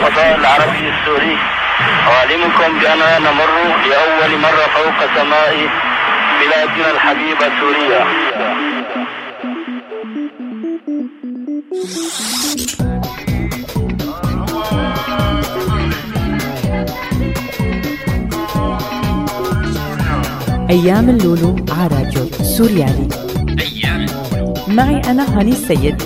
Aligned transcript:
الفضاء 0.00 0.36
العربي 0.38 0.88
السوري. 0.88 1.36
أعلمكم 2.08 2.80
بأننا 2.80 3.18
نمر 3.18 3.50
لأول 3.88 4.40
مرة 4.40 4.66
فوق 4.74 4.98
سماء 5.14 5.68
بلادنا 6.40 6.90
الحبيبة 6.90 7.50
سوريا. 7.60 8.04
أيام 20.70 21.08
اللولو 21.08 21.56
على 21.78 21.94
راديو 21.94 22.24
سوريالي. 22.42 23.08
أيام 23.60 24.06
معي 24.68 25.00
أنا 25.10 25.38
هاني 25.38 25.52
السيد. 25.52 26.02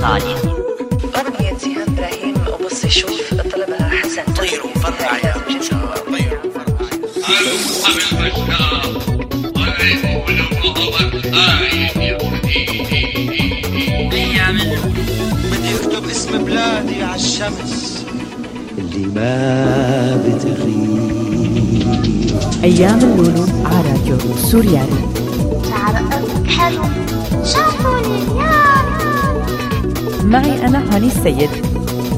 إيطاليا 0.00 0.36
أغنية 1.16 1.58
سيهان 1.58 1.88
إبراهيم 1.88 2.34
وبص 2.52 2.86
شوف 2.86 3.34
طلبها 3.34 3.88
حسن 3.88 4.32
طيروا 4.32 4.74
فرقع 4.74 5.16
يا 5.18 5.34
بدي 15.52 15.74
اكتب 15.76 16.04
اسم 16.10 16.44
بلادي 16.44 17.02
على 17.02 17.14
الشمس 17.14 18.04
اللي 18.78 19.06
ما 19.06 20.16
بتغيب. 20.26 21.00
أيام 22.64 22.98
اللولو 22.98 23.46
على 23.64 23.88
راديو 23.88 24.18
سوريالي. 24.36 25.19
معي 30.30 30.66
أنا 30.66 30.96
هاني 30.96 31.06
السيد. 31.06 31.50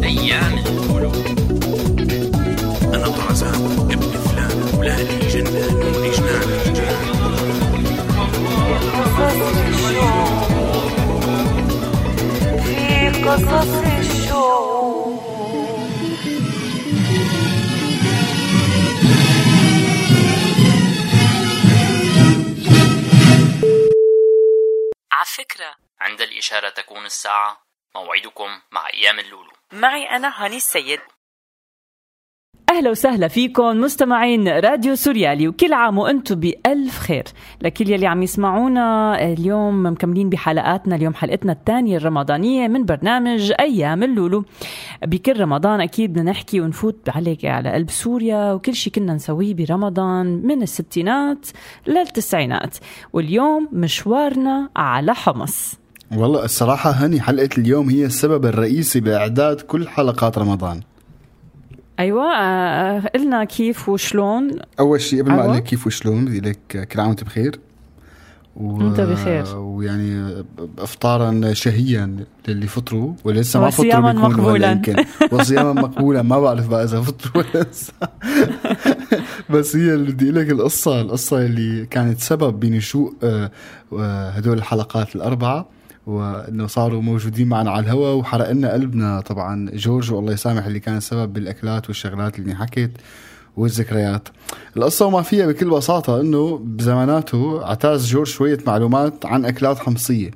أيام 0.05 0.59
اللولو 0.59 1.13
أنا 2.95 3.09
طرزان 3.09 3.89
ابن 3.91 4.11
فلان 4.11 4.79
ولالي 4.79 5.29
جنان 5.29 5.75
وجنان 5.77 6.63
في 12.65 13.23
قصص 13.25 13.69
الشوق 13.99 15.23
على 25.13 25.25
فكرة 25.27 25.75
عند 26.01 26.21
الإشارة 26.21 26.69
تكون 26.69 27.07
الساعة 27.07 27.72
موعدكم 27.97 28.49
مع 28.73 28.81
أيام 28.95 29.19
اللولو. 29.19 29.51
معي 29.73 30.05
أنا 30.17 30.33
هاني 30.37 30.57
السيد. 30.57 30.99
أهلا 32.71 32.91
وسهلا 32.91 33.29
فيكم 33.29 33.81
مستمعين 33.81 34.49
راديو 34.49 34.95
سوريالي 34.95 35.49
وكل 35.49 35.73
عام 35.73 35.99
وأنتم 35.99 36.35
بألف 36.35 36.99
خير. 36.99 37.25
لكل 37.63 37.91
يلي 37.91 38.07
عم 38.07 38.23
يسمعونا 38.23 39.15
اليوم 39.33 39.87
مكملين 39.87 40.29
بحلقاتنا. 40.29 40.97
اليوم 40.97 41.15
حلقتنا 41.15 41.53
الثانية 41.53 41.97
الرمضانية 41.97 42.69
من 42.69 42.85
برنامج 42.85 43.53
أيام 43.61 44.03
اللولو. 44.03 44.45
بكل 45.03 45.41
رمضان 45.41 45.81
أكيد 45.81 46.13
بدنا 46.13 46.31
نحكي 46.31 46.61
ونفوت 46.61 47.09
عليك 47.09 47.45
على 47.45 47.73
قلب 47.73 47.91
سوريا 47.91 48.53
وكل 48.53 48.75
شيء 48.75 48.93
كنا 48.93 49.15
نسويه 49.15 49.55
برمضان 49.55 50.27
من 50.27 50.63
الستينات 50.63 51.47
للتسعينات. 51.87 52.77
واليوم 53.13 53.69
مشوارنا 53.73 54.71
على 54.77 55.15
حمص. 55.15 55.82
والله 56.17 56.45
الصراحة 56.45 56.91
هني 56.91 57.21
حلقة 57.21 57.49
اليوم 57.59 57.91
هي 57.91 58.05
السبب 58.07 58.47
الرئيسي 58.47 59.01
بإعداد 59.01 59.61
كل 59.61 59.89
حلقات 59.89 60.39
رمضان 60.39 60.81
أيوة 61.99 62.25
آه، 62.25 63.01
قلنا 63.15 63.45
كيف 63.45 63.89
وشلون 63.89 64.51
أول 64.81 65.01
شيء 65.01 65.23
قبل 65.23 65.29
ما 65.31 65.35
أيوة. 65.35 65.45
أقول 65.45 65.57
لك 65.57 65.63
كيف 65.65 65.87
وشلون 65.87 66.25
بدي 66.25 66.41
لك 66.41 66.89
كل 66.93 67.01
عام 67.01 67.09
وأنت 67.09 67.25
بخير 67.25 67.61
و... 68.57 68.85
وأنت 68.85 69.01
بخير. 69.01 69.57
ويعني 69.57 70.45
افطارا 70.79 71.53
شهيا 71.53 72.17
للي 72.49 72.67
فطروا 72.67 73.13
ولسه 73.25 73.61
ما 73.61 73.71
فطروا 73.71 73.87
وصياما 73.89 74.13
مقبولا. 74.13 74.73
يمكن 74.73 75.05
وصياما 75.33 75.73
مقبولا 75.73 76.23
ما 76.23 76.41
بعرف 76.41 76.69
بقى 76.69 76.85
إذا 76.85 77.01
فطروا 77.01 77.45
ولا 77.45 77.65
لسه 77.71 77.93
بس 79.51 79.77
هي 79.77 79.95
اللي 79.95 80.13
بدي 80.13 80.31
لك 80.31 80.51
القصة 80.51 81.01
القصة 81.01 81.47
اللي 81.47 81.87
كانت 81.87 82.21
سبب 82.21 82.61
بنشوء 82.61 83.15
آه، 83.23 83.51
آه، 83.93 84.31
هدول 84.31 84.59
الحلقات 84.59 85.17
الأربعة 85.17 85.69
وإنه 86.07 86.67
صاروا 86.67 87.03
موجودين 87.03 87.49
معنا 87.49 87.71
على 87.71 87.85
الهواء 87.85 88.17
وحرق 88.17 88.51
لنا 88.51 88.73
قلبنا. 88.73 89.21
طبعا 89.21 89.71
جورج 89.75 90.13
والله 90.13 90.33
يسامح 90.33 90.67
اللي 90.67 90.81
كان 90.81 90.97
السبب 90.97 91.33
بالأكلات 91.33 91.89
والشغلات 91.89 92.39
اللي 92.39 92.51
انحكت 92.51 92.91
والذكريات. 93.57 94.29
القصة 94.77 95.07
وما 95.07 95.23
فيها 95.23 95.47
بكل 95.47 95.71
بساطة 95.71 96.21
إنه 96.21 96.61
بزماناته 96.65 97.65
اعتاز 97.65 98.07
جورج 98.07 98.27
شوية 98.27 98.59
معلومات 98.67 99.27
عن 99.27 99.45
أكلات 99.45 99.79
حمصية. 99.79 100.31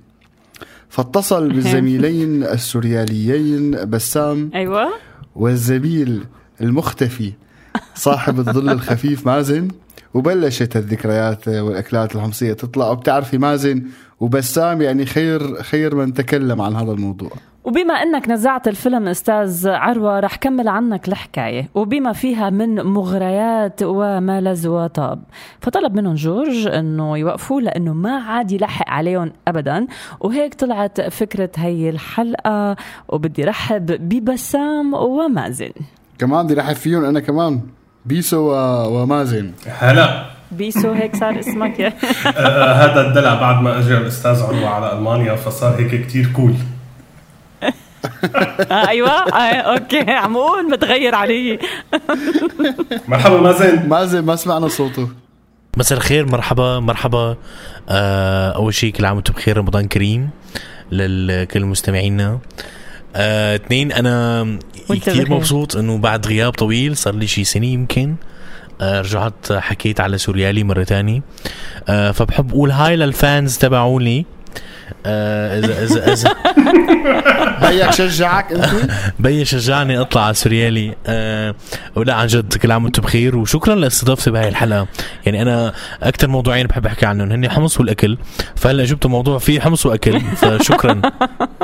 فاتصل 0.88 1.53
بالزميلين 1.53 2.43
السورياليين 2.44 3.71
بسام 3.71 4.50
أيوة. 4.55 4.88
والزميل 5.37 6.25
المختفي 6.60 7.32
صاحب 7.94 8.38
الظل 8.38 8.69
الخفيف 8.71 9.26
مازن 9.26 9.69
وبلشت 10.15 10.76
الذكريات 10.76 11.49
والأكلات 11.49 12.16
الحمصية 12.16 12.53
تطلع. 12.53 12.91
وبتعرفي 12.91 13.38
مازن 13.38 13.82
وبسام 14.21 14.82
يعني 14.82 15.06
خير 15.06 15.62
خير 15.62 15.94
من 15.94 16.15
تكلم 16.15 16.60
عن 16.62 16.77
هذا 16.77 16.93
الموضوع. 16.93 17.31
وبما 17.65 17.94
إنك 17.94 18.28
نزعت 18.28 18.69
الفيلم 18.69 19.09
أستاذ 19.09 19.69
عروة 19.69 20.21
رح 20.21 20.37
كمل 20.37 20.69
عنك 20.69 21.09
الحكاية. 21.09 21.69
وبما 21.75 22.12
فيها 22.12 22.50
من 22.50 22.82
مغريات 22.82 23.81
وما 23.82 24.41
لذ 24.41 24.69
وطاب. 24.69 25.22
فطلب 25.60 25.94
منهم 25.97 26.15
جورج 26.15 26.66
إنه 26.66 27.19
يوقفوا 27.19 27.60
لإنه 27.60 27.93
ما 27.94 28.16
عاد 28.16 28.53
يلحق 28.53 28.88
عليهم 28.91 29.32
ابدا. 29.49 29.87
وهيك 30.21 30.55
طلعت 30.55 31.00
فكرة 31.00 31.50
هي 31.56 31.91
الحلقة 31.91 32.76
وبدي 33.09 33.44
رحب 33.44 33.87
ببسام 33.87 34.94
ومازن. 34.94 35.71
كمان 36.19 36.44
بدي 36.47 36.55
رحب 36.55 36.75
فيهم 36.75 37.05
أنا 37.05 37.21
كمان. 37.21 37.60
بيسو 38.05 38.38
و- 38.53 39.03
ومازن. 39.03 39.53
هلا. 39.66 40.36
بيسو 40.51 40.93
هيك 40.93 41.17
صار 41.17 41.39
اسمك 41.39 41.81
يا 41.81 41.93
آه، 42.27 42.73
هذا 42.73 43.09
الدلع 43.09 43.34
بعد 43.34 43.62
ما 43.62 43.79
اجى 43.79 43.97
الأستاذ 43.97 44.43
عروة 44.43 44.69
على 44.69 44.93
ألمانيا 44.93 45.37
فصار 45.37 45.81
هيك 45.81 46.07
كتير 46.07 46.27
cool 46.27 46.55
آه 48.71 48.89
أيوه. 48.89 49.11
آه 49.11 49.55
okay. 49.55 50.11
عم 50.11 50.37
أقول 50.37 50.71
متغير 50.71 51.15
علي. 51.15 51.59
مرحبا 53.09 53.41
مازن. 53.41 53.89
مازن 53.89 54.25
ما 54.25 54.37
سمعنا 54.37 54.69
صوته. 54.69 55.09
مساء 55.77 55.99
الخير 55.99 56.27
مرحبا 56.27 56.81
مرحبا. 56.81 57.37
آه 57.89 58.51
أول 58.51 58.75
شيء 58.75 58.93
كل 58.93 59.05
عام 59.05 59.17
وأنتم 59.17 59.35
بخير 59.35 59.56
رمضان 59.56 59.89
كريم 59.89 60.31
لكل 60.93 61.65
مستمعينا. 61.65 62.39
آه 63.17 63.56
اثنين 63.56 63.93
أنا 63.93 64.59
كثير. 64.91 65.31
مبسوط 65.31 65.77
إنه 65.77 65.99
بعد 65.99 66.27
غياب 66.27 66.53
طويل 66.53 66.97
صار 66.97 67.15
لي 67.15 67.27
شي 67.27 67.45
سنة 67.45 67.67
يمكن. 67.67 68.11
آه 68.11 68.36
رجعت 68.82 69.53
حكيت 69.53 70.00
على 70.00 70.19
سوريالي 70.19 70.64
مرة 70.64 70.82
تانية 70.82 71.22
آه 71.88 72.10
فبحب 72.10 72.50
أقول 72.50 72.70
هاي 72.70 72.97
لل 72.97 73.17
fans 73.17 73.59
تبعوني. 73.59 74.26
آه 75.06 75.58
اذا 75.58 75.84
اذا 75.84 76.12
اذا 76.12 76.34
بيك 77.69 77.90
شجعك 77.90 78.52
أنت؟ 78.52 78.90
بي 79.19 79.44
شجعني 79.44 80.00
أطلع 80.00 80.25
على 80.25 80.34
سوريالي. 80.34 80.94
أه 81.06 81.55
ولا 81.96 82.14
عن 82.14 82.26
جد 82.26 82.55
كل 82.55 82.73
عام 82.73 82.84
وأنتم 82.84 83.02
بخير 83.02 83.37
وشكرا 83.37 83.75
لاستضافتي 83.75 84.31
بهاي 84.31 84.49
الحلقة. 84.49 84.87
يعني 85.26 85.43
أنا 85.43 85.72
أكثر 86.02 86.29
موضوعين 86.29 86.67
بحب 86.67 86.87
أحكي 86.87 87.06
عنهم 87.06 87.32
هن 87.32 87.50
حمص 87.50 87.81
والأكل. 87.81 88.19
فهلأ 88.56 88.84
جبت 88.84 89.06
موضوع 89.06 89.38
فيه 89.38 89.61
حمص 89.61 89.87
وأكل 89.87 90.20
فشكرا. 90.20 91.02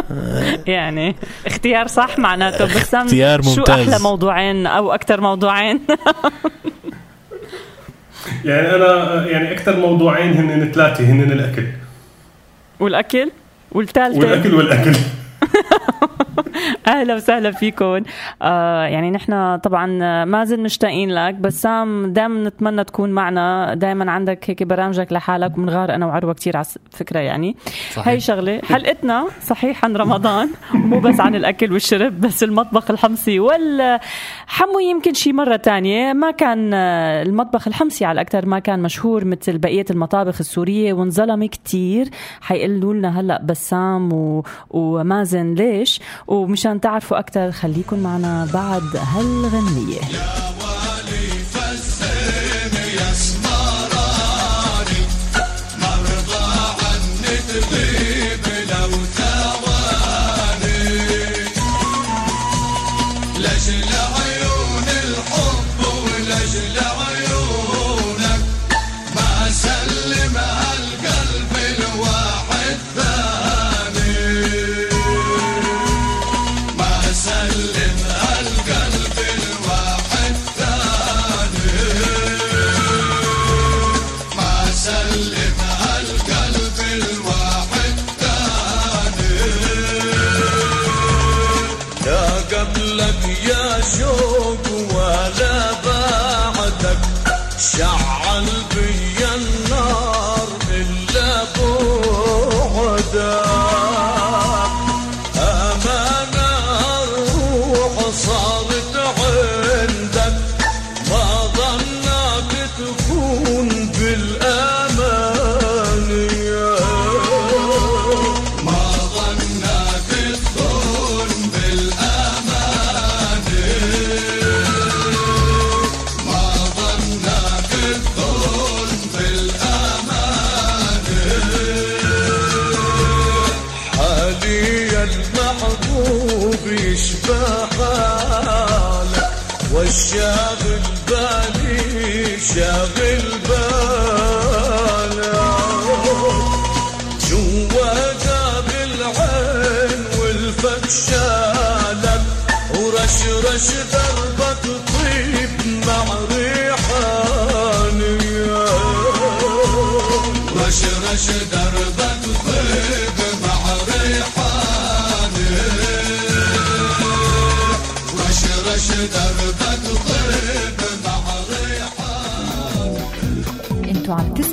يعني 0.67 1.17
اختيار 1.47 1.87
صح 1.87 2.19
معناته 2.19 2.65
بسام 2.65 3.05
اختيار 3.05 3.43
شو 3.43 3.49
ممتاز. 3.49 3.89
أحلى 3.89 3.99
موضوعين 3.99 4.67
أو 4.67 4.93
أكثر 4.95 5.21
موضوعين؟ 5.21 5.81
يعني 8.45 8.75
أنا 8.75 9.27
يعني 9.27 9.53
أكثر 9.53 9.77
موضوعين 9.77 10.33
هن 10.33 10.73
ثلاثة 10.73 11.05
هن 11.05 11.33
الأكل. 11.33 11.67
والأكل؟ 12.81 13.31
والثالثة؟ 13.73 14.19
والأكل 14.19 14.55
والأكل. 14.55 14.93
أهلا 16.87 17.15
وسهلا 17.15 17.51
فيكم 17.51 18.03
آه 18.43 18.83
يعني 18.85 19.11
نحن 19.11 19.57
طبعا 19.57 19.87
ما 20.25 20.45
زلنا 20.45 20.63
مشتاقين 20.63 21.11
لك 21.11 21.35
بسام 21.35 22.13
دائما 22.13 22.49
نتمنى 22.49 22.85
تكون 22.85 23.11
معنا. 23.11 23.75
دائما 23.75 24.11
عندك 24.11 24.51
هيك 24.51 24.63
برامجك 24.63 25.13
لحالك 25.13 25.59
ومنغار 25.59 25.95
أنا 25.95 26.07
وعروة 26.07 26.35
كثير 26.35 26.57
على 26.57 26.67
فكرة 26.91 27.19
يعني. 27.21 27.57
صحيح. 27.93 28.09
هي 28.09 28.21
شغلة. 28.21 28.61
حلقتنا 28.65 29.27
صحيح 29.43 29.85
عن 29.85 29.97
رمضان 29.97 30.49
مو 30.75 31.01
بس 31.01 31.21
عن 31.21 31.35
الأكل 31.35 31.73
والشرب 31.73 32.21
بس 32.21 32.43
المطبخ 32.43 32.91
الحمصي 32.91 33.41
والحمو 33.41 34.79
يمكن 34.91 35.15
شي 35.15 35.33
مرة 35.33 35.57
تانية. 35.57 36.13
ما 36.13 36.31
كان 36.31 36.71
آه، 36.75 37.23
المطبخ 37.23 37.69
الحمصي 37.69 38.05
على 38.05 38.15
الأكثر 38.15 38.47
ما 38.47 38.59
كان 38.59 38.81
مشهور 38.83 39.25
مثل 39.25 39.59
بقية 39.59 39.85
المطابخ 39.91 40.37
السورية 40.41 40.93
وانظلم 40.93 41.45
كتير. 41.45 42.09
حيقولوا 42.41 42.95
لنا 42.95 43.21
هلأ 43.21 43.43
بسام 43.43 44.13
و... 44.13 44.45
ومازن. 44.71 45.55
ليش؟ 45.55 46.01
ومشان 46.43 46.81
تعرفوا 46.81 47.19
أكثر 47.19 47.51
خليكم 47.53 47.99
معنا 47.99 48.49
بعد 48.55 48.97
هالغنية. 48.97 50.01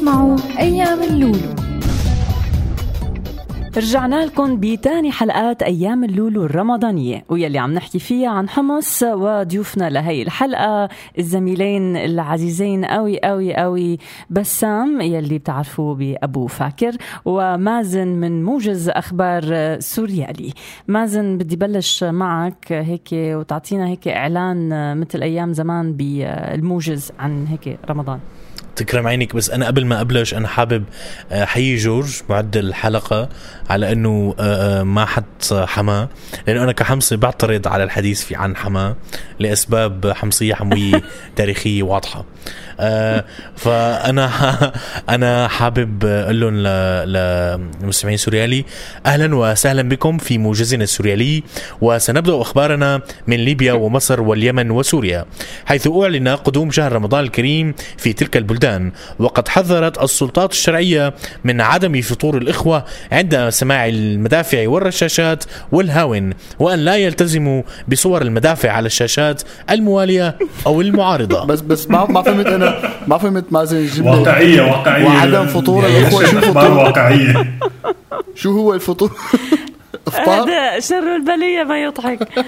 تسمعوا 0.10 0.38
أيام 0.60 1.04
اللولو. 1.04 1.56
رجعنا 3.78 4.26
لكم 4.26 4.60
بتاني 4.60 5.12
حلقات 5.12 5.64
أيام 5.64 6.04
اللولو 6.04 6.46
الرمضانية 6.46 7.26
ويلي 7.30 7.60
عم 7.60 7.74
نحكي 7.74 8.00
فيها 8.00 8.30
عن 8.30 8.50
حمص 8.50 9.04
وضيوفنا 9.04 9.90
لهي 9.90 10.22
الحلقة 10.22 10.90
الزميلين 11.20 11.98
العزيزين 11.98 12.86
قوي 12.86 13.20
قوي 13.20 13.56
قوي 13.56 13.98
بسام 14.30 15.02
يلي 15.02 15.38
بتعرفوه 15.38 15.96
بأبو 15.96 16.48
فاكر 16.48 16.96
ومازن 17.26 18.08
من 18.08 18.44
موجز 18.44 18.90
أخبار 18.90 19.76
سوريالي. 19.80 20.54
مازن 20.88 21.38
بدي 21.38 21.56
بلش 21.56 22.04
معك 22.04 22.72
هيك 22.72 23.10
وتعطينا 23.14 23.88
هيك 23.88 24.08
إعلان 24.08 24.98
مثل 25.00 25.22
أيام 25.22 25.54
زمان 25.54 25.94
بالموجز 25.94 27.12
عن 27.20 27.48
هيك 27.48 27.80
رمضان. 27.90 28.20
تكرم 28.80 29.08
عينك 29.08 29.36
بس 29.36 29.50
أنا 29.50 29.68
قبل 29.68 29.86
ما 29.86 30.02
أبلش 30.02 30.34
أنا 30.34 30.48
حابب 30.48 30.84
آه، 31.32 31.46
حيي 31.46 31.76
جورج 31.76 32.22
معد 32.30 32.58
الحلقة 32.58 33.30
على 33.70 33.92
إنه 33.92 34.36
آه، 34.40 34.80
آه، 34.80 34.84
ما 34.84 35.06
حط 35.06 35.54
حماة 35.54 36.10
لأنه 36.48 36.64
أنا 36.64 36.72
كحمصي 36.72 37.16
بعترض 37.18 37.68
على 37.68 37.84
الحديث 37.84 38.24
في 38.24 38.36
عن 38.36 38.56
حماة 38.56 38.96
لأسباب 39.40 40.12
حمصية 40.12 40.54
حموية 40.54 41.02
تاريخية 41.36 41.84
واضحة. 41.84 42.26
فأنا 43.56 44.30
أنا 45.16 45.48
حابب 45.48 46.06
أقول 46.06 46.42
لهم 46.42 46.56
للمستمعين 46.58 48.16
السوريالي 48.16 48.66
أهلا 49.06 49.36
وسهلا 49.36 49.82
بكم 49.82 50.18
في 50.18 50.38
موجزنا 50.38 50.84
السوريالي 50.84 51.44
وسنبدأ 51.82 52.42
أخبارنا 52.42 53.02
من 53.28 53.38
ليبيا 53.38 53.74
ومصر 53.74 54.22
واليمن 54.22 54.72
وسوريا 54.72 55.26
حيث 55.66 55.88
أعلن 55.88 56.28
قدوم 56.28 56.72
شهر 56.72 56.92
رمضان 56.92 57.24
الكريم 57.24 57.74
في 57.98 58.14
تلك 58.14 58.38
البلدان 58.38 58.92
وقد 59.20 59.48
حذرت 59.48 60.04
السلطات 60.04 60.52
الشرعية 60.52 61.14
من 61.44 61.62
عدم 61.62 62.02
فطور 62.02 62.38
الإخوة 62.38 62.86
عند 63.12 63.50
سماع 63.50 63.88
المدافع 63.88 64.68
والرشاشات 64.68 65.44
والهاون 65.72 66.34
وأن 66.60 66.80
لا 66.80 66.96
يلتزموا 66.96 67.62
بصور 67.88 68.22
المدافع 68.22 68.72
على 68.72 68.86
الشاشات 68.86 69.42
الموالية 69.70 70.38
أو 70.66 70.82
المعارضة. 70.82 71.46
بس 71.46 71.62
بس 71.62 71.90
ما 71.90 72.22
فهمت 72.24 72.48
أنا 72.48 72.69
ما 73.08 73.18
فهمت 73.18 73.54
مازن 73.54 73.78
يجيب 73.78 74.06
واقعية 74.06 74.62
واقعية. 74.62 75.06
وعدم 75.06 75.46
فطور 75.46 75.84
يعني 75.84 76.00
الاخوه 76.00 76.26
شو 76.26 76.42
فطور؟ 76.42 76.72
واقعية؟ 76.72 77.58
شو 78.36 78.52
هو 78.52 78.74
الفطور؟ 78.74 79.12
إفطار؟ 80.08 80.44
هذا 80.44 80.80
شر 80.80 81.16
البلية 81.16 81.64
ما 81.64 81.82
يضحك. 81.84 82.46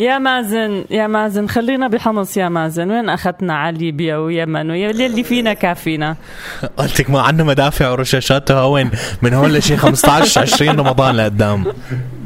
يا 0.00 0.18
مازن 0.18 0.84
يا 0.90 1.06
مازن 1.06 1.46
خلينا 1.48 1.88
بحمص 1.88 2.36
يا 2.36 2.48
مازن. 2.48 2.90
وين 2.90 3.08
اخذتنا 3.08 3.54
على 3.54 3.78
ليبيا 3.78 4.16
ويمن 4.16 4.70
واللي 4.70 5.24
فينا 5.24 5.52
كافينا. 5.52 6.16
قلتك 6.78 7.10
ما 7.10 7.20
عندنا 7.20 7.44
مدافع 7.44 7.90
ورشاشات 7.90 8.50
هون 8.50 8.90
من 9.22 9.34
هون 9.34 9.52
لشي 9.52 9.76
15 9.76 10.40
20 10.40 10.80
رمضان 10.80 11.16
لقدام. 11.16 11.64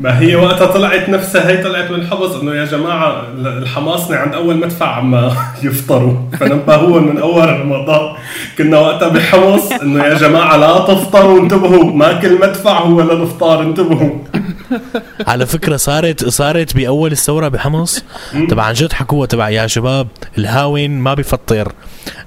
ما 0.01 0.19
هي 0.21 0.37
وقتها 0.37 0.67
طلعت 0.67 1.09
نفسها 1.09 1.49
هي 1.51 1.63
طلعت 1.63 1.91
من 1.91 2.07
حمص 2.07 2.35
إنه 2.35 2.55
يا 2.55 2.65
جماعة 2.65 3.23
الحماصنة 3.39 4.17
عند 4.17 4.35
أول 4.35 4.57
مدفع 4.57 4.87
عم 4.97 5.31
يفطروا. 5.63 6.17
فنبهوا 6.41 7.01
من 7.01 7.19
أول 7.19 7.61
رمضان. 7.61 8.17
كنا 8.59 8.79
وقتها 8.79 9.09
بحمص 9.09 9.73
إنه 9.73 10.05
يا 10.05 10.15
جماعة 10.15 10.57
لا 10.57 10.79
تفطروا 10.79 11.41
انتبهوا. 11.41 11.85
ما 11.85 12.13
كل 12.21 12.41
مدفع 12.41 12.79
هو 12.79 13.01
للافطار 13.01 13.63
انتبهوا. 13.63 14.11
على 15.27 15.47
فكرة 15.47 15.77
صارت 15.77 16.29
صارت 16.29 16.77
بأول 16.77 17.13
الثورة 17.13 17.49
بحمص 17.65 18.05
تبع 18.49 18.63
عن 18.63 18.75
جد 18.75 18.93
حكوها 18.93 19.27
تبع 19.27 19.49
يا 19.49 19.67
شباب 19.67 20.09
الهاون 20.39 20.91
ما 20.91 21.15
بفطر 21.15 21.73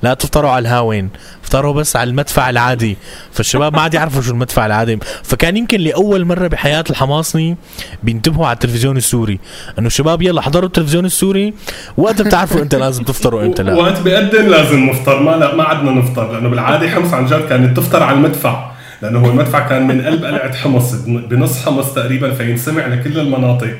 لا 0.03 0.13
تفطروا 0.13 0.50
على 0.50 0.62
الهاون 0.62 1.10
افطروا 1.44 1.74
بس 1.74 1.96
على 1.96 2.10
المدفع 2.10 2.50
العادي. 2.50 2.98
فالشباب 3.32 3.74
ما 3.74 3.82
عاد 3.82 3.94
يعرفوا 3.94 4.22
شو 4.22 4.32
المدفع 4.32 4.65
العادي. 4.65 5.00
فكان 5.24 5.58
يمكن 5.58 5.79
لأول 5.79 6.25
مرة 6.25 6.48
بحياة 6.48 6.84
الحماصني 6.89 7.58
بينتبهوا 8.03 8.48
على 8.48 8.53
التلفزيون 8.53 8.98
السوري. 8.98 9.39
إنه 9.79 9.89
شباب 9.89 10.22
يلا 10.22 10.41
حضروا 10.41 10.67
التلفزيون 10.67 11.06
السوري. 11.06 11.53
وقت 11.98 12.22
بتعرفوا 12.22 12.62
أنت 12.62 12.75
لازم 12.75 13.03
تفطروا 13.03 13.41
وانت 13.41 13.62
لا. 13.62 13.74
وقت 13.74 14.01
بيقدم 14.01 14.48
لازم 14.50 14.79
نفطر. 14.79 15.20
ما 15.24 15.32
لا 15.32 15.56
ما 15.56 15.63
عدنا 15.63 15.91
نفطر. 15.91 16.34
لأنه 16.34 16.50
بالعادة 16.50 16.89
حمص 16.89 17.13
عن 17.13 17.25
جد 17.25 17.48
كانت 17.50 17.77
تفطر 17.77 18.03
على 18.03 18.17
المدفع. 18.17 18.72
لأنه 19.01 19.20
هو 19.20 19.29
المدفع 19.29 19.67
كان 19.67 19.88
من 19.88 20.01
قلب 20.01 20.25
قلعة 20.25 20.53
حمص 20.53 20.94
بنص 21.06 21.65
حمص 21.65 21.94
تقريبا 21.94 22.34
فينسمع 22.34 22.88
لكل 22.88 23.20
المناطق. 23.20 23.77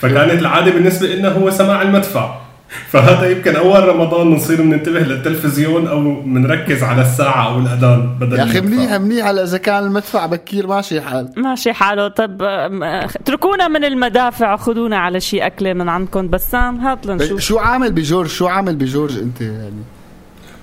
فكانت 0.00 0.40
العادة 0.40 0.70
بالنسبة 0.70 1.06
لنا 1.06 1.28
هو 1.28 1.50
سماع 1.50 1.82
المدفع. 1.82 2.42
فهذا 2.88 3.30
يمكن 3.30 3.56
أول 3.56 3.88
رمضان 3.88 4.30
بنصير 4.30 4.62
بننتبه 4.62 5.00
للتلفزيون 5.00 5.86
أو 5.86 6.20
بنركز 6.20 6.82
على 6.82 7.02
الساعة 7.02 7.46
أو 7.46 7.58
الأذان 7.58 8.18
بدل 8.20 8.38
يا 8.38 8.44
أخي 8.44 8.58
المدفع. 8.58 8.76
منيح 8.76 8.92
منيح 8.92 9.26
هلا 9.26 9.42
إذا 9.42 9.58
كان 9.58 9.84
المدفع 9.84 10.26
بكير 10.26 10.66
ماشي 10.66 11.00
حال. 11.00 11.32
ماشي 11.36 11.72
حاله. 11.72 12.08
طب 12.08 12.42
اتركونا 12.42 13.68
من 13.68 13.84
المدافع 13.84 14.56
خذونا 14.56 14.98
على 14.98 15.20
شيء 15.20 15.46
أكلة 15.46 15.72
من 15.72 15.88
عندكم. 15.88 16.28
بسام 16.28 16.80
هات 16.80 17.06
لنشوف. 17.06 17.40
شو 17.40 17.58
عامل 17.58 17.92
بجورج؟ 17.92 18.28
شو 18.28 18.46
عامل 18.46 18.76
بجورج 18.76 19.18
أنت 19.18 19.40
يعني؟ 19.40 19.82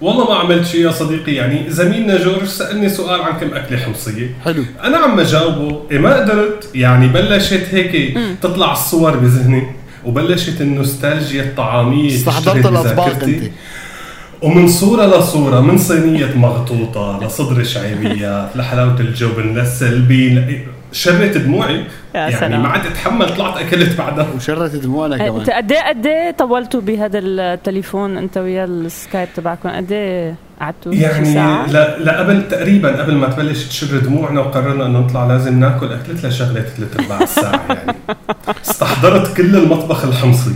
والله 0.02 0.30
ما 0.30 0.36
عملت 0.36 0.66
شيء 0.66 0.86
يا 0.86 0.92
صديقي 0.92 1.34
يعني 1.34 1.70
زميلنا 1.70 2.24
جورج 2.24 2.46
سألني 2.46 2.90
سؤال 2.90 3.22
عن 3.22 3.40
كم 3.40 3.54
أكلة 3.54 3.78
حمصية. 3.78 4.36
حلو. 4.46 4.64
أنا 4.84 4.98
عم 4.98 5.22
جاوبه 5.22 5.82
إيه 5.92 6.00
ما 6.00 6.16
قدرت 6.16 6.70
يعني 6.76 7.08
بلشت 7.08 7.68
هيك 7.72 8.18
تطلع 8.42 8.72
الصور 8.72 9.18
بذهني 9.18 9.64
وبلشت 10.06 10.62
النوستالجيا 10.62 11.44
الطعامية 11.44 12.16
استحضرت 12.16 12.66
الأطباق. 12.66 13.24
أنت. 13.24 13.44
ومن 14.42 14.68
صورة 14.68 15.20
لصورة 15.20 15.60
من 15.60 15.78
صينية 15.78 16.34
مغطوطة 16.36 17.20
لصدر 17.24 17.64
شعيبيات 17.64 18.50
لحلاوة 18.56 19.00
الجبن 19.00 19.54
للسلبي 19.56 20.30
شرت 20.92 21.38
دموعي. 21.38 21.76
يا 21.76 21.86
يعني 22.14 22.36
سلام. 22.36 22.64
ما 22.64 22.68
عاد 22.70 22.86
أتحمل 22.86 23.36
طلعت 23.36 23.58
أكلت 23.58 23.98
بعدها. 23.98 24.28
وشرت 24.36 24.76
دموعنا 24.76 25.18
كمان. 25.18 25.40
أنت 25.40 25.50
قد 25.50 25.72
إيه 25.72 25.90
قد 25.90 26.08
إيه 26.08 26.32
طولتوا 26.32 26.82
بهذا 26.82 27.20
التليفون 27.20 28.18
أنت 28.18 28.38
ويا 28.38 28.66
السكايب 28.66 29.28
تبعكم؟ 29.36 29.70
قد 29.70 29.92
إيه 29.92 30.36
قعدتوا 30.62 30.94
يعني؟ 30.94 31.34
لا 31.72 32.00
لا 32.00 32.20
قبل 32.20 32.48
تقريبا 32.48 33.02
قبل 33.02 33.16
ما 33.16 33.28
تبلش 33.28 33.64
تشر 33.64 33.98
دموعنا 33.98 34.42
وقررنا 34.42 34.86
إنه 34.86 35.00
نطلع 35.00 35.28
لازم 35.28 35.60
ناكل 35.60 35.94
اكلت 35.94 36.26
لشغله 36.26 36.62
ثلاث 36.62 37.00
ارباع 37.00 37.22
الساعة 37.22 37.66
يعني. 37.70 37.98
استحضرت 38.70 39.38
كل 39.38 39.56
المطبخ 39.56 40.06
الحمصي. 40.06 40.54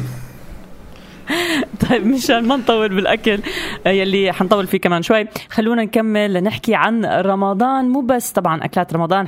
طيب 1.90 2.08
مشان 2.08 2.48
ما 2.48 2.56
نطول 2.56 2.90
بالأكل 2.90 3.40
آه، 3.88 3.90
يلي 3.90 4.34
حنطول 4.34 4.68
فيه 4.68 4.78
كمان 4.78 5.02
شوي 5.02 5.28
خلونا 5.50 5.84
نكمل 5.84 6.34
لنحكي 6.34 6.76
عن 6.76 7.06
رمضان 7.06 7.90
مو 7.90 8.02
بس 8.02 8.32
طبعا 8.32 8.66
أكلات 8.66 8.94
رمضان. 8.94 9.28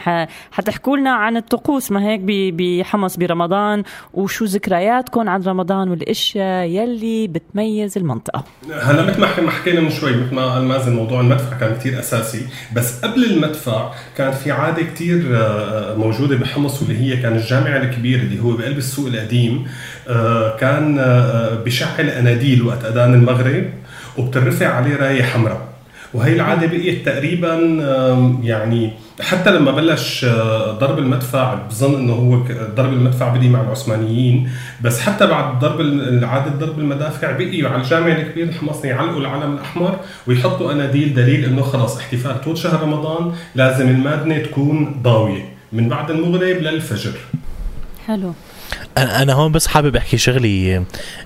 حتحكوا 0.51 0.97
لنا 0.97 1.11
عن 1.11 1.37
الطقوس 1.37 1.91
ما 1.91 2.03
هيك. 2.07 2.21
بحمص 2.25 3.17
برمضان 3.17 3.83
وشو 4.13 4.45
ذكرياتكم 4.45 5.29
عن 5.29 5.43
رمضان 5.43 5.89
والأشياء 5.89 6.65
يلي 6.65 7.27
بتميز 7.27 7.97
المنطقة 7.97 8.43
هلا 8.81 9.03
مثل 9.03 9.21
ما 9.21 9.41
ما 9.41 9.51
حكينا 9.51 9.81
من 9.81 9.89
شوي 9.89 10.11
مثل 10.11 10.35
ما 10.35 10.53
قال 10.53 10.63
مازن 10.63 10.95
موضوع 10.95 11.21
المدفع 11.21 11.57
كان 11.57 11.75
كثير 11.75 11.99
أساسي 11.99 12.41
بس 12.75 13.01
قبل 13.05 13.23
المدفع 13.23 13.91
كان 14.17 14.31
في 14.31 14.51
عادة 14.51 14.83
كثير 14.83 15.23
موجودة 15.97 16.37
بحمص 16.37 16.81
واللي 16.81 16.97
هي 16.97 17.21
كان 17.21 17.35
الجامع 17.35 17.77
الكبير 17.77 18.19
اللي 18.19 18.43
هو 18.43 18.51
بقلب 18.51 18.77
السوق 18.77 19.07
القديم 19.07 19.65
آه، 19.65 19.69
كان 20.59 20.99
آه، 20.99 21.55
بشعل 21.55 22.09
أناديل 22.09 22.63
وقت 22.63 22.85
أذان 22.85 23.13
المغرب 23.13 23.65
وبترفع 24.17 24.67
عليه 24.67 24.95
راية 24.95 25.23
حمراء. 25.23 25.67
وهي 26.13 26.33
العادة 26.33 26.67
بقيت 26.67 27.05
تقريبا 27.05 27.55
يعني 28.43 28.93
حتى 29.21 29.51
لما 29.51 29.71
بلش 29.71 30.25
آه، 30.25 30.71
ضرب 30.71 30.99
المدفع 30.99 31.53
بظن 31.53 31.95
إنه 31.95 32.13
هو 32.13 32.41
ضرب 32.75 32.93
المدفع 32.93 33.27
بدي 33.27 33.49
مع 33.49 33.61
العثمانيين 33.61 34.49
بس 34.81 34.99
حتى 34.99 35.27
بعد 35.27 35.59
ضرب 35.59 35.79
عادة 36.23 36.51
ضرب 36.65 36.79
المدافع 36.79 37.31
بقيوا 37.31 37.69
على 37.69 37.81
الجامع 37.81 38.07
الكبير 38.07 38.47
الحمصني 38.47 38.89
يعلقوا 38.89 39.19
العلم 39.19 39.53
الأحمر 39.53 39.99
ويحطوا 40.27 40.71
قناديل 40.71 41.13
دليل 41.13 41.45
إنه 41.45 41.61
خلاص 41.61 41.97
احتفال 41.97 42.41
طول 42.41 42.57
شهر 42.57 42.81
رمضان 42.81 43.33
لازم 43.55 43.87
المادنة 43.87 44.37
تكون 44.37 45.01
ضاوية 45.03 45.45
من 45.73 45.89
بعد 45.89 46.11
المغرب 46.11 46.57
للفجر. 46.57 47.13
حلو. 48.07 48.33
أنا 48.97 49.21
أنا 49.21 49.33
هون 49.33 49.51
بس 49.51 49.67
حابب 49.67 49.95
أحكي 49.95 50.17
شغلة 50.17 50.83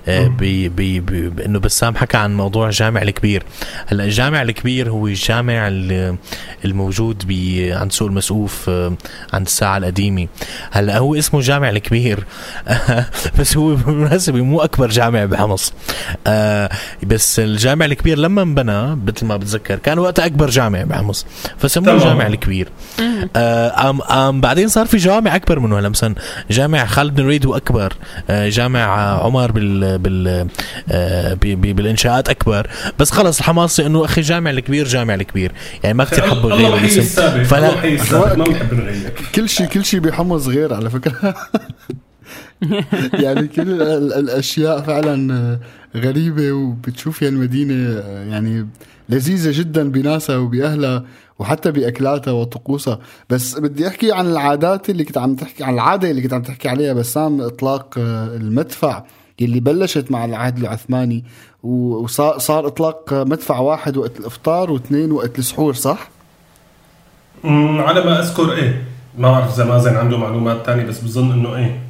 آه، 0.08 0.26
بي 0.26 0.68
بي 0.68 1.00
بي 1.00 1.28
بإنه 1.28 1.58
بسام 1.58 1.96
حكى 1.96 2.16
عن 2.16 2.36
موضوع 2.36 2.66
الجامع 2.66 3.02
الكبير. 3.02 3.42
هلأ 3.86 4.04
الجامع 4.04 4.42
الكبير 4.42 4.90
هو 4.90 5.06
الجامع 5.06 5.68
ال- 5.68 6.16
الموجود 6.64 7.22
عند 7.72 7.92
سوق 7.92 8.08
المسقوف 8.08 8.68
آه، 8.68 8.92
عند 9.32 9.46
الساعة 9.46 9.76
القديمة. 9.78 10.26
هلأ 10.70 10.98
هو 10.98 11.14
اسمه 11.14 11.40
جامع 11.40 11.70
الكبير. 11.70 12.24
بس 13.38 13.56
هو 13.56 13.74
بالمناسبة 13.74 14.40
مو 14.42 14.60
أكبر 14.60 14.88
جامع 14.88 15.24
بحمص. 15.24 15.72
آه، 16.26 16.70
بس 17.02 17.40
الجامع 17.40 17.84
الكبير 17.84 18.18
لما 18.18 18.42
انبنى 18.42 18.96
مثل 19.06 19.26
ما 19.26 19.36
بتذكر 19.36 19.76
كان 19.76 19.98
وقتها 19.98 20.26
أكبر 20.26 20.50
جامع 20.50 20.82
بحمص. 20.82 21.26
فسموه. 21.58 21.94
الجامع 21.94 22.26
الكبير. 22.26 22.68
أم 23.36 24.02
أم 24.02 24.40
بعدين 24.40 24.68
صار 24.68 24.86
في 24.86 24.96
جوامع 24.96 25.36
أكبر 25.36 25.58
منه. 25.58 25.78
هلأ 25.78 25.88
مثلا 25.88 26.14
جامع 26.50 26.84
خالد 26.86 27.14
بن 27.14 27.20
الوليد 27.20 27.46
هو 27.46 27.59
أكبر. 27.60 27.92
آه، 28.30 28.48
جامع 28.48 28.80
عمر 29.24 29.52
بال 29.52 29.98
بال 29.98 30.46
آه، 30.90 31.34
بالإنشاءات 31.54 32.28
أكبر. 32.28 32.70
بس 32.98 33.10
خلص 33.10 33.38
الحماصه 33.38 33.86
إنه 33.86 34.04
أخي 34.04 34.20
الجامع 34.20 34.50
الكبير 34.50 34.86
جامع 34.86 35.14
الكبير. 35.14 35.52
يعني 35.84 35.94
ما 35.98 36.04
كثير 36.04 36.22
حبوا 36.30 36.50
يغيروا 36.50 36.78
الاسم 36.78 37.44
فلا 37.44 37.74
ما 38.36 38.44
بنحب 38.44 38.74
نغير 38.74 39.12
كل 39.34 39.48
شيء 39.48 39.66
كل 39.66 39.84
شيء 39.84 40.00
بحمص 40.00 40.46
غير 40.46 40.74
على 40.74 40.90
فكرة. 40.90 41.34
يعني 43.24 43.48
كل 43.48 43.62
ال- 43.62 43.82
ال- 43.82 44.12
الأشياء 44.12 44.80
فعلا 44.82 45.58
غريبة 45.96 46.52
وبتشوفي 46.52 47.28
المدينة 47.28 47.74
آه، 47.98 48.24
يعني 48.30 48.68
لذيذة 49.08 49.58
جدا 49.58 49.90
بناسها 49.90 50.36
وبأهلها. 50.36 51.04
وحتى 51.40 51.70
بأكلاتها 51.70 52.32
وطقوسها. 52.32 52.98
بس 53.30 53.58
بدي 53.58 53.88
أحكي 53.88 54.12
عن 54.12 54.26
العادات 54.26 54.90
اللي 54.90 55.04
كنت 55.04 55.18
عم 55.18 55.34
تحكي 55.34 55.64
عن 55.64 55.74
العادة 55.74 56.10
اللي 56.10 56.22
كنت 56.22 56.32
عم 56.32 56.42
تحكي 56.42 56.68
عليها 56.68 56.92
بسام 56.92 57.40
إطلاق 57.40 57.98
آه، 57.98 58.36
المدفع 58.36 59.02
اللي 59.40 59.60
بلشت 59.60 60.10
مع 60.10 60.24
العهد 60.24 60.58
العثماني. 60.58 61.24
وصار 61.62 62.38
صار 62.38 62.66
إطلاق 62.66 63.12
مدفع 63.12 63.58
واحد 63.58 63.96
وقت 63.96 64.20
الإفطار 64.20 64.70
واثنين 64.70 65.12
وقت 65.12 65.38
السحور 65.38 65.74
صح؟ 65.74 66.10
على 67.44 68.04
ما 68.04 68.20
أذكر 68.20 68.52
إيه. 68.52 68.84
ما 69.18 69.30
بعرف 69.30 69.54
إذا 69.54 69.64
مازن 69.64 69.96
عنده 69.96 70.18
معلومات 70.18 70.66
تانية 70.66 70.84
بس 70.84 71.00
بظن 71.00 71.32
إنه 71.32 71.56
إيه. 71.56 71.89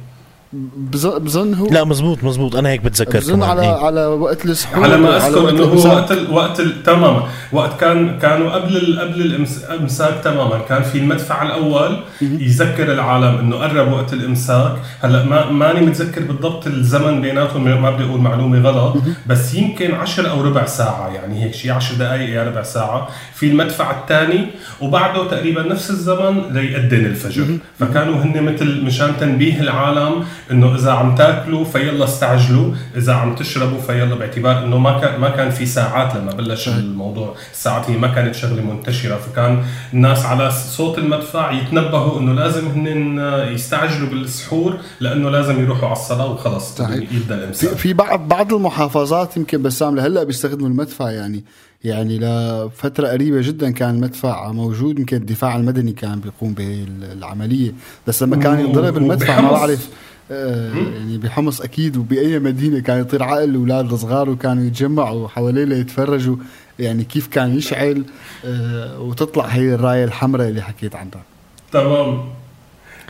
بظن 0.53 1.19
بظن 1.19 1.53
هو 1.53 1.67
لا 1.67 1.83
مزبوط 1.83 2.23
مزبوط. 2.23 2.55
أنا 2.55 2.69
هيك 2.69 2.81
بتذكر 2.81 3.19
بظن 3.19 3.43
على 3.43 3.61
إيه. 3.61 3.67
على 3.85 4.05
وقت 4.05 4.45
السحور 4.45 4.83
على 4.83 4.97
ما 4.97 5.17
أذكر 5.27 5.49
إنه 5.49 5.63
هو. 5.63 5.87
وقت 5.95 6.11
ال 6.11 6.33
وقت 6.33 6.59
ال 6.59 6.83
تماما. 6.83 7.23
وقت 7.51 7.79
كان 7.79 8.19
كانوا 8.19 8.49
قبل 8.51 8.77
ال 8.77 8.99
قبل 8.99 9.23
الإمس- 9.23 9.71
الإمساك 9.71 10.13
تماما. 10.23 10.59
كان 10.69 10.83
في 10.83 10.97
المدفع 10.97 11.41
الأول 11.43 11.97
يذكر 12.21 12.91
العالم 12.91 13.37
إنه 13.37 13.55
قرب 13.55 13.91
وقت 13.91 14.13
الإمساك. 14.13 14.73
هلأ 15.01 15.23
ما 15.25 15.51
ماني 15.51 15.85
متذكر 15.85 16.21
بالضبط 16.23 16.67
الزمن 16.67 17.21
بيناتهم 17.21 17.63
ما 17.81 17.91
بدي 17.91 18.03
أقول 18.03 18.19
معلومة 18.21 18.59
غلط. 18.61 18.95
بس 19.27 19.53
يمكن 19.55 19.93
10 19.93 20.27
أو 20.29 20.41
ربع 20.41 20.65
ساعة 20.65 21.07
يعني 21.13 21.43
هيك 21.43 21.53
شيء 21.53 21.71
10 21.71 21.95
دقائق 21.95 22.29
يا 22.29 22.43
ربع 22.43 22.63
ساعة. 22.63 23.07
في 23.35 23.45
المدفع 23.45 23.99
الثاني 24.01 24.45
وبعده 24.81 25.27
تقريبا 25.29 25.63
نفس 25.63 25.89
الزمن 25.89 26.41
ليأذن 26.53 27.05
الفجر. 27.05 27.57
فكانوا 27.79 28.15
هن 28.15 28.43
مثل 28.43 28.81
مشان 28.85 29.11
تنبيه 29.19 29.59
العالم 29.61 30.23
إنه 30.51 30.75
إذا 30.75 30.91
عم 30.91 31.15
تاكلوا 31.15 31.65
فيلا 31.65 32.05
استعجلوا 32.05 32.73
إذا 32.95 33.13
عم 33.13 33.35
تشربوا 33.35 33.81
فيلا 33.81 34.15
باعتبار 34.15 34.63
إنه 34.65 34.77
ما 34.77 34.99
كان 34.99 35.19
ما 35.19 35.29
كان 35.29 35.49
في 35.49 35.65
ساعات 35.65 36.15
لما 36.15 36.31
بلش 36.31 36.67
الموضوع. 36.67 37.35
الساعات 37.51 37.89
هي 37.89 37.97
ما 37.97 38.07
كانت 38.07 38.35
شغلة 38.35 38.61
منتشرة 38.61 39.17
فكان 39.17 39.63
الناس 39.93 40.25
على 40.25 40.51
صوت 40.51 40.97
المدفع 40.97 41.51
يتنبهوا 41.51 42.19
إنه 42.19 42.33
لازم 42.33 42.67
هن 42.67 43.19
يستعجلوا 43.53 44.09
بالسحور 44.09 44.77
لأنه 44.99 45.29
لازم 45.29 45.63
يروحوا 45.63 45.85
على 45.85 45.97
الصلاة 45.97 46.31
وخلص. 46.31 46.79
يبدأ 47.11 47.35
الإمساك. 47.35 47.69
في 47.69 47.93
بعض 47.93 48.27
بعض 48.27 48.53
المحافظات 48.53 49.37
يمكن 49.37 49.61
بسام 49.61 49.95
لهلأ 49.95 50.23
بيستخدموا 50.23 50.67
المدفع 50.67 51.11
يعني. 51.11 51.43
يعني 51.83 52.19
لفترة 52.19 53.07
قريبة 53.07 53.41
جدا 53.41 53.71
كان 53.71 53.89
المدفع 53.95 54.51
موجود 54.51 54.99
يمكن 54.99 55.17
الدفاع 55.17 55.55
المدني 55.55 55.91
كان 55.91 56.19
بيقوم 56.19 56.53
بالعملية. 56.53 57.71
بس 58.07 58.23
لما 58.23 58.35
كان 58.35 58.59
ينضرب 58.59 58.97
المدفع 58.97 59.41
ما. 59.41 59.51
بعرف 59.51 59.89
آه، 60.31 60.73
يعني 60.73 61.17
بحمص 61.17 61.61
أكيد 61.61 61.97
وبأي 61.97 62.39
مدينة 62.39 62.79
كان 62.79 63.01
يطير 63.01 63.23
عقل 63.23 63.43
الاولاد 63.43 63.93
الصغار 63.93 64.29
وكانوا 64.29 64.63
يتجمعوا 64.63 65.27
حواليه 65.27 65.63
ليتفرجوا 65.63 66.35
يعني 66.79 67.03
كيف 67.03 67.27
كان 67.27 67.57
يشعل 67.57 68.03
آه، 68.45 69.01
وتطلع 69.01 69.45
هي 69.45 69.75
الراية 69.75 70.03
الحمراء 70.03 70.47
اللي 70.49 70.61
حكيت 70.61 70.95
عنها. 70.95 71.23
تمام. 71.71 72.40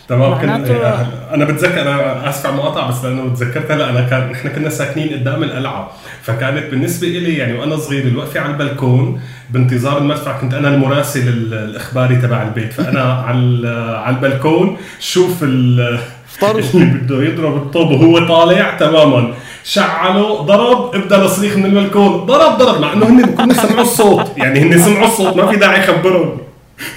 تمام 0.09 0.41
كن... 0.41 0.47
معناته- 0.47 1.33
أنا 1.33 1.45
بتذكر 1.45 1.81
أنا 1.81 2.29
آسف 2.29 2.45
على 2.45 2.53
المقاطعة 2.55 2.89
بس 2.89 3.05
لأنه 3.05 3.33
تذكرت 3.33 3.71
هلا 3.71 3.89
أنا 3.89 4.01
كان 4.01 4.31
نحن 4.31 4.49
كنا 4.49 4.69
ساكنين 4.69 5.09
قدام 5.19 5.43
القلعة. 5.43 5.91
فكانت 6.21 6.71
بالنسبة 6.71 7.07
لي 7.07 7.37
يعني 7.37 7.53
وأنا 7.59 7.77
صغير 7.77 8.07
الوقفة 8.07 8.39
على 8.39 8.51
البلكون 8.53 9.21
بانتظار 9.49 9.97
المدفع 9.97 10.39
كنت 10.41 10.53
أنا 10.53 10.67
المراسل 10.67 11.27
ال- 11.27 11.53
الإخباري 11.53 12.15
تبع 12.15 12.41
البيت. 12.43 12.73
فأنا 12.73 13.13
على 13.27 13.69
على 14.05 14.15
البلكون 14.15 14.77
شوف 14.99 15.43
ال- 15.43 15.99
اللي 16.75 16.85
بده 16.85 17.23
يضرب 17.23 17.55
الطوب 17.57 17.91
وهو 17.91 18.27
طالع 18.27 18.77
تماما. 18.77 19.33
شعله 19.63 20.41
ضرب 20.41 20.95
ابدأ 20.95 21.21
الصريخ 21.25 21.57
من 21.57 21.65
البلكون. 21.65 22.25
ضرب 22.25 22.57
ضرب 22.57 22.81
مع 22.81 22.93
إنه 22.93 23.05
هن 23.09 23.21
بكونوا 23.21 23.53
سمعوا 23.53 23.81
الصوت. 23.81 24.37
يعني 24.37 24.59
هن 24.59 24.79
سمعوا 24.79 25.07
الصوت 25.07 25.35
ما 25.37 25.47
في 25.51 25.55
داعي 25.57 25.79
يخبرهم. 25.79 26.37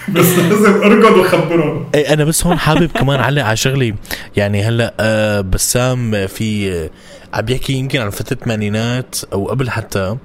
بس 0.09 0.38
لازم 0.38 0.83
أرقد 0.83 1.17
وخبرهم 1.19 1.87
اي 1.95 2.12
أنا 2.12 2.25
بس 2.25 2.47
هون 2.47 2.59
حابب 2.59 2.91
كمان 2.91 3.21
اعلق 3.21 3.45
على 3.45 3.57
شغلي. 3.57 3.95
يعني 4.37 4.62
هلأ 4.62 4.95
آه 5.00 5.41
بسام 5.41 6.26
في 6.26 6.73
آه، 6.73 6.91
عم 7.35 7.45
بيحكي 7.45 7.73
يمكن 7.73 8.00
عن 8.00 8.11
فترة 8.11 8.37
الثمانينات 8.37 9.17
أو 9.33 9.49
قبل 9.49 9.71
حتى 9.71 10.17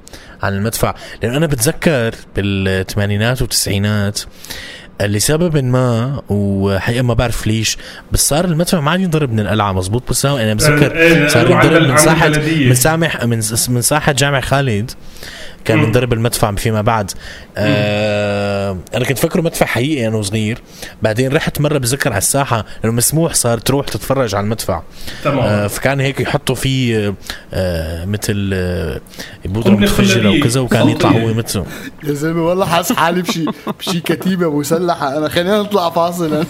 عن 0.43 0.53
المدفع. 0.53 0.95
لأنه 1.23 1.37
أنا 1.37 1.45
بتذكر 1.45 2.15
بالثمانينات 2.35 3.41
والتسعينات 3.41 4.19
لسبب 5.01 5.57
ما 5.57 6.21
وحقيقة 6.29 7.01
ما 7.01 7.13
بعرف 7.13 7.47
ليش 7.47 7.77
بس 8.11 8.27
صار 8.29 8.45
المدفع 8.45 8.79
ما 8.79 8.91
عاد 8.91 8.99
ينضرب 8.99 9.33
من 9.33 9.39
القلعة. 9.39 9.73
مزبوط 9.73 10.09
بس 10.09 10.25
أنا 10.25 10.39
إيه، 10.41 10.53
بتذكر 10.53 10.97
إيه، 10.97 11.27
صار 11.27 11.47
لأنه 11.47 11.63
ينضرب 11.65 11.89
من 11.91 11.97
ساحة. 11.97 12.27
من 12.29 12.75
سامح 12.75 13.23
من 13.25 13.41
من 13.69 13.81
ساحة 13.81 14.11
جامع 14.11 14.41
خالد. 14.41 14.91
كان 15.65 15.77
مم. 15.77 15.83
ينضرب 15.83 16.13
المدفع 16.13 16.51
فيما 16.55 16.81
بعد 16.81 17.11
آه 17.57 18.77
أنا 18.95 19.05
كنت 19.05 19.17
فكره 19.17 19.41
مدفع 19.41 19.65
حقيقي 19.65 20.07
أنا 20.07 20.15
وصغير 20.17 20.61
بعدين 21.01 21.33
رحت 21.33 21.61
مرة 21.61 21.77
بذكر 21.77 22.09
على 22.09 22.17
الساحة 22.17 22.65
لأنه 22.83 22.95
مسموح 22.95 23.33
صار 23.33 23.57
تروح 23.57 23.87
تتفرج 23.87 24.35
على 24.35 24.43
المدفع 24.43 24.81
تمام. 25.23 25.39
آه 25.39 25.67
فكان 25.67 25.99
هيك 25.99 26.19
يحطوا 26.19 26.55
فيه 26.55 27.13
آه، 27.53 28.05
مثل 28.05 28.49
آه 28.53 29.01
بودره 29.45 29.71
متفجره. 29.71 30.29
وكذا 30.39 30.59
وكان 30.61 30.89
يطلع. 30.89 31.09
هو 31.09 31.33
مثله 31.33 31.65
يا 32.03 32.13
زلمة 32.13 32.45
والله 32.47 32.65
حاسس 32.65 32.91
حالي 32.93 33.21
بشي 33.21 33.45
بشي 33.79 33.99
كتيبة 33.99 34.57
مسلحة 34.59 35.17
أنا 35.17 35.29
خلينا 35.29 35.59
نطلع 35.61 35.89
فاصل 35.89 36.45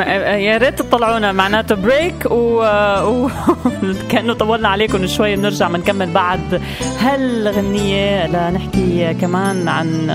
يا 0.00 0.58
ريت 0.58 0.78
تطلعونا 0.78 1.32
معناته 1.32 1.74
بريك 1.74 2.26
و, 2.30 2.62
و... 3.00 3.30
كأنه 4.10 4.32
طولنا 4.32 4.68
عليكم 4.68 5.06
شوي 5.06 5.36
بنرجع 5.36 5.68
بنكمل 5.68 6.10
بعد 6.10 6.62
هالغنية 6.98 8.26
لنحكي 8.26 9.14
كمان 9.14 9.68
عن 9.68 10.10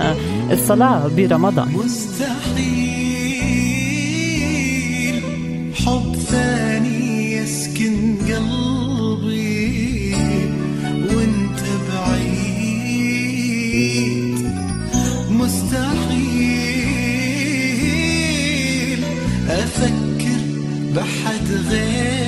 الصلاة 0.51 1.07
برمضان. 1.07 1.67
مستحيل 1.73 2.93
حب 5.85 6.15
ثاني. 6.15 6.72
بحد 20.95 21.51
غيرك 21.69 22.22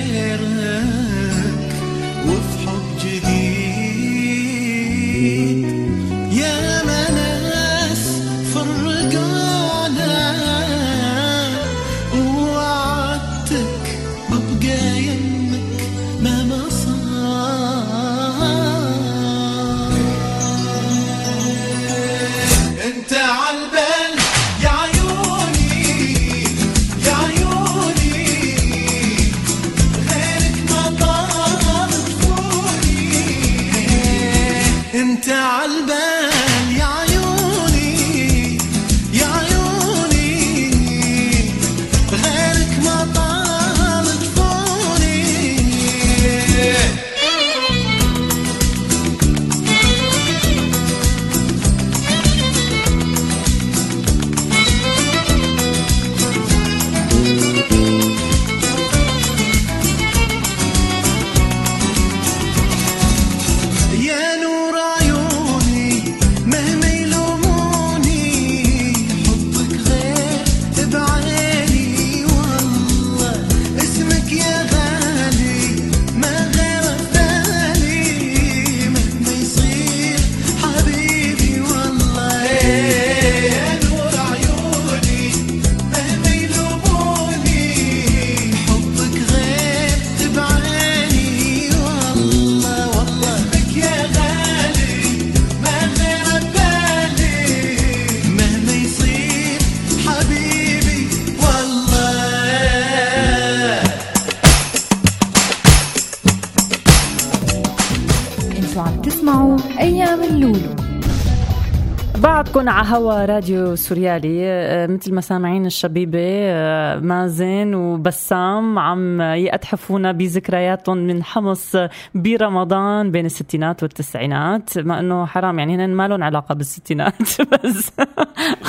راديو 113.26 113.76
سوريالي 113.76 114.40
آه، 114.44 114.88
مثل 114.88 115.14
ما 115.14 115.22
سامعين 115.22 115.66
الشبيبة 115.66 116.20
آه، 116.22 117.00
مازن 117.00 117.74
وبسام 117.74 118.80
عم 118.80 119.22
يتحفونا 119.22 120.12
بذكرياتهم 120.12 120.98
من 120.98 121.24
حمص 121.24 121.76
برمضان 122.16 123.12
بين 123.12 123.26
الستينات 123.26 123.84
والتسعينات. 123.84 124.78
ما 124.78 125.00
إنه 125.00 125.26
حرام 125.26 125.60
يعني 125.60 125.76
هن 125.76 125.90
ما 125.90 126.08
لهم 126.08 126.24
علاقة 126.24 126.56
بالستينات 126.56 127.42
بس 127.52 127.92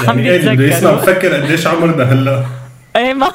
عم 0.09 0.19
يعني 0.19 0.31
إيه 0.31 0.37
اللي 0.37 0.57
بده 0.57 0.64
يسمع 0.64 0.92
بفكر 0.92 1.35
قديش 1.35 1.66
عمرنا 1.66 2.05
هلا؟ 2.05 2.65
إيه 2.97 3.15
ما 3.15 3.27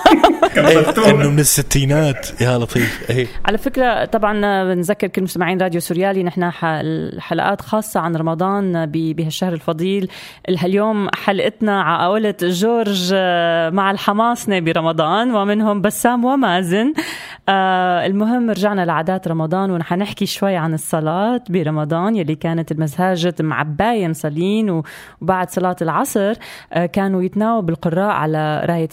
إنه 1.07 1.29
من 1.29 1.39
الستينات. 1.39 2.41
يا 2.41 2.57
لطيف. 2.57 3.09
إيه. 3.09 3.27
على 3.45 3.57
فكرة 3.57 4.05
طبعا 4.05 4.63
بنذكر 4.73 5.07
كل 5.07 5.23
مستمعين 5.23 5.61
راديو 5.61 5.81
سوريالي 5.81 6.23
نحن 6.23 6.49
ح- 6.51 6.65
الحلقات 6.65 7.61
خاصة 7.61 7.99
عن 7.99 8.15
رمضان 8.15 8.85
ب- 8.85 9.15
بهالشهر 9.15 9.53
الفضيل. 9.53 10.07
اليوم 10.49 11.07
حلقتنا 11.15 11.81
على 11.81 12.07
قولة 12.07 12.35
جورج 12.41 13.11
آه، 13.13 13.69
مع 13.69 13.91
الحماصنة 13.91 14.59
برمضان 14.59 15.35
ومنهم 15.35 15.81
بسام 15.81 16.25
ومازن. 16.25 16.93
آه، 17.49 18.05
المهم 18.05 18.49
رجعنا 18.49 18.85
لعادات 18.85 19.27
رمضان 19.27 19.71
ونحن 19.71 19.95
نحكي 19.99 20.25
شوي 20.25 20.55
عن 20.55 20.73
الصلاة 20.73 21.41
برمضان 21.49 22.15
يلي 22.15 22.35
كانت 22.35 22.71
المساجد 22.71 23.41
معباية 23.41 24.07
مصلين 24.07 24.81
وبعد 25.21 25.49
صلاة 25.49 25.75
العصر 25.81 26.33
آه، 26.73 26.85
كانوا 26.85 27.23
يتناوبوا 27.23 27.61
بالقراء 27.67 28.09
على 28.11 28.61
راية 28.65 28.89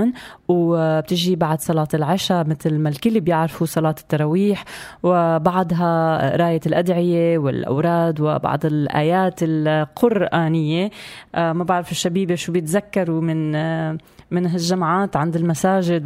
القرآن 0.00 0.12
وبتجي 0.48 1.36
بعد 1.36 1.60
صلاة 1.60 1.88
العشاء 1.94 2.46
مثل 2.46 2.78
ما 2.78 2.88
الكل 2.88 3.20
بيعرفوا 3.20 3.66
صلاة 3.66 3.94
التراويح 4.00 4.64
وبعدها 5.02 6.36
راية 6.36 6.60
الأدعية 6.66 7.38
والأوراد 7.38 8.20
وبعض 8.20 8.66
الآيات 8.66 9.40
القرآنية. 9.42 10.90
آه، 11.34 11.52
ما 11.52 11.64
بعرف 11.64 11.90
الشبيبة 11.90 12.34
شو 12.34 12.52
بيتذكروا 12.52 13.20
من 13.20 13.54
آه، 13.54 13.98
من 14.30 14.46
هالجمعات 14.46 15.16
عند 15.16 15.36
المساجد 15.36 16.02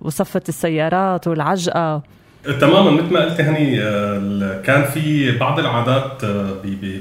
وصفة 0.00 0.42
السيارات 0.48 1.28
والعجقة. 1.28 2.02
تماما 2.60 2.90
مثل 2.90 3.12
ما 3.12 3.20
قلت 3.20 3.40
هني 3.40 3.82
آه، 3.82 4.62
كان 4.62 4.84
في 4.84 5.38
بعض 5.38 5.58
العادات 5.58 6.24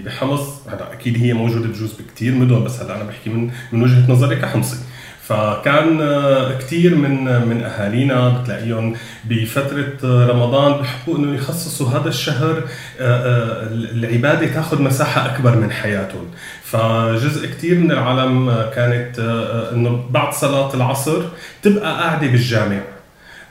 بحمص. 0.05 0.67
هلا 0.67 0.93
أكيد 0.93 1.17
هي 1.17 1.33
موجودة 1.33 1.67
بجوز 1.67 1.93
بكثير 1.93 2.35
مدن 2.35 2.63
بس 2.63 2.81
هلا 2.81 2.95
أنا 2.95 3.03
بحكي 3.03 3.29
من 3.29 3.49
من 3.71 3.83
وجهة 3.83 4.11
نظري 4.11 4.35
كحمصي. 4.35 4.77
فكان 5.27 6.01
آه، 6.01 6.57
كثير 6.57 6.95
من 6.95 7.23
من 7.49 7.63
أهالينا 7.63 8.29
بتلاقيهم 8.29 8.95
بفترة 9.25 9.93
آه، 10.03 10.27
رمضان 10.27 10.81
بحبوا 10.81 11.17
إنه 11.17 11.35
يخصصوا 11.35 11.89
هذا 11.89 12.09
الشهر 12.09 12.63
آه، 12.99 13.01
آه، 13.01 13.67
العباده 13.71 14.47
تاخذ 14.47 14.81
مساحة 14.81 15.25
أكبر 15.25 15.55
من 15.55 15.71
حياتهم. 15.71 16.25
فجزء 16.63 17.47
كثير 17.47 17.75
من 17.79 17.91
العالم 17.91 18.49
آه، 18.49 18.69
كانت 18.69 19.19
آه، 19.19 19.23
آه، 19.23 19.73
إنه 19.73 20.05
بعد 20.09 20.33
صلاة 20.33 20.73
العصر 20.73 21.21
تبقى 21.63 21.91
قاعدة 22.01 22.27
بالجامع 22.27 22.79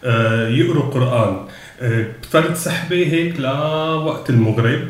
آه، 0.04 0.48
يقروا 0.48 0.90
قرآن. 0.90 1.36
آه، 1.82 2.04
فرد 2.30 2.54
سحبة 2.54 2.96
هيك 2.96 3.40
لوقت 3.40 4.30
المغرب. 4.30 4.80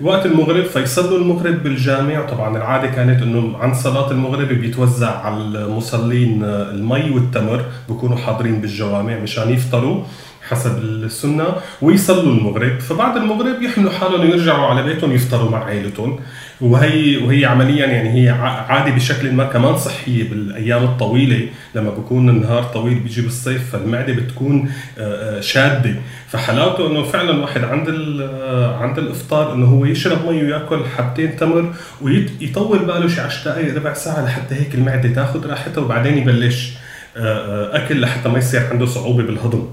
وقت 0.00 0.26
المغرب 0.26 0.64
فيصلوا 0.64 1.18
المغرب 1.18 1.62
بالجامع. 1.62 2.26
طبعا 2.26 2.56
العادة 2.56 2.86
كانت 2.86 3.22
إنه 3.22 3.58
عن 3.58 3.74
صلاة 3.74 4.10
المغرب 4.10 4.48
بيتوزع 4.48 5.18
على 5.26 5.36
المصلين 5.36 6.44
المي 6.44 7.10
والتمر 7.10 7.64
بيكونوا 7.88 8.16
حاضرين 8.16 8.60
بالجوامع 8.60 9.18
مشان 9.18 9.50
يفطروا 9.50 10.02
حسب 10.48 10.78
السنة 10.78 11.46
ويصلوا 11.82 12.32
المغرب. 12.32 12.80
فبعد 12.80 13.16
المغرب 13.16 13.62
يحملوا 13.62 13.90
حالهم 13.90 14.20
ويرجعوا 14.20 14.66
على 14.66 14.82
بيتهم 14.82 15.12
يفطروا 15.12 15.50
مع 15.50 15.64
عائلتهم 15.64 16.18
وهي 16.60 17.16
وهي 17.16 17.44
عمليا 17.44 17.86
يعني 17.86 18.08
هي 18.24 18.28
ع- 18.30 18.66
عادة 18.72 18.94
بشكل 18.94 19.32
ما 19.32 19.44
كمان 19.44 19.76
صحية 19.76 20.28
بالأيام 20.30 20.84
الطويلة. 20.84 21.48
لما 21.74 21.90
بكون 21.90 22.28
النهار 22.28 22.62
طويل 22.62 22.94
بيجي 22.98 23.22
بالصيف 23.22 23.70
فالمعدة 23.72 24.12
بتكون 24.12 24.70
آه، 24.98 25.38
آه، 25.38 25.40
شادة. 25.40 25.94
فحلاوته 26.28 26.86
إنه 26.90 27.02
فعلا 27.02 27.40
واحد 27.42 27.64
عند 27.64 27.88
آه، 28.20 28.76
عند 28.76 28.98
الإفطار 28.98 29.54
إنه 29.54 29.66
هو 29.66 29.84
يشرب 29.84 30.24
مي 30.28 30.42
ويأكل 30.44 30.80
حبتين 30.96 31.36
تمر 31.36 31.72
ويطول 32.02 32.78
باله 32.78 33.08
شي 33.08 33.20
10 33.20 33.50
دقائق 33.50 33.74
ربع 33.76 33.92
ساعة 33.92 34.24
لحتى 34.24 34.54
هيك 34.54 34.74
المعدة 34.74 35.08
تاخذ 35.08 35.46
راحتها 35.46 35.80
وبعدين 35.80 36.18
يبلش 36.18 36.72
أكل 37.16 38.00
لحتى 38.00 38.28
ما 38.28 38.38
يصير 38.38 38.62
عنده 38.70 38.86
صعوبة 38.86 39.22
بالهضم. 39.22 39.66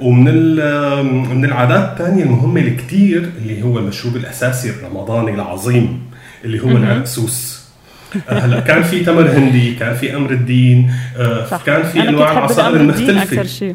ومن 0.00 0.28
ال- 0.28 1.04
من 1.06 1.44
العادات 1.44 1.90
الثانية 2.00 2.22
المهمة 2.24 2.60
الكتير 2.60 3.30
اللي 3.38 3.62
هو 3.62 3.78
المشروب 3.78 4.16
الأساسي 4.16 4.70
الرمضاني 4.70 5.34
العظيم 5.34 6.00
اللي 6.44 6.60
هو. 6.60 6.68
العرقسوس 6.70 7.64
آه، 8.28 8.38
هلا 8.38 8.60
كان 8.60 8.82
في 8.82 9.04
تمر 9.04 9.30
هندي 9.30 9.74
كان 9.74 9.94
في 9.94 10.16
أمر 10.16 10.30
الدين 10.30 10.90
آه، 11.16 11.46
صح. 11.46 11.62
كان 11.66 11.82
في 11.82 12.08
أنواع 12.08 12.32
العصائر 12.32 12.76
المختلفه 12.76 13.22
أكثر 13.22 13.44
شيء. 13.46 13.74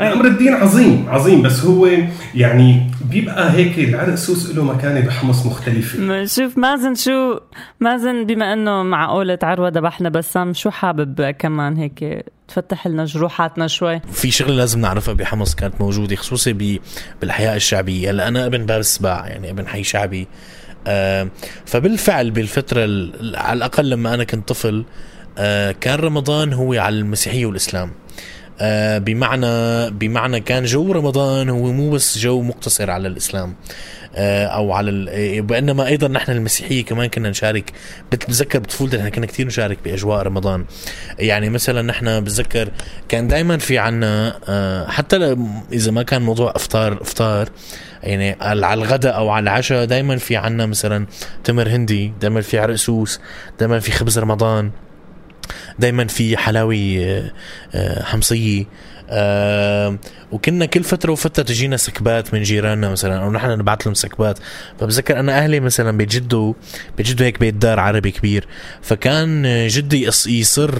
أمر 0.00 0.24
الدين 0.26 0.54
عظيم 0.54 1.06
عظيم 1.08 1.42
بس 1.42 1.64
هو 1.64 1.88
يعني 2.34 2.90
بيبقى 3.10 3.52
هيك 3.52 3.78
العرقسوس 3.78 4.50
له 4.56 4.64
مكانة 4.64 5.00
بحمص 5.00 5.46
مختلفة. 5.46 6.24
شوف 6.24 6.58
مازن 6.58 6.94
شو 6.94 7.38
مازن 7.80 8.26
بما 8.26 8.52
إنه 8.52 8.82
مع 8.82 9.06
قولة 9.06 9.38
عروة 9.42 9.68
ذبحنا 9.68 10.08
بسام 10.08 10.52
شو 10.54 10.70
حابب 10.70 11.30
كمان 11.38 11.76
هيك 11.76 12.24
تفتح 12.48 12.86
لنا 12.86 13.04
جروحاتنا 13.04 13.66
شوي. 13.66 14.00
في 14.12 14.30
شغلة 14.30 14.54
لازم 14.54 14.80
نعرفها 14.80 15.14
بحمص 15.14 15.54
كانت 15.54 15.80
موجودة 15.80 16.16
خصوصي 16.16 16.80
بالحياة 17.20 17.56
الشعبية. 17.56 18.10
هلأ 18.10 18.28
أنا 18.28 18.46
ابن 18.46 18.66
باب 18.66 18.80
السباع 18.80 19.26
يعني 19.28 19.50
ابن 19.50 19.66
حي 19.66 19.84
شعبي. 19.84 20.28
آه 20.86 21.28
فبالفعل 21.66 22.30
بالفترة 22.30 22.84
ال- 22.84 23.36
على 23.36 23.56
الأقل 23.56 23.90
لما 23.90 24.14
أنا 24.14 24.24
كنت 24.24 24.48
طفل 24.48 24.84
آه 25.38 25.72
كان 25.72 25.98
رمضان 25.98 26.52
هو 26.52 26.74
على 26.74 26.98
المسيحية 26.98 27.46
والإسلام. 27.46 27.90
آه 28.60 28.98
بمعنى 28.98 29.90
بمعنى 29.90 30.40
كان 30.40 30.64
جو 30.64 30.92
رمضان 30.92 31.48
هو 31.48 31.72
مو 31.72 31.90
بس 31.90 32.18
جو 32.18 32.42
مقتصر 32.42 32.90
على 32.90 33.08
الإسلام. 33.08 33.54
أو 34.16 34.72
على 34.72 35.10
آه، 35.10 35.46
وانما 35.50 35.86
أيضا 35.86 36.08
نحن 36.08 36.32
المسيحية 36.32 36.84
كمان 36.84 37.08
كنا 37.08 37.30
نشارك. 37.30 37.72
بتذكر 38.12 38.58
بطفولتي 38.58 38.96
نحن 38.96 39.08
كنا 39.08 39.26
كثير 39.26 39.46
نشارك 39.46 39.78
بأجواء 39.84 40.22
رمضان. 40.22 40.64
يعني 41.18 41.50
مثلا 41.50 41.82
نحن 41.82 42.20
بتذكر 42.20 42.68
كان 43.08 43.28
دائما 43.28 43.58
في 43.58 43.78
عنا 43.78 44.38
آه، 44.48 44.86
حتى 44.86 45.36
إذا 45.72 45.90
ما 45.90 46.02
كان 46.02 46.22
موضوع 46.22 46.52
إفطار 46.56 47.02
إفطار 47.02 47.48
يعني 48.02 48.36
على 48.40 48.74
الغداء 48.74 49.16
أو 49.16 49.30
على 49.30 49.42
العشاء 49.42 49.84
دائما 49.84 50.16
في 50.16 50.36
عنا 50.36 50.66
مثلا 50.66 51.06
تمر 51.44 51.68
هندي 51.68 52.12
دائما 52.20 52.40
في 52.40 52.58
عرقسوس 52.58 53.20
دائما 53.58 53.80
في 53.80 53.92
خبز 53.92 54.18
رمضان 54.18 54.70
دائما 55.78 56.06
في 56.06 56.36
حلاوي 56.36 57.04
آه، 57.04 57.30
آه، 57.74 58.02
حمصية. 58.02 58.64
وكنا 60.32 60.66
كل 60.66 60.84
فترة 60.84 61.12
وفترة 61.12 61.42
تجينا 61.42 61.76
سكبات 61.76 62.34
من 62.34 62.42
جيراننا 62.42 62.88
مثلا 62.88 63.24
أو 63.24 63.32
نحن 63.32 63.50
نبعث 63.50 63.82
لهم 63.86 63.94
سكبات. 63.94 64.38
فبذكر 64.80 65.20
أنا 65.20 65.38
أهلي 65.38 65.60
مثلا 65.60 65.96
بيت 65.96 66.10
جدو 66.10 66.54
بيت 66.96 67.06
جدو 67.06 67.24
هيك 67.24 67.40
بيت 67.40 67.54
دار 67.54 67.80
عربي 67.80 68.10
كبير. 68.10 68.46
فكان 68.82 69.46
جدي 69.68 70.04
يص- 70.06 70.26
يصر 70.26 70.78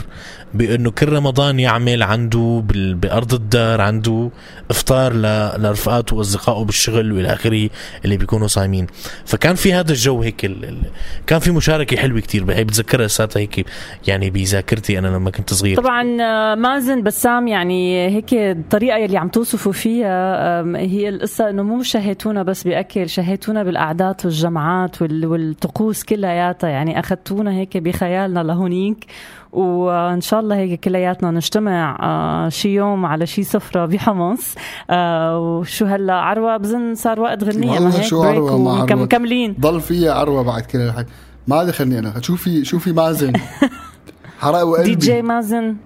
بأنه 0.54 0.90
كل 0.90 1.08
رمضان 1.08 1.60
يعمل 1.60 2.02
عنده 2.02 2.62
بأرض 2.68 3.34
الدار 3.34 3.80
عنده 3.80 4.30
إفطار 4.70 5.12
لرفقاته 5.58 6.16
وأصدقائه 6.16 6.64
بالشغل 6.64 7.12
وإلى 7.12 7.32
آخره 7.32 7.70
اللي 8.04 8.16
بيكونوا 8.16 8.46
صايمين. 8.46 8.86
فكان 9.24 9.54
في 9.54 9.72
هذا 9.72 9.90
الجو 9.92 10.22
هيك 10.22 10.44
ال... 10.44 10.76
كان 11.26 11.38
في 11.38 11.50
مشاركة 11.50 11.96
حلوة 11.96 12.20
كتير 12.20 12.52
هي 12.52 12.64
بتذكرها 12.64 13.06
لساتها 13.06 13.40
هيك 13.40 13.66
يعني 14.08 14.30
بذاكرتي 14.30 14.98
أنا 14.98 15.08
لما 15.08 15.30
كنت 15.30 15.54
صغير. 15.54 15.76
طبعا 15.76 16.16
آه، 16.22 16.54
مازن 16.54 17.02
بسام 17.02 17.48
يعني 17.48 18.08
هيك 18.08 18.34
الطريقة 18.34 18.96
يلي 18.98 19.16
عم 19.18 19.28
توصفوا 19.28 19.72
فيها 19.72 20.62
هي 20.76 21.08
القصة 21.08 21.50
إنه 21.50 21.62
مو 21.62 21.82
شهيتونا 21.82 22.42
بس 22.42 22.62
بأكل 22.64 23.08
شهيتونا 23.08 23.62
بالقعدات 23.62 24.24
والجمعات 24.24 25.02
وال- 25.02 25.26
والطقوس 25.26 26.02
كلياتها. 26.04 26.70
يعني 26.70 26.98
أخذتونا 27.00 27.52
هيك 27.52 27.76
بخيالنا 27.76 28.40
لهونيك 28.40 29.04
وإن 29.54 30.20
شاء 30.20 30.40
الله 30.40 30.56
هيك 30.56 30.80
كلياتنا 30.80 31.30
نجتمع 31.30 31.98
آه، 32.02 32.48
شي 32.48 32.74
يوم 32.74 33.06
على 33.06 33.26
شي 33.26 33.42
سفرة 33.42 33.86
بحمص 33.86 34.54
آه، 34.90 35.38
وشو 35.38 35.84
هلا 35.86 36.14
عروة؟ 36.14 36.56
بظن 36.56 36.94
صار 36.94 37.20
وقت 37.20 37.44
غنية 37.44 37.66
ما 37.66 37.72
والله 37.74 37.96
هيك؟ 37.98 38.02
شو 38.04 38.20
ومكم- 38.24 38.68
عروة. 38.68 38.94
مكملين 39.04 39.56
ضل 39.60 39.80
فيها 39.80 40.12
عروة 40.14 40.42
بعد 40.42 40.62
كل 40.62 40.78
الحكي 40.78 41.08
ما 41.48 41.64
دخلني 41.64 41.98
أنا 41.98 42.12
شوفي 42.20 42.64
شوفي 42.64 42.92
مازن؟ 42.92 43.32
حرق 44.40 44.82
دي 44.82 44.94
جي 44.94 45.22
مازن. 45.22 45.76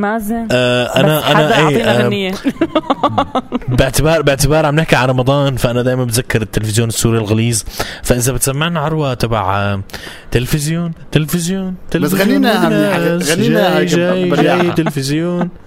مازن 0.00 0.48
آه 0.52 0.84
بس 0.84 0.96
أنا 0.96 1.32
أنا 1.32 1.58
إيه 1.58 1.64
اعطينا 1.64 1.98
آه 1.98 2.02
غنيه 2.02 2.32
باعتبار 3.78 4.22
باعتبار 4.22 4.66
عم 4.66 4.74
نحكي 4.74 4.96
عن 4.96 5.08
رمضان 5.08 5.56
فأنا 5.56 5.82
دائما 5.82 6.04
بتذكر 6.04 6.42
التلفزيون 6.42 6.88
السوري 6.88 7.18
الغليظ. 7.18 7.62
فإذا 8.02 8.32
بتسمعنا 8.32 8.80
عروة 8.80 9.14
تبع 9.14 9.58
آه، 9.58 9.82
تلفزيون 10.30 10.92
تلفزيون 11.12 11.74
تلفزيون 11.90 12.22
غنينا 12.22 13.18
غنينا 13.22 13.82
جاي 13.82 14.30
جاي 14.30 14.72
تلفزيون. 14.72 15.48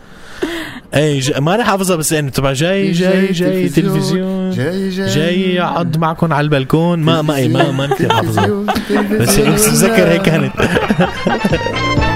اي 0.96 1.20
ج... 1.20 1.38
ما 1.38 1.56
رح 1.56 1.66
حافظها 1.66 1.96
بس 1.96 2.12
يعني 2.12 2.32
تبع 2.32 2.54
جاي 2.54 2.92
جاي 2.92 3.32
جاي 3.32 3.70
تلفزيون. 3.70 4.52
جاي 4.52 4.90
جاي 4.90 5.10
جاي 5.10 5.56
يقعد 5.56 5.98
معكم 5.98 6.34
على 6.34 6.46
البلكون. 6.46 7.00
ما 7.00 7.22
ما 7.22 7.36
إيه، 7.36 7.48
ما 7.48 7.72
ما 7.72 7.88
كثير 7.88 8.14
حافظها 8.14 8.48
بس 9.12 9.40
بس 9.40 9.70
بتذكر 9.70 10.08
هيك 10.08 10.22
كانت. 10.22 10.54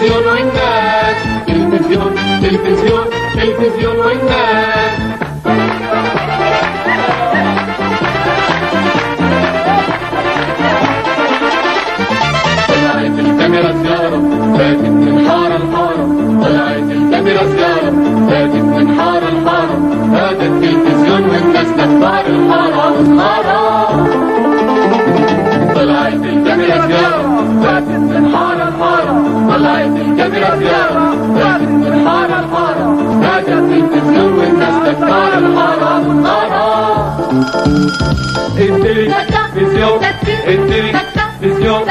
تلفزيون 0.00 0.26
والناس 0.26 1.16
تلفزيون 1.46 2.14
تلفزيون 2.42 3.04
تلفزيون 3.34 3.96
والناس 3.96 5.00
طلعت 12.68 13.18
الكاميرا 13.18 13.72
زيارة 13.72 14.20
فاتت 14.58 14.88
من 14.88 15.28
حارة 15.28 15.58
لحارة. 15.58 16.06
طلعت 16.44 16.90
الكاميرا 16.90 17.44
زيارة 17.44 17.90
فاتت 18.30 18.64
من 18.64 19.00
حارة 19.00 19.30
لحارة. 19.30 19.78
هذا 20.12 20.46
التلفزيون 20.46 21.22
والناس 21.30 21.66
تختار 21.66 22.26
الحارة 22.26 22.92
والحارة 22.92 23.60
طلعت 25.74 26.24
الكاميرا 26.24 26.86
زيارة 26.86 27.29
التلفزيون 38.58 40.00
التلفزيون 40.48 41.84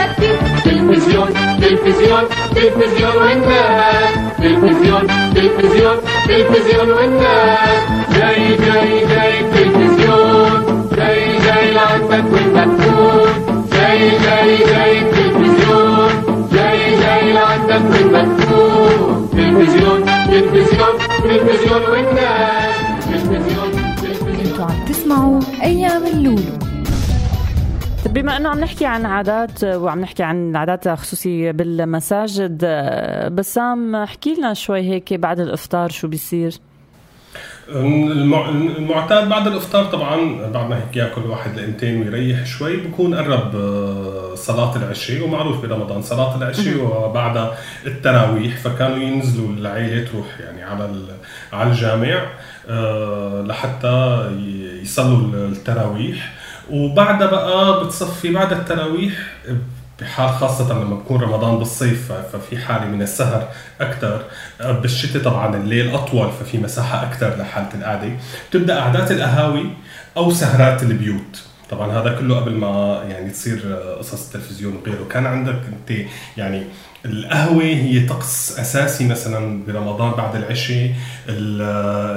تلفزيون 0.64 1.30
تلفزيون 1.62 2.24
تلفزيون 2.56 3.16
والناس 3.18 4.14
تلفزيون 4.38 5.08
تلفزيون 5.36 5.98
تلفزيون 6.28 6.90
والناس 6.92 7.80
جاي 8.18 8.58
جاي 8.58 9.06
جاي 9.08 9.40
التلفزيون 9.40 10.88
جاي 10.98 11.38
جاي 11.46 11.72
لعندك 11.74 12.26
والمدفون 12.34 13.30
جاي 13.74 14.10
جاي 14.10 14.58
جاي 14.58 15.00
التلفزيون 15.00 16.12
جاي 16.54 17.00
جاي 17.02 17.34
لعندك 17.34 17.82
والمدفون 17.92 19.30
تلفزيون 19.32 20.06
تلفزيون 20.28 20.94
تلفزيون 21.24 21.82
والناس 21.92 22.76
تلفزيون 23.06 23.69
أنتوا 24.60 24.76
عم 24.76 24.86
تسمعوا 24.86 25.42
أيام 25.64 26.06
اللولو. 26.06 26.60
طيب 28.06 28.14
بما 28.14 28.38
إنه 28.38 28.50
عم 28.50 28.60
نحكي 28.60 28.86
عن 28.86 29.06
عادات 29.06 29.64
وعم 29.64 30.00
نحكي 30.02 30.24
عن 30.24 30.50
العادات 30.52 30.88
خصوصي 30.90 31.52
بالمساجد 31.52 32.66
بسام 33.32 33.96
احكي 33.96 34.34
لنا 34.34 34.54
شوي 34.54 34.80
هيك 34.82 35.14
بعد 35.14 35.40
الإفطار 35.40 35.90
شو 35.90 36.08
بيصير؟ 36.08 36.54
المع- 37.70 38.50
المعتاد 38.50 39.30
بعد 39.30 39.48
الإفطار 39.48 39.86
طبعا 39.86 40.16
بعد 40.52 40.70
ما 40.70 40.76
هيك 40.78 40.96
يأكل 40.98 41.22
واحد 41.22 41.60
لقمتين 41.60 42.02
ويريح 42.02 42.46
شوي 42.46 42.78
بكون 42.78 43.16
قرب 43.16 43.56
آه، 43.56 44.36
صلاة 44.36 44.76
العشاء 44.76 45.24
ومعروف 45.24 45.62
برمضان 45.62 46.02
صلاة 46.02 46.38
العشاء 46.38 46.78
وبعدها 46.78 47.52
التراويح 47.86 48.58
فكانوا 48.58 48.98
ينزلوا 48.98 49.50
العيلة 49.50 50.06
تروح 50.12 50.26
يعني 50.40 50.64
على 50.64 50.86
ال- 50.86 51.16
على 51.54 51.70
الجامع. 51.70 52.26
لحتى 53.48 54.28
ي- 54.40 54.82
يصلوا 54.82 55.48
التراويح. 55.48 56.34
وبعدها 56.72 57.28
بقى 57.28 57.86
بتصفي 57.86 58.32
بعد 58.34 58.52
التراويح 58.54 59.14
بحال 60.02 60.30
خاصة 60.30 60.74
لما 60.74 60.96
بكون 60.96 61.22
رمضان 61.22 61.58
بالصيف 61.58 62.12
ففي 62.12 62.58
حالة 62.58 62.86
من 62.86 63.02
السهر 63.02 63.48
أكثر 63.82 64.22
بالشتاء 64.60 65.24
طبعا 65.24 65.56
الليل 65.56 65.96
أطول 65.96 66.30
ففي 66.32 66.58
مساحة 66.58 67.04
أكثر 67.04 67.36
لحالة 67.38 67.70
القعدة. 67.76 68.10
بتبدأ 68.50 68.80
قعدات 68.80 69.12
القهاوي 69.12 69.66
أو 70.18 70.32
سهرات 70.32 70.84
البيوت. 70.84 71.44
طبعا 71.70 71.92
هذا 72.02 72.16
كله 72.20 72.36
قبل 72.40 72.52
ما 72.52 73.04
يعني 73.10 73.30
تصير 73.30 73.76
قصص 74.00 74.26
التلفزيون 74.28 74.76
وغيره. 74.76 75.08
كان 75.10 75.26
عندك 75.26 75.60
أنت 75.68 76.00
يعني 76.38 76.64
القهوة 77.06 77.64
هي 77.64 78.00
طقس 78.00 78.60
أساسي 78.60 79.08
مثلا 79.08 79.64
برمضان 79.68 80.12
بعد 80.12 80.36
العشاء 80.36 80.94
ال- 81.30 81.62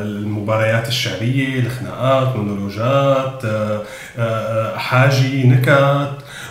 المباريات 0.06 0.88
الشعرية 0.88 1.60
الخناقات 1.60 2.36
مونولوجات 2.36 3.44
آه، 3.44 3.82
آه، 4.18 4.76
حاجي 4.78 5.44
نكت. 5.46 6.08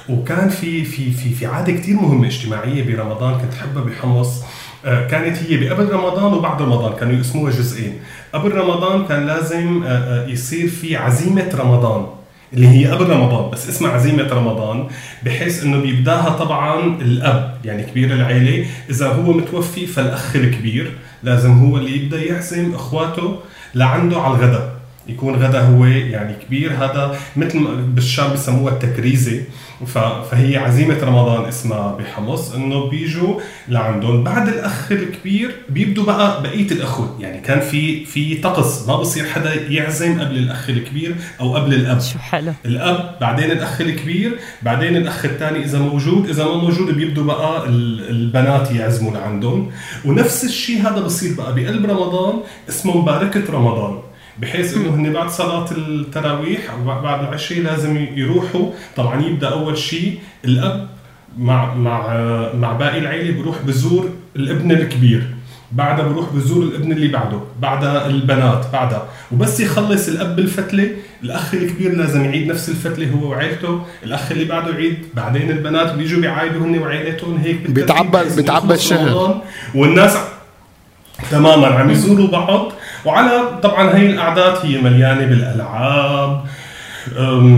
وكان 0.09 0.49
في 0.49 0.85
في 0.85 1.11
في 1.11 1.29
في 1.33 1.45
عادة 1.45 1.73
كتير 1.73 1.95
مهمة 1.95 2.27
اجتماعية 2.27 2.95
برمضان 2.95 3.33
كنت 3.41 3.53
حبها 3.53 3.83
بحمص. 3.83 4.41
آه، 4.85 5.07
كانت 5.07 5.37
هي 5.37 5.57
بقبل 5.57 5.89
رمضان 5.89 6.33
وبعد 6.33 6.61
رمضان 6.61 6.93
كانوا 6.99 7.13
يقسموها 7.15 7.51
جزئين. 7.51 7.99
قبل 8.33 8.51
رمضان 8.51 9.05
كان 9.05 9.25
لازم 9.27 9.83
يصير 10.27 10.67
في 10.67 10.95
عزيمة 10.97 11.49
رمضان. 11.59 12.05
اللي 12.53 12.67
هي 12.67 12.87
قبل 12.87 13.09
رمضان. 13.09 13.51
بس 13.51 13.69
اسمها 13.69 13.91
عزيمة 13.91 14.27
رمضان 14.33 14.87
بحيث 15.25 15.63
إنه 15.63 15.81
بيبداها 15.81 16.29
طبعا 16.29 17.01
الأب 17.01 17.57
يعني 17.65 17.83
كبير 17.83 18.13
العيلة. 18.13 18.65
إذا 18.89 19.07
هو 19.07 19.33
متوفي 19.33 19.87
فالأخ 19.87 20.35
الكبير 20.35 20.91
لازم 21.23 21.51
هو 21.51 21.77
اللي 21.77 21.95
يبدأ 21.97 22.23
يعزم 22.25 22.73
إخواته 22.73 23.39
لعنده 23.75 24.21
على 24.21 24.35
الغداء. 24.35 24.80
يكون 25.07 25.35
غدا 25.35 25.61
هو 25.61 25.85
يعني 25.85 26.33
كبير. 26.47 26.73
هذا 26.73 27.15
مثل 27.35 27.75
بالشام 27.75 28.33
بسموها 28.33 28.73
التكريزة. 28.73 29.41
فهي 30.31 30.57
عزيمة 30.57 30.97
رمضان 31.03 31.45
اسمها 31.45 31.95
بحمص. 31.95 32.53
إنه 32.53 32.89
بيجوا 32.89 33.39
لعندهم. 33.67 34.23
بعد 34.23 34.47
الأخ 34.47 34.91
الكبير 34.91 35.55
بيبدوا 35.69 36.05
بقى 36.05 36.43
بقية 36.43 36.71
الأخوة. 36.71 37.17
يعني 37.19 37.41
كان 37.41 37.59
في 37.59 38.05
في 38.05 38.35
طقس. 38.35 38.87
ما 38.87 38.95
بصير 38.95 39.25
حدا 39.25 39.53
يعزم 39.71 40.21
قبل 40.21 40.37
الأخ 40.37 40.69
الكبير 40.69 41.15
أو 41.39 41.55
قبل 41.55 41.73
الأب. 41.73 41.99
شو 41.99 42.19
حلو. 42.19 42.53
الأب 42.65 43.15
بعدين 43.21 43.51
الأخ 43.51 43.81
الكبير 43.81 44.37
بعدين 44.61 44.95
الأخ 44.97 45.25
الثاني 45.25 45.63
إذا 45.63 45.79
موجود. 45.79 46.29
إذا 46.29 46.45
ما 46.45 46.55
موجود 46.55 46.95
بيبدوا 46.95 47.23
بقى 47.23 47.65
ال- 47.69 48.09
البنات 48.09 48.71
يعزموا 48.71 49.11
لعندهم. 49.11 49.71
ونفس 50.05 50.43
الشيء 50.43 50.81
هذا 50.81 51.01
بصير 51.01 51.35
بقى 51.37 51.55
بقلب 51.55 51.85
رمضان. 51.85 52.33
اسمه 52.69 52.97
مباركة 52.97 53.53
رمضان. 53.53 53.99
بحيث 54.39 54.77
إنه 54.77 54.89
هن 54.95 55.13
بعد 55.13 55.29
صلاة 55.29 55.65
التراويح 55.71 56.61
أو 56.71 57.01
بعد 57.01 57.19
العشاء 57.19 57.59
لازم 57.59 57.97
يروحوا. 58.15 58.69
طبعا 58.95 59.21
يبدأ 59.21 59.49
أول 59.49 59.77
شيء 59.77 60.19
الأب 60.45 60.87
مع 61.37 61.73
مع 61.75 62.07
مع 62.53 62.73
باقي 62.73 62.97
العيلة 62.97 63.31
بيروح 63.31 63.55
بزور 63.61 64.09
الابن 64.35 64.71
الكبير. 64.71 65.27
بعدها 65.71 66.07
بروح 66.07 66.29
بزور 66.33 66.63
الابن 66.63 66.91
اللي 66.91 67.07
بعده 67.07 67.39
بعدها 67.59 68.07
البنات 68.07 68.65
بعدها. 68.73 69.07
وبس 69.31 69.59
يخلص 69.59 70.07
الأب 70.07 70.39
الفتلة 70.39 70.91
الأخ 71.23 71.53
الكبير 71.53 71.95
لازم 71.95 72.25
يعيد 72.25 72.47
نفس 72.47 72.69
الفتلة 72.69 73.11
هو 73.11 73.29
وعيلته 73.29 73.81
الأخ 74.03 74.31
اللي 74.31 74.45
بعده 74.45 74.71
يعيد. 74.71 74.97
بعدين 75.13 75.51
البنات 75.51 75.93
بيجوا 75.93 76.21
بيعايدوا 76.21 76.65
هن 76.65 76.77
وعيلتهم 76.77 77.37
هيك 77.37 77.69
بيتعبى 77.71 78.17
يخلص 78.17 78.73
الشهر. 78.73 79.41
والناس 79.75 80.17
تماما 81.31 81.67
عم 81.67 81.89
يزوروا 81.89 82.27
بعض. 82.27 82.71
وعلى 83.05 83.59
طبعا 83.63 83.95
هي 83.97 84.09
القعدات 84.11 84.65
هي 84.65 84.81
مليانة 84.81 85.25
بالألعاب 85.25 86.43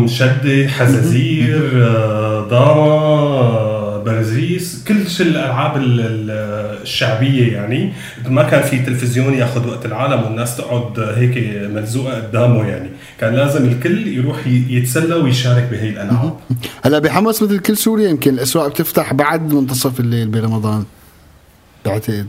شدة 0.08 0.68
حزازير 0.68 1.72
آه، 1.84 2.48
داما 2.50 2.82
آه، 2.84 4.04
برزيس 4.04 4.84
كل 4.88 5.10
شيء 5.10 5.28
الألعاب 5.28 5.78
ال- 5.78 6.00
ال- 6.00 6.54
الشعبية 6.82 7.54
يعني. 7.54 7.94
ما 8.30 8.44
كان 8.44 8.62
في 8.64 8.80
تلفزيون 8.80 9.34
ياخذ 9.34 9.68
وقت 9.70 9.86
العالم 9.86 10.24
والناس 10.24 10.58
تقعد 10.58 11.00
هيك 11.00 11.38
ملزوقة 11.72 12.16
قدامه 12.16 12.68
يعني. 12.68 12.90
كان 13.20 13.36
لازم 13.36 13.66
الكل 13.66 14.08
يروح 14.08 14.48
يتسلى 14.48 15.16
ويشارك 15.16 15.68
بهي 15.72 15.90
الألعاب. 15.90 16.36
هلا 16.86 17.00
بحمص 17.00 17.44
مثل 17.44 17.60
كل 17.60 17.78
سوريا 17.78 18.10
يمكن 18.10 18.34
الأسواق 18.34 18.68
بتفتح 18.68 19.14
بعد 19.14 19.54
منتصف 19.54 20.00
الليل 20.00 20.28
برمضان. 20.28 20.84
بعتقد. 21.86 22.28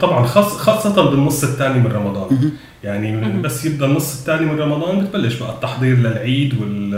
طبعا 0.00 0.26
خاص 0.26 0.44
خاصة 0.56 1.10
بالنص 1.10 1.44
الثاني 1.44 1.78
من 1.80 1.86
رمضان. 1.92 2.50
يعني 2.84 3.42
بس 3.42 3.64
يبدأ 3.64 3.86
النص 3.86 4.18
الثاني 4.18 4.46
من 4.46 4.60
رمضان 4.60 5.04
بتبلش 5.04 5.34
بقى 5.38 5.50
التحضير 5.50 5.96
للعيد 5.96 6.60
وال 6.60 6.94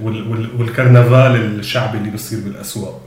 وال 0.00 0.30
وال 0.30 0.48
والكرنفال 0.58 1.36
الشعبي 1.36 1.98
اللي 1.98 2.10
بصير 2.10 2.38
بالأسواق. 2.44 3.00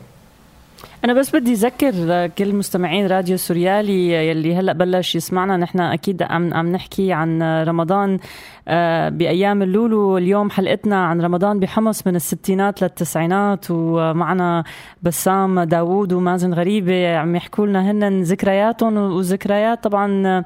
أنا 1.06 1.14
بس 1.14 1.36
بدي 1.36 1.54
أذكر 1.54 2.28
كل 2.28 2.56
مستمعين 2.56 3.08
راديو 3.08 3.38
سوريالي 3.38 4.30
يلي 4.30 4.56
هلأ 4.56 4.74
بلش 4.74 5.16
يسمعنا. 5.16 5.58
نحن 5.58 5.80
أكيد 5.80 6.24
عم 6.24 6.54
عم 6.54 6.72
نحكي 6.72 7.14
عن 7.14 7.44
رمضان 7.44 8.20
آه، 8.68 9.10
بأيام 9.10 9.62
اللولو. 9.62 10.18
اليوم 10.18 10.50
حلقتنا 10.50 11.06
عن 11.06 11.22
رمضان 11.22 11.60
بحمص 11.60 12.08
من 12.08 12.16
الستينات 12.16 12.82
للتسعينات 12.82 13.66
ومعنا 13.70 14.64
بسام 15.04 15.60
داوود 15.60 16.14
ومازن 16.14 16.54
غريبة 16.54 17.18
عم 17.18 17.36
يحكوا 17.36 17.68
لنا 17.68 17.92
هن 17.92 18.22
ذكرياتهم 18.22 18.98
وذكريات 18.98 19.84
طبعا 19.84 20.44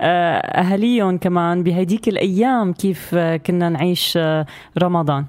آه، 0.00 0.36
أهاليهم 0.36 1.18
كمان 1.18 1.62
بهديك 1.62 2.08
الأيام 2.08 2.72
كيف 2.72 3.14
كنا 3.14 3.68
نعيش 3.68 4.16
آه، 4.16 4.46
رمضان. 4.78 5.24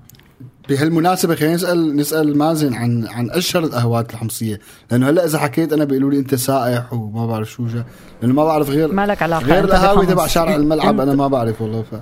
بهالمناسبة 0.72 1.36
خلينا 1.36 1.56
نسأل 1.56 1.96
نسأل 1.96 2.38
مازن 2.38 2.74
عن 2.74 3.08
عن 3.08 3.30
أشهر 3.32 3.64
القهوات 3.64 4.14
الحمصية. 4.14 4.60
لأنه 4.92 5.10
هلأ 5.10 5.26
إذا 5.26 5.40
حكيت 5.40 5.74
أنا 5.74 5.84
بيقولوا 5.84 6.12
لي 6.12 6.20
أنت 6.20 6.36
سائح 6.36 6.94
وما 6.94 7.28
بعرف 7.28 7.52
شو 7.52 7.68
جا. 7.68 7.86
لأنه 8.22 8.34
ما 8.34 8.46
بعرف 8.46 8.70
غير 8.70 8.92
ما 8.92 9.06
لك 9.06 9.24
علاقة 9.24 9.46
غير 9.46 9.64
القهاوي. 9.64 10.06
تبع 10.06 10.28
شارع 10.28 10.56
الملعب 10.56 11.00
أنا 11.00 11.16
ما 11.16 11.28
بعرف 11.28 11.62
والله 11.62 11.82
ف 11.82 11.96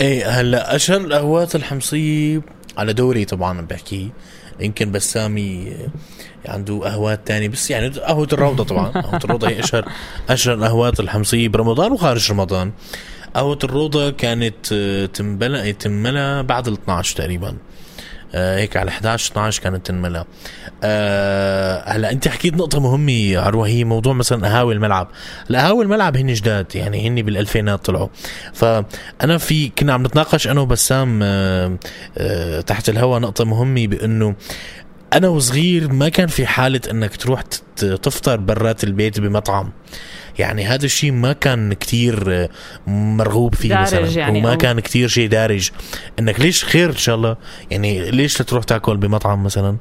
إيه 0.00 0.28
هلأ 0.28 0.76
أشهر 0.76 1.00
القهوات 1.00 1.54
الحمصية 1.54 2.42
على 2.78 2.92
دوري 2.92 3.24
طبعا 3.24 3.60
بحكي. 3.60 4.10
يمكن 4.60 4.92
بسامي 4.92 5.76
عنده 6.48 6.80
قهوات 6.84 7.26
تانية 7.26 7.48
بس 7.48 7.70
يعني 7.70 7.88
قهوة 7.88 8.28
الروضة 8.32 8.64
طبعا 8.64 8.88
قهوة 8.88 9.20
الروضة 9.24 9.48
هي 9.48 9.60
اشهر 9.60 9.84
أشهر 10.30 10.54
القهوات 10.54 11.00
الحمصية 11.00 11.48
برمضان 11.48 11.92
وخارج 11.92 12.30
رمضان. 12.30 12.72
قهوة 13.34 13.58
الروضة 13.64 14.10
كانت 14.10 14.72
آه، 14.72 15.06
تنبلى 15.06 15.72
تنملى 15.72 16.42
بعد 16.42 16.68
ال 16.68 16.72
12 16.72 17.16
تقريبا. 17.16 17.56
آه، 18.34 18.58
هيك 18.58 18.76
على 18.76 18.90
11 18.90 19.32
12 19.32 19.62
كانت 19.62 19.86
تنملى 19.86 20.24
آه 20.84 21.82
هلأ 21.88 22.10
أنت 22.10 22.28
حكيت 22.28 22.54
نقطة 22.54 22.80
مهمة 22.80 23.38
عروة 23.38 23.66
هي 23.66 23.84
موضوع 23.84 24.12
مثلا 24.12 24.48
قهاوي 24.48 24.74
الملعب. 24.74 25.08
القهاوي 25.50 25.84
الملعب 25.84 26.16
هن 26.16 26.32
جداد 26.32 26.76
يعني 26.76 27.08
هن 27.08 27.22
بالألفينات 27.22 27.84
طلعوا. 27.84 28.08
فأنا 28.54 29.38
في 29.38 29.68
كنا 29.68 29.92
عم 29.92 30.06
نتناقش 30.06 30.48
أنا 30.48 30.60
وبسام 30.60 31.18
تحت 32.66 32.88
الهواء 32.88 33.20
نقطة 33.20 33.44
مهمة 33.44 33.86
بأنه 33.86 34.34
أنا 35.14 35.28
وصغير 35.28 35.92
ما 35.92 36.08
كان 36.08 36.26
في 36.26 36.46
حالة 36.46 36.80
إنك 36.90 37.16
تروح 37.16 37.42
تفطر 37.76 38.36
برات 38.36 38.84
البيت 38.84 39.20
بمطعم. 39.20 39.70
يعني 40.38 40.64
هذا 40.66 40.84
الشيء 40.84 41.12
ما 41.12 41.32
كان 41.32 41.72
كتير 41.72 42.24
آه، 42.28 42.48
مرغوب 42.86 43.54
فيه 43.54 43.68
دارج 43.68 43.82
مثلا 43.82 44.06
يعني 44.06 44.38
وما 44.38 44.54
أو- 44.54 44.56
كان 44.58 44.80
كتير 44.80 45.08
شيء 45.08 45.28
دارج. 45.28 45.70
إنك 46.18 46.40
ليش 46.40 46.64
خير 46.64 46.90
إن 46.90 46.96
شاء 46.96 47.14
الله؟ 47.16 47.36
يعني 47.70 48.10
ليش 48.10 48.34
تروح 48.34 48.64
تاكل 48.64 48.96
بمطعم 48.96 49.42
مثلا؟ 49.44 49.76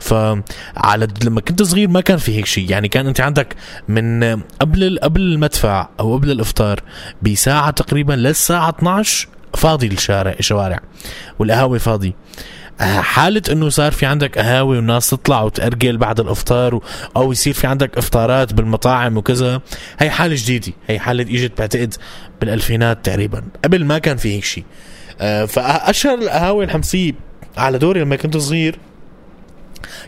فعلى 0.00 1.08
لما 1.24 1.40
كنت 1.40 1.62
صغير 1.62 1.88
ما 1.88 2.00
كان 2.00 2.16
في 2.18 2.36
هيك 2.36 2.46
شيء. 2.46 2.70
يعني 2.70 2.88
كان 2.88 3.06
أنت 3.06 3.20
عندك 3.20 3.56
من 3.88 4.24
قبل 4.60 4.84
ال- 4.84 5.00
قبل 5.00 5.20
المدفع 5.20 5.88
أو 6.00 6.14
قبل 6.16 6.30
الإفطار 6.30 6.80
بساعة 7.22 7.70
تقريبا 7.70 8.12
للساعة 8.12 8.68
12 8.70 9.28
فاضي 9.54 9.86
الشارع 9.86 10.34
الشوارع 10.40 10.80
والقهاوي 11.38 11.78
فاضي. 11.78 12.14
آه، 12.80 13.00
حالة 13.00 13.42
إنه 13.52 13.68
صار 13.68 13.92
في 13.92 14.06
عندك 14.06 14.38
قهاوي 14.38 14.76
والناس 14.76 15.10
تطلع 15.10 15.42
وتأرجل 15.42 15.96
بعد 15.96 16.20
الإفطار. 16.20 16.80
أو 17.16 17.32
يصير 17.32 17.54
في 17.54 17.66
عندك 17.66 17.98
إفطارات 17.98 18.52
بالمطاعم 18.54 19.16
وكذا 19.16 19.60
هي 19.98 20.10
حالة 20.10 20.34
جديدة 20.38 20.72
هي 20.86 20.98
حالة 20.98 21.22
إجت 21.22 21.58
بعتقد 21.58 21.94
بالألفينات 22.40 23.04
تقريبا 23.06 23.42
قبل 23.64 23.84
ما 23.84 23.98
كان 23.98 24.16
في 24.16 24.34
هيك 24.36 24.44
شيء 24.44 24.64
آه، 25.20 25.44
فأشهر 25.44 26.14
القهاوي 26.14 26.64
الحمصية 26.64 27.12
على 27.56 27.78
دوري 27.78 28.00
لما 28.00 28.16
كنت 28.16 28.36
صغير 28.36 28.78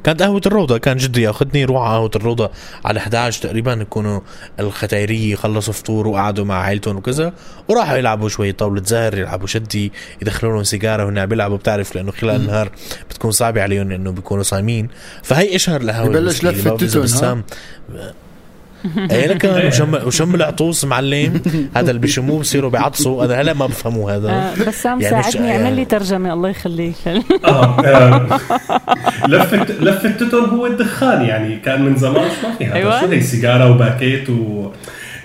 كانت 0.04 0.22
قهوة 0.22 0.40
الروضة 0.46 0.78
كان 0.78 0.96
جدي 0.96 1.22
ياخذني 1.22 1.64
روح 1.64 1.82
على 1.82 1.96
قهوة 1.96 2.11
الروضة 2.16 2.50
على 2.85 2.98
11 2.98 3.42
تقريبا 3.42 3.72
يكونوا 3.72 4.20
الختايرية 4.61 5.35
خلصوا 5.35 5.72
فطور 5.72 6.08
وقعدوا 6.08 6.44
مع 6.44 6.54
عائلتهم 6.54 6.96
وكذا 6.96 7.32
وراحوا 7.68 7.96
يلعبوا 7.96 8.28
شوي 8.28 8.52
طاولة 8.52 8.82
زهر 8.85 9.18
يلعبوا 9.18 9.46
شدي 9.46 9.92
يدخلوا 10.22 10.52
لهم 10.52 10.64
سيجارة 10.64 11.04
وهن 11.04 11.18
عم 11.18 11.26
بيلعبوا 11.26 11.56
بتعرف 11.56 11.94
لأنه 11.96 12.12
خلال 12.12 12.37
النهار 12.40 12.70
بتكون 13.11 13.30
صعبة 13.30 13.62
عليهم 13.62 13.88
لأنه 13.88 14.11
بيكونوا 14.11 14.42
صايمين. 14.42 14.88
فهي 15.22 15.56
إشهر 15.56 15.80
القهوة 15.80 16.06
يبلش 16.06 16.44
المسكية. 16.44 17.44
لكن 19.30 19.48
وشم 19.66 19.94
وشم 19.94 20.34
العطوس 20.34 20.84
معلم؟ 20.84 21.40
هذا 21.76 21.90
اللي 21.90 22.00
بيشموه 22.00 22.40
بصيروا 22.40 22.70
بيعطسوا. 22.70 23.24
أنا 23.24 23.40
هلا 23.40 23.52
ما 23.52 23.66
بفهموا 23.66 24.12
هذا. 24.12 24.30
آه، 24.30 24.54
بسام 24.68 25.00
يعني 25.00 25.22
ساعدني 25.22 25.52
اعمل 25.56 25.76
لي 25.76 25.84
ترجمة. 25.84 26.32
الله 26.32 26.48
يخليك. 26.48 26.94
آه، 27.44 27.80
آه، 27.86 28.40
لفة 29.80 30.10
توتون 30.10 30.44
هو 30.44 30.66
الدخان. 30.66 31.22
يعني 31.22 31.56
كان 31.56 31.82
من 31.82 31.96
زمان 31.96 32.28
ما 32.42 32.56
في 32.58 32.66
هذا. 32.66 32.74
أيوة. 32.74 33.00
شو 33.00 33.06
هي؟ 33.06 33.20
سيجارة 33.20 33.70
وباكيت 33.70 34.30
و 34.30 34.70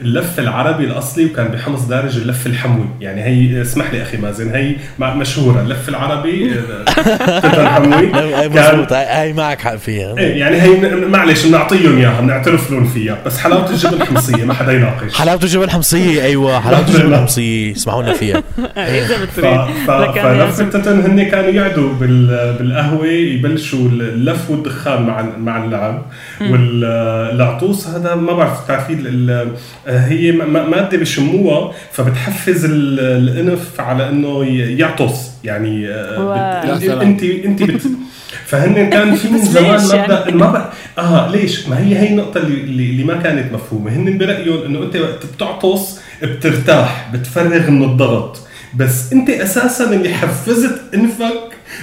اللف 0.02 0.40
العربي 0.40 0.84
الأصلي 0.84 1.26
وكان 1.26 1.48
بحمص 1.48 1.82
دارج 1.82 2.18
اللف 2.18 2.48
الحموي. 2.48 2.86
يعني 3.02 3.24
هي 3.24 3.62
اسمح 3.62 3.94
لي 3.94 4.02
أخي 4.02 4.18
مازن 4.18 4.56
هي 4.56 4.76
مع- 5.00 5.14
مشهورة. 5.16 5.62
اللف 5.62 5.90
العربي 5.90 6.52
آه، 6.54 7.40
توتون 7.40 7.68
حموي. 7.68 8.06
لا، 8.92 9.22
هي 9.24 9.34
معك 9.34 9.62
حق 9.62 9.76
فيها. 9.76 10.18
إيه، 10.18 10.40
يعني 10.40 10.62
هي 10.62 10.96
معلش 10.96 11.46
بنعطيهم 11.46 11.98
إياها 11.98 12.22
بنعترف 12.22 12.72
لهم 12.72 12.86
فيها. 12.88 13.18
بس 13.26 13.38
حلاوة 13.40 13.70
الجبن 13.70 14.02
الحمصيه 14.02 14.44
ما 14.46 14.54
حدا 14.54 14.72
يناقش. 14.72 15.14
حلاوة 15.16 15.40
الجبن 15.44 15.70
حمصية 15.70 16.24
أيوه. 16.24 16.60
حلاوة 16.60 16.88
الجبن 16.88 17.14
الحمصية 17.14 17.72
اسمعونا 17.72 18.14
فيها. 18.14 18.44
اذا 18.78 19.18
ف... 19.18 19.22
بتريد 19.22 19.60
ف... 19.88 19.92
لكن 19.92 20.22
فلفة 20.22 20.64
التتن 20.64 21.00
هن 21.02 21.24
كانوا 21.30 21.50
يقعدوا 21.50 21.94
بال... 21.94 22.56
بالقهوة 22.60 23.08
يبلشوا 23.08 23.90
اللف 23.90 24.50
والدخان 24.50 25.04
مع 25.04 25.22
مع 25.38 25.64
اللعب. 25.64 26.02
والعطوس 26.42 27.88
هذا 27.88 28.16
ما 28.16 28.34
بعرف. 28.34 28.58
ال... 28.90 29.52
هي 29.88 30.32
م- 30.32 30.38
م- 30.54 30.72
مادة 30.72 30.98
بشموها 30.98 31.74
فبتحفز 31.92 32.66
ال... 32.66 33.00
الإنف 33.00 33.82
على 33.82 34.10
إنه 34.10 34.46
يعطس 34.80 35.16
يعني 35.44 35.88
آه، 35.90 36.64
انت. 37.04 37.24
انت 37.24 37.64
بت... 37.64 37.82
فهن 38.48 38.90
كان 38.90 39.16
في 39.16 39.28
من 39.34 39.40
زمان 39.40 39.82
مبدا 39.84 39.96
يعني؟ 39.96 40.32
ما 40.32 40.52
بقى 40.52 40.72
آه 40.98 41.32
ليش؟ 41.32 41.68
ما 41.68 41.80
هي 41.80 42.00
هي 42.00 42.08
النقطة 42.10 42.38
اللي, 42.38 42.54
اللي 42.62 42.90
اللي 42.90 43.04
ما 43.04 43.14
كانت 43.22 43.54
مفهومة، 43.54 43.92
هن 43.92 44.18
برأيهم 44.18 44.66
إنه 44.66 44.84
أنت 44.84 44.96
وقت 44.96 45.26
بتعطس 45.36 46.00
بترتاح 46.24 47.10
بتفرغ 47.14 47.70
من 47.70 47.84
الضغط، 47.84 48.40
بس 48.76 49.14
أنت 49.14 49.30
أساسا 49.30 49.94
اللي 49.94 50.14
حفزت 50.14 50.80
إنفك 50.94 51.34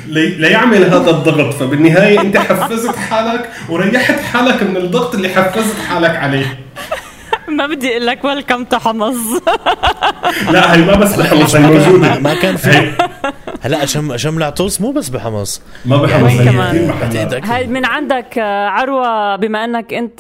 لي 0.09 0.27
ليعمل 0.29 0.85
هذا 0.85 1.11
الضغط، 1.11 1.55
فبالنهاية 1.55 2.21
أنت 2.21 2.37
حفزت 2.37 2.97
حالك 2.97 3.49
وريحت 3.69 4.21
حالك 4.21 4.62
من 4.62 4.77
الضغط 4.77 5.14
اللي 5.14 5.29
حفزت 5.29 5.77
حالك 5.88 6.17
عليه. 6.17 6.59
ما 7.59 7.66
بدي 7.66 7.90
أقول 7.90 8.07
لك 8.07 8.24
ويلكم 8.24 8.64
تو 8.64 8.78
حمص. 8.78 9.16
لا 10.52 10.74
هي 10.74 10.83
ما 10.85 10.94
بس 10.96 11.16
بحمص 11.16 11.57
هي 11.57 11.66
موجودة. 11.66 12.18
ما 12.18 12.35
كان 12.35 12.57
في. 12.57 12.92
هلا 13.61 13.87
شم 13.87 14.16
شم 14.16 14.38
العطوس 14.38 14.80
مو 14.80 14.92
بس 14.92 15.09
بحمص. 15.09 15.62
ما 15.85 15.96
بحمص 15.96 16.22
وين 16.22 16.48
هي. 16.48 17.40
هاي 17.44 17.66
من 17.66 17.85
عندك 17.85 18.38
آه، 18.38 18.68
عروة 18.68 19.37
بما 19.37 19.64
إنك 19.64 19.94
أنت 19.94 20.18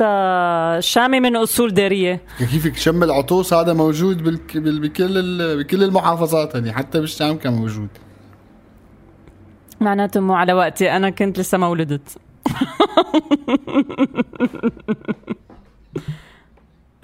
شامي 0.80 1.20
من 1.20 1.36
أصول 1.36 1.74
داريه 1.74 2.20
كيفك؟ 2.38 2.76
شم 2.76 3.02
العطوس 3.02 3.54
هذا 3.54 3.72
موجود 3.72 4.22
بالك... 4.22 4.56
بال... 4.56 4.80
بكل 4.80 5.18
ال... 5.18 5.58
بكل 5.64 5.82
المحافظات 5.82 6.54
يعني 6.54 6.72
حتى 6.72 7.00
بالشام 7.00 7.36
كان 7.36 7.52
موجود. 7.52 7.88
معناته 9.80 10.20
مو 10.20 10.34
على 10.34 10.52
وقتي 10.52 10.90
أنا 10.96 11.10
كنت 11.10 11.38
لسه 11.38 11.58
ما 11.58 11.68
ولدت 11.68 12.08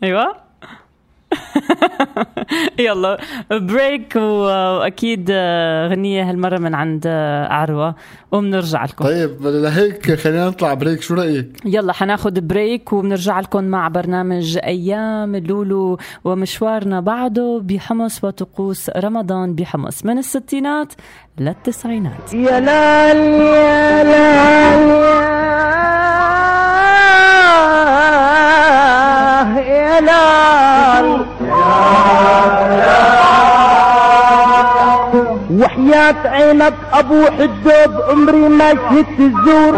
أيوه. 0.02 0.50
يلا 2.78 3.20
break 3.50 4.16
وأكيد 4.16 5.30
غنية 5.90 6.30
هالمرة 6.30 6.58
من 6.58 6.74
عند 6.74 7.06
عروة. 7.50 7.94
وبنرجع 8.32 8.84
لكم. 8.84 9.04
طيب 9.04 9.42
لهيك 9.42 10.14
خلينا 10.14 10.48
نطلع 10.48 10.74
break 10.74 11.02
شو 11.02 11.14
رأيك؟ 11.14 11.46
يلا 11.64 11.92
حناخد 11.92 12.48
break 12.48 12.92
وبنرجع 12.92 13.40
لكم 13.40 13.64
مع 13.64 13.88
برنامج 13.88 14.58
أيام 14.64 15.36
اللولو 15.36 15.98
ومشوارنا 16.24 17.00
بعده 17.00 17.60
بحمص 17.64 18.24
وطقوس 18.24 18.90
رمضان 18.90 19.54
بحمص. 19.54 20.04
من 20.04 20.18
الستينات 20.18 20.92
للتسعينات. 21.38 22.34
يا 22.34 22.60
لال 22.60 23.16
يا 23.40 24.04
لال 24.04 25.29
يا 30.00 30.06
يا 30.06 31.02
لال 31.02 31.26
وحياة 35.60 36.14
عينك 36.24 36.74
أبو 36.92 37.24
حدوب 37.26 38.00
عمري 38.10 38.48
ما 38.48 38.70
شهدت 38.70 39.20
الزور. 39.20 39.74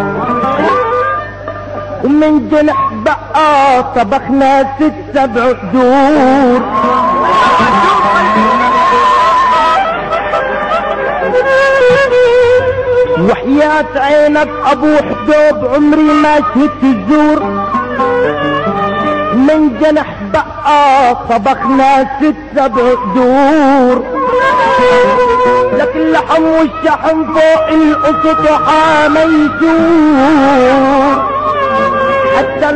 ومن 2.04 2.48
جنح 2.48 2.90
بقى 2.92 3.82
طبخنا 3.96 4.62
ست 4.78 4.94
سبع 5.14 5.52
دور 5.72 6.62
وحياة 13.30 13.86
عينك 13.96 14.48
أبو 14.66 14.96
حدوب 14.96 15.64
عمري 15.74 16.02
ما 16.02 16.36
شهدت 16.36 16.82
الزور. 16.82 17.42
من 19.48 19.78
جنح 19.80 20.06
بقى 20.32 21.14
طبخنا 21.30 22.06
ست 22.20 22.34
سبع 22.56 22.94
دور 23.14 24.04
لك 25.78 25.92
اللحم 25.96 26.42
والشحم 26.42 27.24
فوق 27.34 27.68
القسط 27.68 28.48
حاميشور 28.66 30.02
حتى 32.36 32.70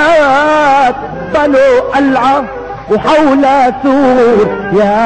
العظيمات 0.00 0.94
بنوا 1.34 1.80
قلعة 1.94 2.44
وحولها 2.90 3.74
سور. 3.82 4.46
يا 4.72 4.96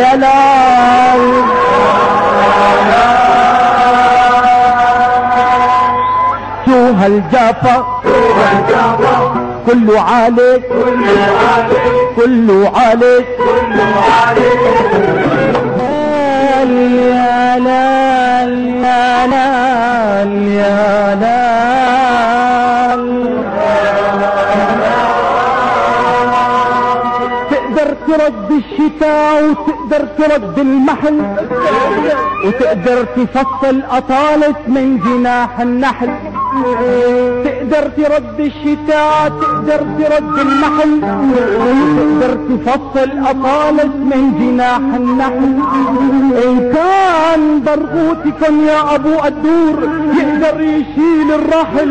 يا 0.00 0.16
لال 0.16 1.42
شو 6.98 7.04
هالجافة 7.04 7.84
كله 9.66 10.00
عليك 10.00 10.62
كله 12.16 12.72
عليك 12.76 13.26
يا 17.08 17.58
لال 17.58 18.52
يا 18.84 19.26
لال 19.26 20.32
يا 20.52 21.14
لال 21.22 21.68
تقدر 27.50 27.88
ترد 28.08 28.50
الشتاء 28.50 29.44
وتقدر 29.44 30.02
ترد 30.18 30.58
المحل 30.58 31.18
وتقدر 32.46 32.98
تفصل 33.04 33.82
أطالة 33.90 34.54
من 34.68 34.98
جناح 34.98 35.60
النحل. 35.60 36.10
تقدر 37.44 37.84
ترد 37.96 38.40
الشتاء 38.40 39.32
تقدر 39.40 39.80
ترد 39.98 40.38
المحل 40.38 40.92
تقدر 41.96 42.32
تفصل 42.48 43.10
أطالة 43.26 43.84
من 44.10 44.22
جناح 44.40 44.82
النحل. 45.00 45.54
إن 46.44 46.72
كان 46.74 47.42
برغوتكم 47.66 48.54
يا 48.68 48.94
أبو 48.94 49.14
الدور 49.24 49.76
يقدر 50.18 50.60
يشيل 50.60 51.28
الرحل. 51.34 51.90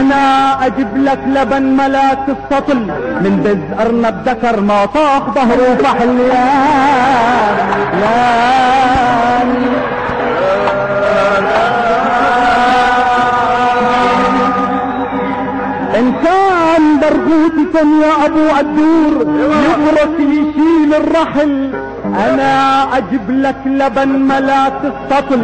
أنا 0.00 0.22
أجيب 0.66 0.92
لك 0.96 1.20
لبن 1.26 1.62
ملاك 1.62 2.26
السطل 2.28 2.78
من 3.22 3.34
بز 3.44 3.86
أرنب 3.86 4.16
ذكر 4.28 4.60
ما 4.60 4.86
طاح 4.86 5.22
ظهره 5.34 5.74
فحل. 5.82 6.20
يا 6.20 6.46
لا 8.00 8.66
إن 15.98 16.12
كان 16.24 17.00
برغوتكم 17.00 18.02
يا 18.02 18.26
أبو 18.26 18.46
الدور 18.60 19.22
يبرك 19.22 20.20
يشيل 20.20 20.94
الرحل 20.94 21.70
أنا 22.04 22.82
أجيب 22.98 23.30
لك 23.30 23.56
لبن 23.66 24.08
ملاك 24.08 24.80
السطل 24.84 25.38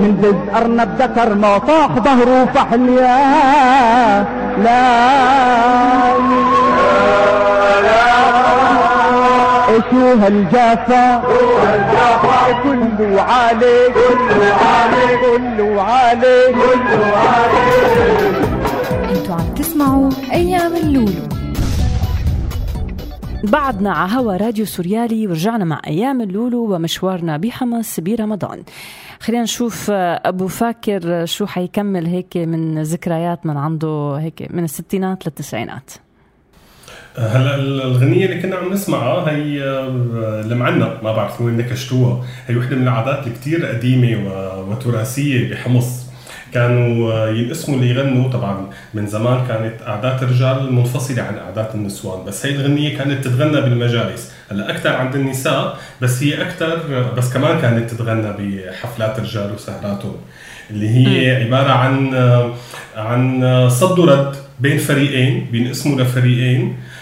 من 0.00 0.18
دز 0.22 0.56
أرنب 0.62 0.88
ذكر 0.98 1.34
ما 1.34 1.58
طاح 1.58 1.90
ظهره 1.98 2.48
فحل 2.54 2.88
يا 2.88 4.24
لا 4.64 5.06
شو 9.90 9.96
روها 10.00 10.28
الجافة 10.28 11.16
روها 11.16 11.74
الجافة 11.74 12.62
كله 12.62 13.22
عليك 13.22 13.92
كله 13.94 14.52
عليك 14.66 15.20
كله 15.20 15.82
عليك 15.82 16.56
كله 16.56 17.12
عليك 17.26 17.75
تسمعوا 19.96 20.32
أيام 20.32 20.76
اللولو. 20.76 21.28
بعدنا 23.44 23.92
على 23.92 24.12
هوا 24.12 24.36
راديو 24.36 24.64
سوريالي 24.64 25.26
ورجعنا 25.26 25.64
مع 25.64 25.80
أيام 25.86 26.20
اللولو 26.20 26.74
ومشوارنا 26.74 27.36
بحمص 27.36 28.00
برمضان. 28.00 28.62
خلينا 29.20 29.42
نشوف 29.42 29.90
آه، 29.90 30.20
أبو 30.24 30.46
فاكر 30.48 31.26
شو 31.26 31.46
حيكمل 31.46 32.06
هيك 32.06 32.36
من 32.36 32.82
ذكريات 32.82 33.46
من 33.46 33.56
عنده 33.56 34.16
هيك 34.20 34.48
من 34.50 34.64
الستينات 34.64 35.26
للتسعينات. 35.26 35.90
هلا 37.18 37.54
الغنية 37.54 38.26
اللي 38.26 38.42
كنا 38.42 38.56
عم 38.56 38.72
نسمعها 38.72 39.30
هي 39.30 39.62
آه، 39.62 40.42
لمعنا 40.42 41.02
ما 41.02 41.12
بعرف 41.12 41.40
وين 41.40 41.56
نكشتوها. 41.56 42.24
هي 42.46 42.56
وحدة 42.56 42.76
من 42.76 42.82
العادات 42.82 43.26
الكتير 43.26 43.66
قديمة 43.66 44.30
وتراثية 44.70 45.50
بحمص. 45.50 46.05
كانوا 46.56 47.12
آه، 47.12 47.28
ينقسموا 47.28 47.76
اللي 47.78 47.90
يغنوا 47.90 48.30
طبعا 48.30 48.70
من 48.94 49.06
زمان 49.06 49.46
كانت 49.48 49.82
عادات 49.86 50.22
الرجال 50.22 50.72
منفصلة 50.72 51.22
عن 51.22 51.38
عادات 51.38 51.74
النسوان 51.74 52.24
بس 52.24 52.46
هي 52.46 52.52
الغنية 52.54 52.98
كانت 52.98 53.24
تتغنى 53.24 53.60
بالمجالس. 53.60 54.32
هلأ 54.50 54.70
أكثر 54.70 54.92
عند 54.92 55.14
النساء 55.14 55.78
بس 56.02 56.22
هي 56.22 56.42
أكثر 56.42 56.78
بس 57.16 57.32
كمان 57.32 57.60
كانت 57.60 57.90
تتغنى 57.90 58.32
بحفلات 58.38 59.18
الرجال 59.18 59.52
وسهراتهم 59.54 60.16
اللي 60.70 60.88
هي 60.88 61.44
عبارة 61.44 61.72
عن 61.72 62.14
آه، 62.14 62.54
عن 62.96 63.44
آه، 63.44 63.68
صد 63.68 63.98
ورد 63.98 64.36
بين 64.60 64.78
فريقين 64.78 65.46
بينقسموا 65.52 66.00
لفريقين. 66.00 66.62
آه، 66.68 66.95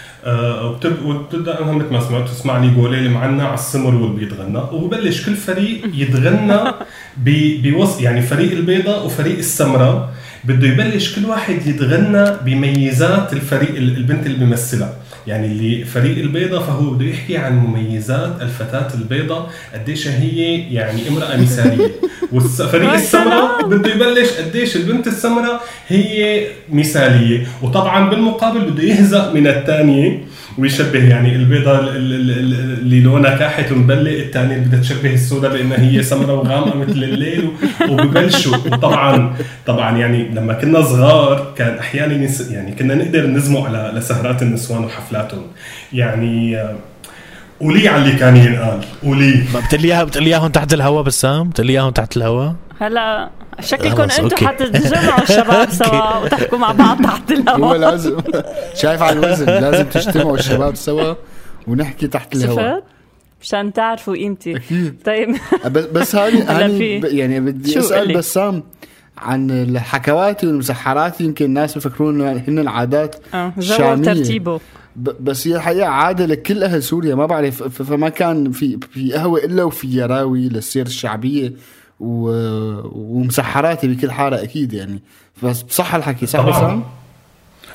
وبتبدأ 1.05 1.61
انها 1.61 1.73
مثل 1.73 1.93
ما 1.93 1.99
سمعت 1.99 2.29
تسمع 2.29 2.57
لي 2.57 2.69
جولين 2.69 3.11
معنا 3.11 3.43
على 3.43 3.53
السمر 3.53 3.95
والبيض 3.95 4.33
غنى 4.33 4.57
وببلش 4.57 5.25
كل 5.25 5.35
فريق 5.35 5.81
يتغنى 5.93 6.71
ب- 7.25 7.61
بوص 7.67 8.01
يعني 8.01 8.21
فريق 8.21 8.51
البيضاء 8.51 9.05
وفريق 9.05 9.37
السمراء 9.37 10.13
بده 10.47 10.67
يبلش 10.67 11.15
كل 11.15 11.25
واحد 11.25 11.67
يتغنى 11.67 12.25
بميزات 12.45 13.33
الفريق 13.33 13.69
ال- 13.75 13.97
البنت 13.97 14.25
اللي 14.25 14.37
بيمثلها. 14.37 14.93
يعني 15.27 15.47
اللي 15.47 15.85
فريق 15.85 16.17
البيضاء 16.17 16.61
فهو 16.61 16.89
بده 16.89 17.05
يحكي 17.05 17.37
عن 17.37 17.55
مميزات 17.57 18.41
الفتاة 18.41 18.87
البيضاء 18.93 19.49
قديش 19.73 20.07
هي 20.07 20.57
يعني 20.73 21.07
امرأة 21.09 21.37
مثالية. 21.37 21.91
شاء 22.33 22.95
السمراء. 22.95 23.67
بده 23.67 23.89
يبلش 23.93 24.29
قديش 24.29 24.75
البنت 24.75 25.07
السمراء 25.07 25.61
هي 25.87 26.41
مثالية. 26.71 27.47
وطبعا 27.61 28.09
بالمقابل 28.09 28.59
بده 28.71 28.83
يهزأ 28.83 29.31
من 29.33 29.47
الثانية. 29.47 30.23
ويشبه 30.57 31.09
يعني 31.09 31.35
البيضة 31.35 31.79
ال- 31.79 31.89
ال- 31.89 32.31
ال- 32.31 32.79
اللي 32.79 33.01
لونها 33.01 33.37
كاحت 33.37 33.71
ومبلق 33.71 34.11
الثانية 34.11 34.55
اللي 34.55 34.65
بدها 34.65 34.79
تشبه 34.79 35.13
السوداء 35.13 35.51
بأنها 35.53 35.79
هي 35.79 36.03
سمراء 36.03 36.35
وغامقة 36.35 36.77
مثل 36.77 36.91
الليل 36.91 37.49
وببلشوا. 37.89 38.57
وطبعا 38.57 39.35
طبعا 39.65 39.97
يعني 39.97 40.29
لما 40.29 40.53
كنا 40.53 40.81
صغار 40.81 41.53
كان 41.57 41.77
أحيانا 41.77 42.17
نس 42.17 42.51
يعني 42.51 42.71
كنا 42.71 42.95
نقدر 42.95 43.27
نزمق 43.27 43.65
على 43.65 43.91
لسهرات 43.95 44.41
النسوان 44.41 44.83
وحفلاتهم. 44.83 45.43
يعني 45.93 46.57
آه، 46.57 46.75
قولي 47.59 47.87
على 47.87 48.01
اللي 48.03 48.15
كان 48.15 48.37
ينقال. 48.37 48.81
قولي. 49.03 49.43
ما 49.53 49.59
بتقلي 50.03 50.27
إياهم 50.27 50.47
تحت 50.49 50.73
الهوا 50.73 51.01
بسام؟ 51.01 51.49
بتقلي 51.49 51.73
إياهم 51.73 51.91
تحت 51.91 52.17
الهوا؟ 52.17 52.49
هلا 52.79 53.29
شكلكم 53.59 54.01
أنتم. 54.01 54.47
حتتجمعوا 54.47 55.21
الشباب 55.29 55.69
سوا 55.69 56.17
وتحكوا 56.23 56.57
مع 56.57 56.71
بعض 56.71 57.01
تحت 57.03 57.31
هو 57.31 57.37
الهواء 57.55 57.77
لازم 57.77 58.17
شايف 58.75 59.01
على 59.01 59.19
الوزن 59.19 59.45
لازم 59.45 59.85
تجتمعوا 59.85 60.37
الشباب 60.37 60.75
سوا 60.75 61.13
ونحكي 61.67 62.07
تحت 62.07 62.35
الهواء 62.35 62.75
شفت؟ 62.75 62.83
مشان 63.41 63.73
تعرفوا 63.73 64.15
قيمتي 64.15 64.55
أكيد 64.55 64.95
طيب 65.05 65.35
بس 65.71 65.85
بس 65.85 66.15
هاني 66.15 66.41
هاني 66.41 66.99
يعني 67.17 67.39
بدي 67.39 67.79
أسأل؟ 67.79 68.13
بسام 68.17 68.63
عن 69.17 69.51
الحكواتي 69.51 70.47
والمسحرات 70.47 71.21
يمكن 71.21 71.45
الناس 71.45 71.77
بفكرون 71.77 72.21
إنه 72.21 72.43
هن 72.47 72.59
العادات 72.59 73.15
آه 73.33 73.53
جو 73.57 73.61
شامية. 73.75 74.05
ترتيبه 74.13 74.59
ب- 74.95 75.23
بس 75.23 75.47
هي 75.47 75.55
الحقيقة 75.55 75.87
عادة 75.87 76.25
لكل 76.25 76.63
أهل 76.63 76.83
سوريا 76.83 77.15
ما 77.15 77.25
بعرف 77.25 77.63
ف- 77.63 77.81
فما 77.81 78.09
كان 78.09 78.51
في 78.51 78.79
في 78.91 79.13
قهوة 79.13 79.39
إلا 79.43 79.63
وفي 79.63 79.87
يراوي 79.87 80.49
للسير 80.49 80.85
الشعبية. 80.85 81.53
ومسحراتي 81.99 83.87
بكل 83.87 84.11
حاره 84.11 84.43
أكيد 84.43 84.73
يعني 84.73 84.99
بس 85.43 85.61
بصح 85.61 85.95
الحكي 85.95 86.25
صح 86.25 86.39
طبعاً. 86.39 86.83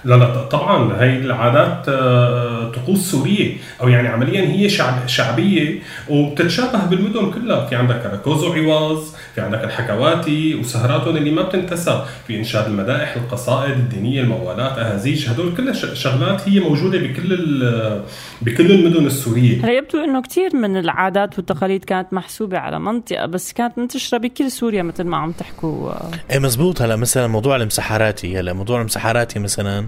لا 0.05 0.15
لا 0.15 0.45
طبعا 0.45 1.03
هي 1.03 1.17
العادات 1.17 1.89
آه، 1.89 2.71
طقوس 2.71 3.11
سورية 3.11 3.57
أو 3.81 3.89
يعني 3.89 4.09
عمليا 4.09 4.41
هي 4.41 4.69
شعب 4.69 5.07
شعبية 5.07 5.79
وبتتشابه 6.09 6.85
بالمدن 6.87 7.31
كلها. 7.31 7.67
في 7.67 7.77
عندك 7.77 8.03
كراكوز 8.03 8.45
وعواز 8.45 9.15
في 9.35 9.41
عندك 9.41 9.65
الحكواتي 9.65 10.55
وسهراتهم 10.55 11.17
اللي 11.17 11.31
ما 11.31 11.43
بتنتسى 11.43 12.05
في 12.27 12.37
إنشاد 12.39 12.67
المدائح 12.67 13.17
القصائد 13.17 13.71
الدينية 13.73 14.21
الموالات 14.21 14.79
أهازيج 14.79 15.29
هدول 15.31 15.57
كلها 15.57 15.73
ش- 15.73 16.03
شغلات 16.03 16.49
هي 16.49 16.61
موجودة 16.61 16.99
بكل 16.99 17.33
ال- 17.33 18.03
بكل 18.43 18.73
المدن 18.73 19.07
السورية. 19.07 19.65
هلا 19.65 19.73
يبدو 19.79 20.05
إنه 20.05 20.23
كثير 20.23 20.57
من 20.57 20.77
العادات 20.77 21.39
والتقاليد 21.39 21.85
كانت 21.85 22.13
محسوبة 22.13 22.59
على 22.59 22.79
منطقة 22.81 23.27
بس 23.27 23.53
كانت 23.53 23.79
منتشرة 23.79 24.19
بكل 24.19 24.51
سوريا 24.51 24.83
مثل 24.83 25.05
ما 25.05 25.17
عم 25.17 25.33
تحكوا. 25.33 25.91
إيه 26.31 26.39
مزبوط. 26.39 26.83
هلا 26.83 26.97
مثلا 26.97 27.27
موضوع 27.27 27.57
المسحراتي 27.57 28.41
هلا 28.41 28.53
موضوع 28.53 28.81
المسحراتي 28.81 29.39
مثلا 29.39 29.87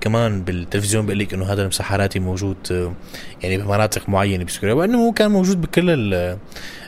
كمان 0.00 0.42
بالتلفزيون 0.42 1.06
بيقول 1.06 1.18
لك 1.18 1.34
إنه 1.34 1.52
هذا 1.52 1.62
المسحراتي 1.62 2.18
موجود 2.18 2.56
آه، 2.70 2.92
يعني 3.42 3.58
بمناطق 3.58 4.08
معينة 4.08 4.44
بسوريا 4.44 4.74
وإنه 4.74 4.98
هو 5.06 5.12
كان 5.12 5.30
موجود 5.30 5.60
بكل 5.60 5.90
ال- 5.90 6.38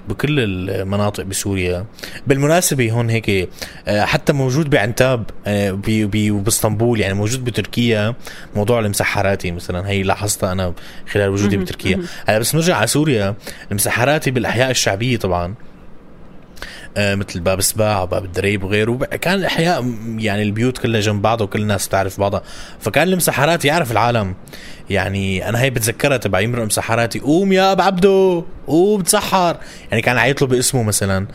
بكل 0.09 0.41
المناطق 0.41 1.25
بسوريا. 1.25 1.85
بالمناسبة 2.27 2.91
هون 2.93 3.11
هيك 3.11 3.49
آه، 3.89 4.05
حتى 4.05 4.33
موجود 4.33 4.71
بعنتاب 4.71 5.25
آه، 5.47 5.71
ب- 5.71 6.11
ب- 6.11 6.31
وباسطنبول 6.31 7.01
يعني 7.01 7.15
موجود 7.15 7.45
بتركيا 7.45 8.15
موضوع 8.57 8.81
المسحراتي 8.81 9.51
مثلا 9.51 9.89
هي 9.89 10.03
لاحظتها 10.03 10.53
أنا 10.53 10.73
خلال 11.13 11.29
وجودي 11.29 11.57
بتركيا. 11.57 12.03
هلا 12.27 12.39
بس 12.39 12.55
نرجع 12.55 12.77
على 12.77 12.87
سوريا 12.87 13.35
المسحراتي 13.71 14.31
بالأحياء 14.31 14.71
الشعبية 14.71 15.17
طبعا. 15.17 15.55
مثل 16.99 17.41
باب 17.41 17.61
سباع 17.61 18.03
وباب 18.03 18.25
الدريب 18.25 18.65
وغيره. 18.65 18.97
كان 19.21 19.35
الأحياء 19.35 19.95
يعني 20.19 20.43
البيوت 20.43 20.79
كلها 20.79 21.01
جنب 21.01 21.23
بعضها 21.23 21.45
وكل 21.45 21.61
الناس 21.63 21.89
تعرف 21.89 22.21
بعضها. 22.21 22.43
فكان 22.81 23.09
المسحرات 23.09 23.65
يعرف 23.65 23.93
العالم. 23.93 24.35
يعني 24.91 25.49
أنا 25.49 25.61
هي 25.61 25.71
بتذكرها 25.71 26.17
تبع 26.17 26.41
يمرق 26.41 26.65
مسحراتي 26.65 27.19
قوم 27.19 27.53
يا 27.53 27.73
ابو 27.73 27.83
عبدو 27.83 28.45
قوم 28.67 29.01
تسحر. 29.01 29.57
يعني 29.91 30.03
كان 30.03 30.19
عيط 30.19 30.43
له 30.43 30.49
باسمه 30.49 30.83
مثلا. 30.83 31.27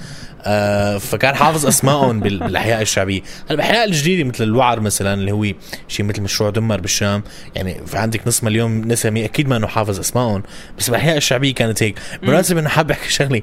آه 0.47 0.97
فكان 0.97 1.35
حافظ 1.35 1.65
اسمائهم 1.65 2.19
بال- 2.19 2.39
بالأحياء 2.39 2.81
الشعبية. 2.81 3.21
هلا 3.21 3.49
بالاحياء 3.49 3.85
الجديدة 3.85 4.29
مثل 4.29 4.43
الوعر 4.43 4.79
مثلا 4.79 5.13
اللي 5.13 5.31
هو 5.31 5.45
شيء 5.87 6.05
مثل 6.05 6.21
مشروع 6.21 6.49
دمر 6.49 6.79
بالشام. 6.81 7.23
يعني 7.55 7.81
في 7.85 7.97
عندك 7.97 8.27
نص 8.27 8.43
مليون 8.43 8.87
نسمي 8.87 9.25
أكيد 9.25 9.47
ما 9.47 9.57
إنه 9.57 9.67
حافظ 9.67 9.99
اسمائهم 9.99 10.43
بس 10.79 10.89
بالأحياء 10.89 11.17
الشعبية 11.17 11.53
كانت 11.53 11.83
هيك. 11.83 11.95
بالمناسبه 12.21 12.59
إنه 12.59 12.69
حابب 12.69 12.91
أحكي 12.91 13.09
شغلة 13.09 13.41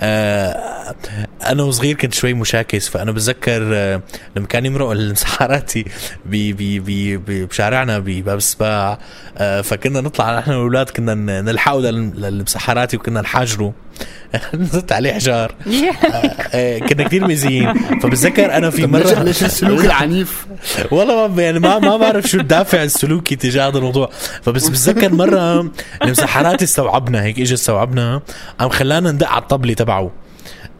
آه 0.00 0.94
أنا 1.50 1.62
وصغير 1.62 1.96
كنت 1.96 2.14
شوي 2.14 2.34
مشاكس 2.34 2.88
فأنا 2.88 3.12
بتذكر 3.12 3.62
آه 3.74 4.02
لما 4.36 4.46
كان 4.46 4.66
يمرق 4.66 4.90
المسحراتي 4.90 5.84
بي 6.26 6.52
بي 6.52 6.78
بي 6.80 7.16
بي 7.16 7.44
بشارعنا 7.46 7.98
بباب 7.98 8.38
السباع 8.38 8.98
آه 9.38 9.60
فكنا 9.60 10.00
نطلع 10.00 10.38
نحن 10.38 10.50
والأولاد 10.50 10.90
كنا 10.90 11.14
ن- 11.14 11.44
نلحقوا 11.44 11.80
لل- 11.80 12.20
للمسحراتي 12.20 12.96
وكنا 12.96 13.20
نحاجره 13.20 13.72
نزت 14.54 14.92
عليه 14.92 15.12
حجار. 15.12 15.54
آه، 16.54 16.78
كنا 16.78 17.02
كثير 17.04 17.28
مأذيين. 17.28 17.74
فبتذكر 18.02 18.56
أنا 18.56 18.70
في 18.70 18.86
مرة 18.86 19.22
ليش- 19.22 19.44
السلوك 19.44 19.84
العنيف؟ 19.90 20.46
والله 20.90 21.28
ما 21.28 21.42
يعني 21.42 21.58
ما 21.58 21.78
ما 21.78 21.96
بعرف 21.96 22.26
شو 22.26 22.38
الدافع 22.40 22.82
السلوكي 22.82 23.36
تجاه 23.36 23.68
هذا 23.68 23.78
الموضوع. 23.78 24.10
فبس 24.42 24.68
بتذكر 24.68 25.12
مرة 25.14 25.70
المسحرات 26.02 26.62
استوعبنا 26.62 27.22
هيك 27.22 27.38
اجى 27.40 27.54
استوعبنا 27.54 28.22
قام 28.58 28.68
خلانا 28.68 29.10
ندق 29.12 29.28
على 29.28 29.42
الطبلة 29.42 29.74
تبعه. 29.74 30.10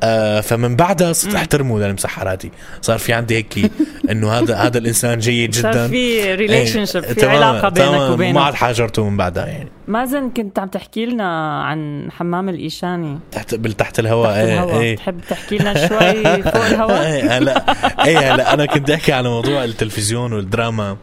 آه 0.03 0.41
فمن 0.41 0.77
بعدها 0.77 1.13
صرت 1.13 1.35
أحترمه 1.35 1.79
للمسحراتي 1.79 2.51
صار 2.83 2.99
في 2.99 3.13
عندي 3.13 3.37
هيك 3.37 3.71
إنه 4.11 4.33
هذا 4.33 4.57
هذا 4.57 4.79
الإنسان 4.79 5.19
جيد 5.19 5.55
صار 5.55 5.73
جدا. 5.73 5.89
في 5.89 5.95
إيه، 5.97 6.37
relationship، 6.37 6.99
في 7.07 7.15
تمام- 7.15 7.37
علاقة 7.37 7.69
بينك 7.69 8.11
وبينه. 8.11 8.31
وما 8.31 8.41
عاد 8.47 8.55
حاجرته 8.55 9.09
من 9.09 9.17
بعدها 9.17 9.47
يعني. 9.47 9.69
مازن 9.89 10.31
كنت 10.31 10.59
عم 10.59 10.69
تحكي 10.69 11.07
لنا 11.07 11.61
عن 11.63 12.09
حمام 12.13 12.49
الإيشاني. 12.49 13.19
تحت 13.33 13.55
تحت 13.55 13.99
الهواء 13.99 14.31
تحت 14.31 14.39
إيه 14.49 14.55
الهواء. 14.55 14.81
إيه. 14.81 14.97
تحب 14.97 15.21
تحكي 15.29 15.59
لنا 15.59 15.87
شوي 15.89 16.43
فوق 16.43 16.67
الهواء؟ 16.71 17.07
إيه 17.07 17.39
هلا 17.39 17.65
إيه 18.05 18.35
هلا 18.35 18.55
أنا 18.55 18.67
كنت 18.67 18.91
أحكي 18.91 19.13
على 19.13 19.29
موضوع 19.29 19.65
التلفزيون 19.65 20.33
والدراما. 20.33 20.97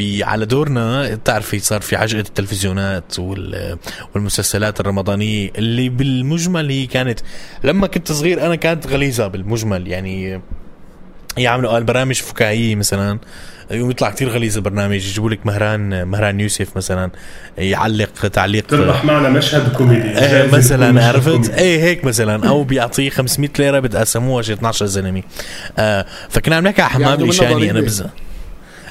على 0.00 0.46
دورنا. 0.46 1.14
بتعرفي 1.14 1.58
صار 1.58 1.80
في 1.80 1.96
عجقة 1.96 2.20
التلفزيونات 2.20 3.18
وال 3.18 3.78
والمسلسلات 4.14 4.80
الرمضانية 4.80 5.50
اللي 5.58 5.88
بالمجمل 5.88 6.70
هي 6.70 6.86
كانت 6.86 7.20
لما 7.64 7.86
كنت 7.86 8.12
صغير 8.12 8.46
أنا 8.46 8.54
كانت 8.54 8.86
غليظة 8.86 9.26
بالمجمل. 9.26 9.88
يعني 9.88 10.40
يعملوا 11.36 11.72
قال 11.72 11.84
برامج 11.84 12.14
فكاهية 12.14 12.74
مثلا 12.74 13.18
يوم 13.70 13.90
يطلع 13.90 14.10
كتير 14.10 14.28
غليظ 14.28 14.56
البرنامج 14.56 14.94
يجيبوا 14.94 15.30
لك 15.30 15.46
مهران 15.46 16.08
مهران 16.08 16.40
يوسف 16.40 16.76
مثلا 16.76 17.10
يعلق 17.58 18.28
تعليق. 18.28 18.66
تربح 18.66 19.04
معنا 19.04 19.28
مشهد 19.28 19.72
كوميدي. 19.72 20.18
إيه 20.18 20.44
يكون 20.44 20.58
مثلا 20.58 21.06
عرفت. 21.06 21.50
إيه 21.50 21.82
هيك 21.82 22.04
مثلا. 22.04 22.48
أو 22.48 22.64
بيعطيه 22.64 23.10
500 23.10 23.50
ليرة 23.58 23.78
بتقسموها 23.78 24.42
شي 24.42 24.52
12 24.52 24.86
زلمة. 24.86 25.22
آه 25.78 26.06
فكنا 26.28 26.56
عم 26.56 26.64
نحكي 26.64 26.82
على 26.82 26.90
حمام 26.90 27.04
منها 27.04 27.14
الايشاني 27.14 27.70
أنا. 27.70 27.80
بز 27.80 28.04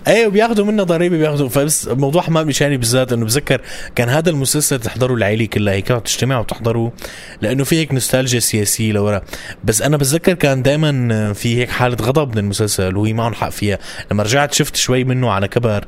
إيه 0.08 0.28
وبياخذوا 0.28 0.66
منه 0.66 0.84
ضريبة 0.84 1.18
بياخذوا 1.18 1.50
فبس 1.50 1.88
موضوع 1.88 2.22
حمام 2.22 2.48
ايشاني 2.48 2.78
بالذات. 2.78 3.14
انه 3.14 3.26
بذكر 3.26 3.62
كان 3.96 4.10
هذا 4.10 4.30
المسلسل 4.30 4.80
تحضره 4.80 5.14
العائلة 5.14 5.46
كلها 5.46 5.74
هيك 5.74 5.88
تجتمع 5.88 6.40
وتحضره 6.40 6.94
لأنه 7.42 7.64
في 7.64 7.76
هيك 7.76 7.94
نوستالجيا 7.94 8.40
سياسية 8.40 8.92
لورا. 8.92 9.22
بس 9.64 9.82
أنا 9.82 9.98
بتذكر 9.98 10.34
كان 10.34 10.62
دائما 10.62 11.34
في 11.34 11.58
هيك 11.58 11.70
حالة 11.70 11.98
غضب 12.02 12.32
من 12.32 12.38
المسلسل 12.38 12.98
وهي 12.98 13.14
معهم 13.14 13.34
حق 13.34 13.50
فيها. 13.50 13.80
لما 14.12 14.24
رجعت 14.24 14.54
شفت 14.54 14.76
شوي 14.76 15.04
منه 15.04 15.32
على 15.32 15.48
كبر. 15.48 15.86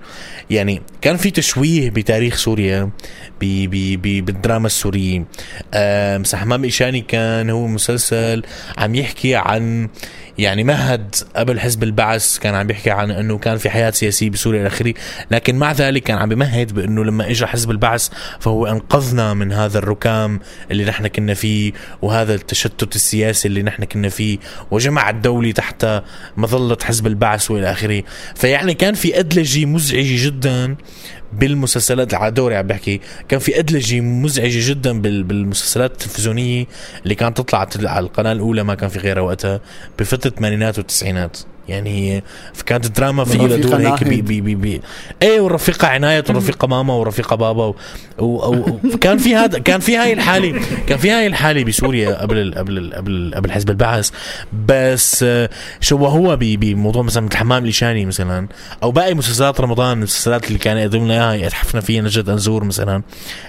يعني 0.49 0.81
كان 1.01 1.17
في 1.17 1.31
تشويه 1.31 1.89
بتاريخ 1.89 2.35
سوريا. 2.35 2.89
بالدراما 4.21 4.67
السورية. 4.67 5.25
حمام 6.33 6.63
إيشاني 6.63 7.01
كان 7.01 7.49
هو 7.49 7.67
مسلسل 7.67 8.43
عم 8.77 8.95
يحكي 8.95 9.35
عن 9.35 9.89
يعني 10.37 10.63
مهد 10.63 11.15
قبل 11.35 11.59
حزب 11.59 11.83
البعث 11.83 12.37
كان 12.37 12.55
عم 12.55 12.69
يحكي 12.69 12.91
عن 12.91 13.11
إنه 13.11 13.37
كان 13.37 13.57
في 13.57 13.69
حياة 13.69 13.91
سياسية 13.91 14.29
بسوريا 14.29 14.59
إلى 14.61 14.67
آخره. 14.67 14.93
لكن 15.31 15.55
مع 15.55 15.71
ذلك 15.71 16.03
كان 16.03 16.17
عم 16.17 16.29
بمهد 16.29 16.73
بإنه 16.73 17.03
لما 17.03 17.29
اجى 17.29 17.45
حزب 17.45 17.71
البعث 17.71 18.09
فهو 18.39 18.65
أنقذنا 18.65 19.33
من 19.33 19.51
هذا 19.51 19.77
الركام 19.77 20.39
اللي 20.71 20.85
نحن 20.85 21.07
كنا 21.07 21.33
فيه 21.33 21.71
وهذا 22.01 22.35
التشتت 22.35 22.95
السياسي 22.95 23.47
اللي 23.47 23.63
نحن 23.63 23.83
كنا 23.83 24.09
فيه 24.09 24.37
وجمع 24.71 25.09
الدولة 25.09 25.51
تحت 25.51 25.87
مظلة 26.37 26.77
حزب 26.83 27.07
البعث 27.07 27.51
وإلى 27.51 27.71
آخره. 27.71 28.03
فيعني 28.35 28.73
كان 28.73 28.93
في 28.93 29.19
أدلجة 29.19 29.65
مزعجة 29.65 30.25
جدا 30.25 30.75
بالمسلسلات 31.39 32.13
على 32.13 32.31
دوري 32.31 32.55
عم 32.55 32.67
بحكي. 32.67 33.01
كان 33.29 33.39
في 33.39 33.59
أدلجة 33.59 33.99
مزعجة 33.99 34.69
جدا 34.69 35.01
بال- 35.01 35.23
بالمسلسلات 35.23 35.91
التلفزيونية 35.91 36.65
اللي 37.03 37.15
كانت 37.15 37.37
تطلع 37.37 37.67
على 37.83 37.99
القناة 38.05 38.31
الأولى 38.31 38.63
ما 38.63 38.75
كان 38.75 38.89
في 38.89 38.99
غيرها 38.99 39.21
وقتها 39.21 39.61
بفترة 39.99 40.29
الثمانينات 40.29 40.77
والتسعينات. 40.77 41.37
يعني 41.67 41.89
هي 42.15 42.21
كانت 42.65 42.85
الدراما 42.85 43.23
في 43.23 43.37
دور 43.37 43.75
هيك 43.75 44.03
بي. 44.03 44.21
بي 44.21 44.41
بي 44.41 44.55
بي. 44.55 44.81
إيه 45.21 45.41
والرفيقه 45.41 45.87
عناية 45.87 46.23
والرفيقه 46.29 46.67
ماما 46.67 46.93
والرفيقه 46.93 47.35
بابا 47.35 47.65
و... 47.65 47.75
و... 48.17 48.25
و... 48.25 48.79
كان 49.01 49.17
في 49.17 49.35
هذا 49.35 49.59
كان 49.59 49.79
في 49.79 49.97
هاي 49.97 50.13
الحالة 50.13 50.61
كان 50.87 50.97
في 50.97 51.11
هاي 51.11 51.27
الحالة 51.27 51.63
بسوريا 51.63 52.21
قبل 52.21 52.37
ال... 52.37 52.55
قبل 52.55 52.77
ال... 52.77 52.93
قبل 52.93 53.11
ال... 53.11 53.35
قبل 53.35 53.51
حزب 53.51 53.69
البعث. 53.69 54.09
بس 54.67 55.23
آه، 55.23 55.49
شو 55.79 56.05
هو 56.05 56.35
ب- 56.35 56.39
بموضوع 56.59 57.01
مثلا 57.01 57.23
مثل 57.25 57.37
حمام 57.37 57.61
الإيشاني 57.61 58.05
مثلا 58.05 58.47
أو 58.83 58.91
باقي 58.91 59.13
مسلسلات 59.13 59.61
رمضان 59.61 59.97
المسلسلات 59.97 60.47
اللي 60.47 60.59
كان 60.59 60.77
يقدم 60.77 61.03
لنا 61.05 61.33
اياها 61.33 61.45
يتحفنا 61.45 61.81
فيها 61.81 62.01
نجد 62.01 62.29
أنزور 62.29 62.63
مثلا 62.63 63.03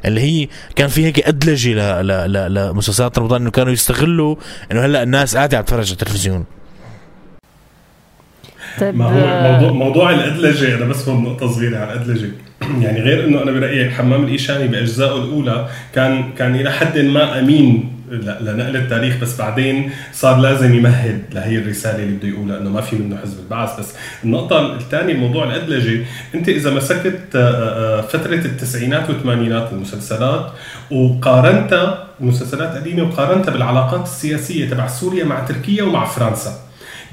اللي 0.04 0.20
هي 0.20 0.48
كان 0.76 0.88
في 0.88 1.06
هيك 1.06 1.28
أدلجة 1.28 2.02
ل... 2.02 2.06
ل... 2.06 2.32
ل... 2.32 2.54
لمسلسلات 2.54 3.18
رمضان 3.18 3.40
إنه 3.40 3.50
كانوا 3.50 3.72
يستغلوا 3.72 4.36
إنه 4.72 4.84
هلأ 4.84 5.02
الناس 5.02 5.36
قاعدة 5.36 5.58
عم 5.58 5.64
تتفرج 5.64 5.86
على 5.86 5.92
التلفزيون. 5.92 6.44
طيب 8.80 8.96
ما 8.96 9.04
هو 9.04 9.18
آه، 9.18 9.52
موضوع 9.52 9.72
موضوع 9.72 10.10
الأدلجة 10.10 10.76
أنا 10.76 10.84
بس 10.84 11.08
هون 11.08 11.24
نقطة 11.24 11.52
صغيرة 11.52 11.78
على 11.78 11.92
الأدلجة. 11.92 12.30
يعني 12.80 13.00
غير 13.00 13.24
إنه 13.24 13.42
أنا 13.42 13.50
برأيي 13.50 13.90
حمام 13.90 14.24
الإيشاني 14.24 14.68
بأجزائه 14.68 15.16
الأولى 15.16 15.68
كان 15.94 16.32
كان 16.38 16.54
إلى 16.54 16.72
حد 16.72 16.98
ما 16.98 17.38
أمين 17.40 17.90
لنقل 18.40 18.76
التاريخ 18.76 19.16
بس 19.22 19.38
بعدين 19.38 19.90
صار 20.12 20.36
لازم 20.38 20.74
يمهد 20.74 21.22
لهي 21.32 21.58
الرسالة 21.58 22.02
اللي 22.02 22.16
بده 22.16 22.28
يقولها 22.28 22.58
إنه 22.58 22.70
ما 22.70 22.80
في 22.80 22.96
منه 22.96 23.16
حزب 23.16 23.38
البعث. 23.38 23.80
بس 23.80 23.94
النقطة 24.24 24.74
الثانية 24.74 25.14
موضوع 25.14 25.44
الأدلجة 25.44 26.04
أنت 26.34 26.48
إذا 26.48 26.70
مسكت 26.70 27.36
آه، 27.36 27.98
آه، 27.98 28.00
فترة 28.00 28.34
التسعينات 28.34 29.10
والثمانينات 29.10 29.72
المسلسلات 29.72 30.52
وقارنتها 30.90 32.04
المسلسلات 32.20 32.76
القديمه 32.76 33.02
وقارنتها 33.02 33.52
بالعلاقات 33.52 34.02
السياسية 34.02 34.68
تبع 34.68 34.86
سوريا 34.86 35.24
مع 35.24 35.40
تركيا 35.44 35.82
ومع 35.82 36.04
فرنسا. 36.04 36.52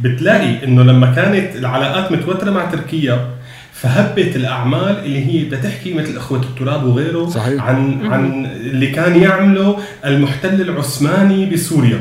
بتلاقي 0.01 0.63
إنه 0.63 0.83
لما 0.83 1.13
كانت 1.15 1.55
العلاقات 1.55 2.11
متوترة 2.11 2.51
مع 2.51 2.65
تركيا 2.65 3.27
فهبت 3.73 4.35
الأعمال 4.35 4.97
اللي 5.05 5.25
هي 5.25 5.45
بدها 5.45 5.59
تحكي 5.59 5.93
مثل 5.93 6.17
إخوة 6.17 6.39
التراب 6.39 6.83
وغيره 6.83 7.29
صحيح. 7.29 7.63
عن 7.63 8.05
عن 8.05 8.45
اللي 8.45 8.87
كان 8.87 9.21
يعمله 9.21 9.77
المحتل 10.05 10.61
العثماني 10.61 11.45
بسوريا. 11.45 11.99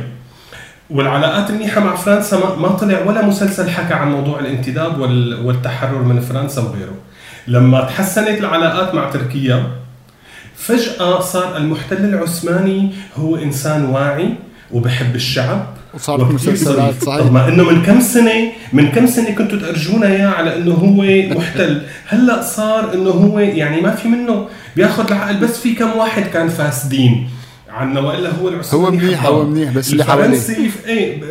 والعلاقات 0.90 1.50
المنيحة 1.50 1.80
مع 1.80 1.94
فرنسا 1.96 2.36
ما, 2.58 2.68
طلع 2.68 3.04
ولا 3.06 3.26
مسلسل 3.26 3.70
حكى 3.70 3.94
عن 3.94 4.12
موضوع 4.12 4.40
الانتداب 4.40 5.00
وال- 5.00 5.46
والتحرر 5.46 6.02
من 6.02 6.20
فرنسا 6.20 6.62
وغيره. 6.62 6.94
لما 7.46 7.80
تحسنت 7.80 8.38
العلاقات 8.40 8.94
مع 8.94 9.10
تركيا 9.10 9.66
فجأة 10.56 11.20
صار 11.20 11.56
المحتل 11.56 12.04
العثماني 12.04 12.90
هو 13.16 13.36
إنسان 13.36 13.84
واعي 13.84 14.34
وبحب 14.72 15.14
الشعب 15.14 15.66
وصارت 15.94 16.30
مسلسلات،. 16.34 16.94
صحيح. 17.04 17.18
طب 17.20 17.32
ما 17.32 17.48
إنه 17.48 17.62
من 17.70 17.82
كم 17.82 18.00
سنة 18.00 18.52
من 18.72 18.88
كم 18.88 19.06
سنة 19.06 19.30
كنتوا 19.30 19.58
تأرجونا 19.58 20.06
إياه 20.06 20.28
على 20.28 20.56
إنه 20.56 20.74
هو 20.74 21.02
محتل 21.38 21.82
هلأ 22.06 22.42
صار 22.42 22.94
إنه 22.94 23.10
هو 23.10 23.38
يعني 23.38 23.80
ما 23.80 23.90
في 23.94 24.08
منه 24.08 24.48
بياخذ 24.76 25.06
العقل 25.12 25.36
بس 25.36 25.58
في 25.58 25.74
كم 25.74 25.96
واحد 25.96 26.22
كان 26.22 26.48
فاسدين 26.48 27.28
عنا 27.70 28.00
وإلا 28.00 28.30
هو 28.42 28.48
العثماني 28.48 28.86
هو 28.86 28.90
منيح. 28.90 29.26
هو 29.26 29.44
منيح 29.44 29.70
بس 29.72 29.92
اللي 29.92 30.04
حواليه 30.04 30.40
إيه 30.86 31.20
ب- 31.20 31.24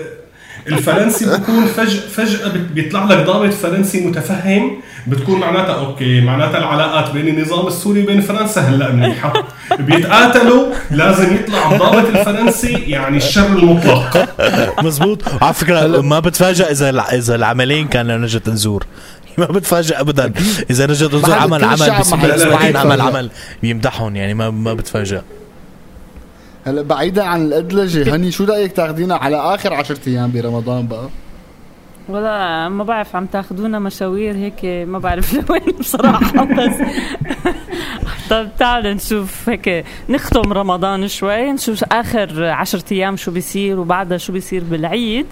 الفرنسي 0.70 1.26
بكون 1.26 1.66
فجأة 1.66 2.00
فجأة 2.00 2.52
بيطلع 2.74 3.04
لك 3.04 3.26
ضابط 3.26 3.54
فرنسي 3.54 4.08
متفهم 4.08 4.82
بتكون 5.08 5.40
معناتها 5.40 5.74
أوكي 5.86 6.22
معناتها 6.22 6.58
العلاقات 6.58 7.12
بين 7.12 7.28
النظام 7.28 7.68
السوري 7.68 8.04
وبين 8.04 8.22
فرنسا 8.22 8.62
هلأ 8.62 8.92
منيحة. 8.92 9.34
بيتقاتلوا 9.80 10.66
لازم 10.92 11.36
يطلع 11.36 11.72
الضابط 11.72 12.08
الفرنسي 12.16 12.74
يعني 12.74 13.18
الشر 13.18 13.46
المطلق. 13.48 14.28
مزبوط. 14.84 15.22
وعلى 15.42 15.54
فكرة 15.54 16.02
ما 16.02 16.20
بتفاجئ 16.20 16.72
إذا 16.72 16.90
إذا 17.14 17.36
العملين 17.36 17.88
كان 17.88 18.08
لنجد 18.08 18.50
انزور 18.50 18.86
ما 19.38 19.46
بتفاجئ 19.46 20.00
ابدا. 20.00 20.34
إذا 20.70 20.86
نجد 20.88 21.14
انزور 21.14 21.30
بعد 21.30 21.42
عمل 21.42 21.64
عمل 21.64 22.00
بس 22.00 22.14
عمل 22.14 22.58
حيتفاجئ. 22.58 23.02
عمل 23.02 23.30
بيمدحهم 23.62 24.16
يعني 24.16 24.34
ما 24.34 24.50
ما 24.50 24.74
بتفاجئ 24.74 25.20
هلا 26.66 26.82
بعيدا 26.82 27.24
عن 27.24 27.42
الادلجه 27.46 28.16
هني 28.16 28.32
شو 28.32 28.44
رأيك 28.44 28.72
تاخذينا 28.72 29.16
على 29.16 29.38
آخر 29.38 29.74
10 29.74 29.98
أيام 30.08 30.32
برمضان 30.32 30.88
بقى؟ 30.88 31.10
ولا 32.10 32.70
ما 32.70 32.84
بعرف 32.84 33.16
عم 33.16 33.26
تاخذونا 33.26 33.80
مشاوير 33.80 34.36
هيك 34.36 34.88
ما 34.88 35.00
بعرف 35.00 35.34
لوين 35.50 35.78
بصراحة 35.80 36.44
بس 36.46 36.74
طب 38.30 38.48
تعالوا 38.60 38.94
نشوف 38.94 39.50
هيك 39.50 39.86
نختم 40.10 40.54
رمضان 40.54 41.08
شوي 41.08 41.52
نشوف 41.52 41.84
آخر 41.84 42.46
عشرة 42.46 42.84
أيام 42.92 43.16
شو 43.18 43.32
بيصير 43.32 43.80
وبعدها 43.80 44.18
شو 44.18 44.34
بيصير 44.34 44.64
بالعيد. 44.64 45.26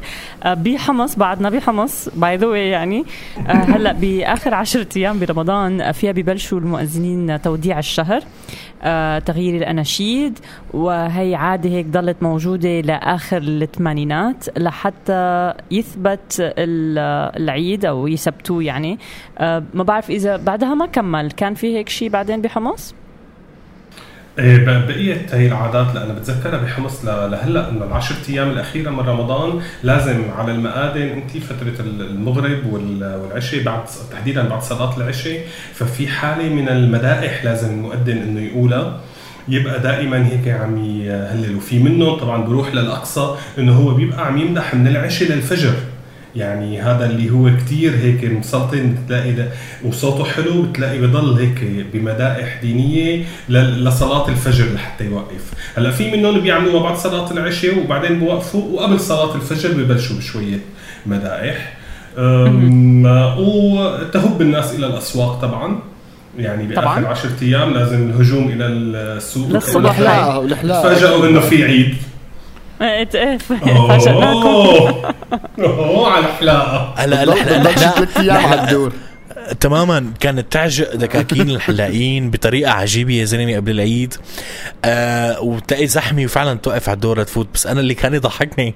آه، 0.43 0.53
بحمص 0.53 1.15
بعدنا 1.15 1.49
بحمص 1.49 2.09
باي 2.15 2.37
ذا 2.37 2.55
يعني. 2.55 3.05
آه، 3.47 3.51
هلأ 3.51 3.91
بآخر 3.93 4.53
عشرة 4.53 4.87
أيام 4.97 5.19
برمضان 5.19 5.81
آه، 5.81 5.91
فيها 5.91 6.11
ببلشوا 6.11 6.59
المؤذنين 6.59 7.41
توديع 7.41 7.79
الشهر 7.79 8.21
تغيير 9.25 9.55
الأناشيد 9.55 10.39
وهي 10.73 11.35
عادة 11.35 11.69
هيك 11.69 11.85
ضلت 11.85 12.17
موجودة 12.21 12.81
لآخر 12.81 13.37
الثمانينات 13.37 14.57
لحتى 14.59 15.53
يثبت 15.71 16.35
ال- 16.39 16.97
العيد 17.43 17.85
أو 17.85 18.07
يثبتوه 18.07 18.63
يعني. 18.63 18.99
ما 19.73 19.83
بعرف 19.83 20.09
إذا 20.09 20.37
بعدها 20.37 20.73
ما 20.73 20.85
كمل 20.85 21.31
كان 21.31 21.53
في 21.53 21.77
هيك 21.77 21.89
شيء 21.89 22.09
بعدين 22.09 22.41
بحمص؟ 22.41 22.86
بقية 24.37 25.25
هي 25.31 25.47
العادات 25.47 25.95
لأنا 25.95 26.13
بتذكرها 26.13 26.57
بحمص 26.63 27.05
لهلأ 27.05 27.69
إنه 27.69 27.85
العشر 27.85 28.15
أيام 28.29 28.49
الأخيرة 28.49 28.89
من 28.89 28.99
رمضان 28.99 29.59
لازم 29.83 30.23
على 30.37 30.51
المآذن 30.51 31.01
أنت 31.01 31.37
فترة 31.43 31.85
ال- 31.85 32.01
المغرب 32.09 32.65
وال- 32.73 33.21
والعشاء 33.23 33.63
بعد 33.63 33.79
تحديدا 34.11 34.47
بعد 34.49 34.61
صلاه 34.61 34.97
العشاء 34.97 35.41
ففي 35.73 36.07
حالة 36.07 36.49
من 36.49 36.69
المدائح 36.69 37.45
لازم 37.45 37.69
المؤذن 37.73 38.17
إنه 38.17 38.41
يقولها. 38.41 38.99
يبقى 39.49 39.79
دائما 39.79 40.27
هيك 40.27 40.47
عم 40.47 40.77
يهلل 40.85 41.55
وفي 41.55 41.79
منهم 41.79 42.15
طبعا 42.17 42.43
بروح 42.43 42.73
للأقصى 42.73 43.35
إنه 43.57 43.73
هو 43.73 43.93
بيبقى 43.93 44.25
عم 44.27 44.37
يمدح 44.37 44.73
من 44.75 44.87
العشاء 44.87 45.29
للفجر. 45.31 45.73
يعني 46.37 46.81
هذا 46.81 47.05
اللي 47.05 47.29
هو 47.29 47.57
كتير 47.57 47.95
هيك 47.95 48.23
مسلطن 48.25 48.95
بتلاقي 48.95 49.31
ده 49.31 49.47
وصوته 49.85 50.23
حلو 50.23 50.61
بتلاقي 50.61 50.99
بضل 50.99 51.33
هيك 51.33 51.85
بمدائح 51.93 52.61
دينية 52.61 53.23
لصلاة 53.49 54.29
الفجر 54.29 54.65
لحتى 54.73 55.05
يوقف. 55.05 55.53
هلأ 55.77 55.91
في 55.91 56.11
منهم 56.11 56.29
اللي 56.29 56.41
بيعملوها 56.41 56.83
بعد 56.83 56.97
صلاة 56.97 57.31
العشاء 57.31 57.79
وبعدين 57.79 58.19
بوقفوا 58.19 58.63
وقبل 58.73 58.99
صلاة 58.99 59.35
الفجر 59.35 59.71
ببلشوا 59.71 60.17
بشوية 60.17 60.59
مدائح. 61.05 61.77
وتهب 63.37 64.41
الناس 64.41 64.75
إلى 64.75 64.87
الأسواق 64.87 65.41
طبعا. 65.41 65.79
يعني 66.39 66.67
بآخر 66.67 66.81
طبعاً. 66.81 67.07
10 67.07 67.29
أيام 67.41 67.73
لازم 67.73 68.09
الهجوم 68.09 68.49
إلى 68.49 68.65
السوق. 68.65 69.49
للصبح. 69.49 69.75
والحلاقه 70.37 70.81
تفاجئوا 70.81 71.27
إنه 71.29 71.39
في 71.39 71.63
عيد. 71.63 71.95
فاجئناكم 72.79 74.47
أوه. 75.59 76.11
على 76.11 76.25
الحلاقه 76.25 76.93
هلا 76.97 77.23
الحلاقه 77.23 78.63
الدور. 78.63 78.93
تماما. 79.59 80.13
كانت 80.19 80.53
تعجق 80.53 80.95
دكاكين 80.95 81.49
الحلاقين 81.49 82.31
بطريقة 82.31 82.71
عجيبة 82.71 83.13
يا 83.13 83.25
زلمة 83.25 83.55
قبل 83.55 83.71
العيد. 83.71 84.13
آه 84.85 85.41
وتلاقي 85.41 85.87
زحمة 85.87 86.23
وفعلا 86.23 86.53
توقف 86.53 86.89
على 86.89 86.95
الدور 86.95 87.23
تفوت 87.23 87.47
بس 87.53 87.67
أنا 87.67 87.79
اللي 87.79 87.93
كان 87.93 88.13
يضحكني 88.13 88.75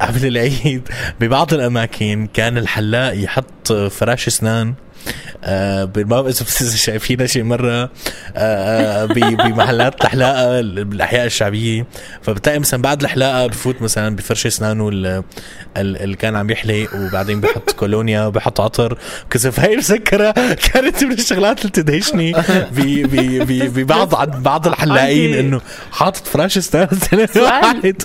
قبل 0.00 0.26
العيد 0.26 0.88
ببعض 1.20 1.54
الأماكن 1.54 2.28
كان 2.34 2.58
الحلاق 2.58 3.22
يحط 3.22 3.72
فراش 3.72 4.26
أسنان 4.26 4.74
آه 5.44 5.84
ما 5.96 6.02
بعرف 6.02 6.62
إذا 6.62 6.76
شايفينها 6.76 7.26
شي 7.26 7.42
مرة 7.42 7.82
آه 7.82 7.90
آه 8.36 9.04
بمحلات 9.44 10.04
الحلاقه 10.04 10.60
بالاحياء 10.60 11.26
الشعبيه 11.26 11.86
فبتلاقي 12.22 12.58
مثلا 12.58 12.82
بعد 12.82 13.02
الحلاقه 13.02 13.46
بفوت 13.46 13.82
مثلا 13.82 14.16
بفرش 14.16 14.46
أسنانه 14.46 14.88
ال- 14.88 15.06
ال- 15.76 15.96
اللي 16.02 16.16
كان 16.16 16.36
عم 16.36 16.50
يحلق 16.50 16.88
وبعدين 16.94 17.40
بحط 17.40 17.70
كولونيا 17.78 18.26
وبحط 18.26 18.60
عطر 18.60 18.98
كسف 19.30 19.60
هاي 19.60 19.76
مسكره 19.76 20.30
كانت 20.72 21.04
من 21.04 21.12
الشغلات 21.12 21.60
اللي 21.60 21.70
تدهشني 21.72 22.32
ببعض 23.68 24.42
بعض 24.42 24.66
الحلاقين 24.66 25.34
إنه 25.34 25.60
حاطط 25.92 26.26
فراش 26.26 26.58
أسنان 26.58 26.88
سؤال. 27.26 27.42
واحد 27.44 28.02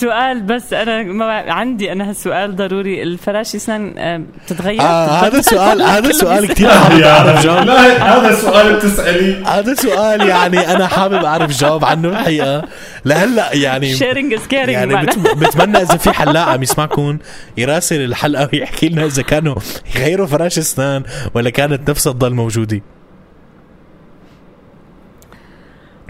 سؤال 0.00 0.42
بس 0.42 0.72
أنا 0.72 1.02
ما 1.02 1.24
عندي 1.52 1.92
أنا 1.92 2.10
هالسؤال 2.10 2.56
ضروري 2.56 3.02
الفراش 3.02 3.54
أسنان 3.54 4.26
بتتغير 4.46 4.80
آه 4.80 5.06
هذا 5.06 5.38
بتتبدل؟ 5.38 5.71
سؤال 5.78 5.82
هذا 5.82 6.12
سؤال. 6.12 6.48
كثير 6.48 6.68
حابب 6.68 7.02
أعرف 7.02 7.44
جواب. 7.44 7.68
هذا 8.00 8.34
سؤال 8.34 8.76
بتسالي 8.76 9.44
هذا 9.44 9.74
سؤال 9.74 10.28
يعني 10.28 10.72
أنا 10.72 10.86
حابب 10.86 11.24
أعرف 11.24 11.58
جواب 11.58 11.84
عنه 11.84 12.08
الحقيقة. 12.08 12.64
لهلأ 13.04 13.54
يعني 13.54 13.96
is 13.96 13.98
caring 13.98 14.52
يعني 14.52 15.06
بتمنى 15.36 15.78
إذا 15.78 15.96
في 15.96 16.12
حلاق 16.12 16.48
عم 16.48 16.62
يسمعكم 16.62 17.18
يراسل 17.56 18.00
الحلقة 18.00 18.48
ويحكي 18.52 18.88
لنا 18.88 19.04
إذا 19.06 19.22
كانوا 19.22 19.54
يغيروا 19.96 20.26
فراش 20.26 20.58
أسنان 20.58 21.02
ولا 21.34 21.50
كانت 21.50 21.90
نفسها 21.90 22.12
تضل 22.12 22.34
موجودة. 22.34 22.80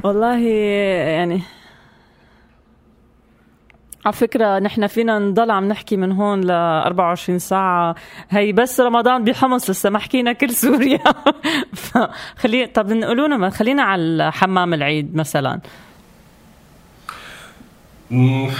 والله 0.04 0.38
يعني 0.38 1.42
على 4.04 4.12
فكرة 4.12 4.58
نحن 4.58 4.86
فينا 4.86 5.18
نضل 5.18 5.50
عم 5.50 5.68
نحكي 5.68 5.96
من 5.96 6.12
هون 6.12 6.40
ل 6.40 6.50
24 6.50 7.38
ساعة. 7.38 7.94
هي 8.30 8.52
بس 8.52 8.80
رمضان 8.80 9.24
بحمص 9.24 9.70
لسه 9.70 9.90
ما 9.90 9.98
حكينا 9.98 10.32
كل 10.32 10.50
سوريا. 10.50 10.98
فخلي 11.82 12.66
طب 12.66 12.92
نقولوا 12.92 13.28
لنا 13.28 13.50
خلينا 13.50 13.82
على 13.82 14.32
حمام 14.32 14.74
العيد 14.74 15.16
مثلا. 15.16 15.60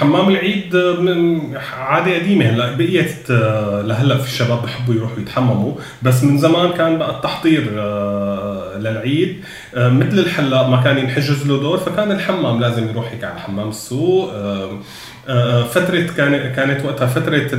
حمام 0.01 0.29
العيد 0.29 0.77
من 0.77 1.41
عادة 1.79 2.15
قديمة. 2.15 2.45
هلأ 2.45 2.77
بقيت 2.77 3.31
آه، 3.31 3.83
لهلأ 3.83 4.19
في 4.19 4.27
الشباب 4.27 4.63
بحبوا 4.63 4.95
يروحوا 4.95 5.19
يتحمموا. 5.19 5.75
بس 6.03 6.25
من 6.25 6.39
زمان 6.39 6.73
كان 6.73 6.99
بقى 6.99 7.11
التحضير 7.11 7.75
آه، 7.79 8.79
للعيد. 8.79 9.45
آه، 9.75 9.89
مثل 9.89 10.19
الحلاق 10.19 10.69
ما 10.69 10.83
كان 10.83 10.99
ينحجز 10.99 11.47
له 11.47 11.61
دور 11.61 11.79
فكان 11.79 12.13
الحمام 12.13 12.61
لازم 12.61 12.89
يروح 12.89 13.13
هيك 13.13 13.25
على 13.25 13.41
حمام 13.41 13.69
السوق. 13.69 14.33
فترة 15.65 16.07
كان 16.17 16.53
كانت 16.55 16.85
وقتها 16.85 17.07
فترة 17.07 17.57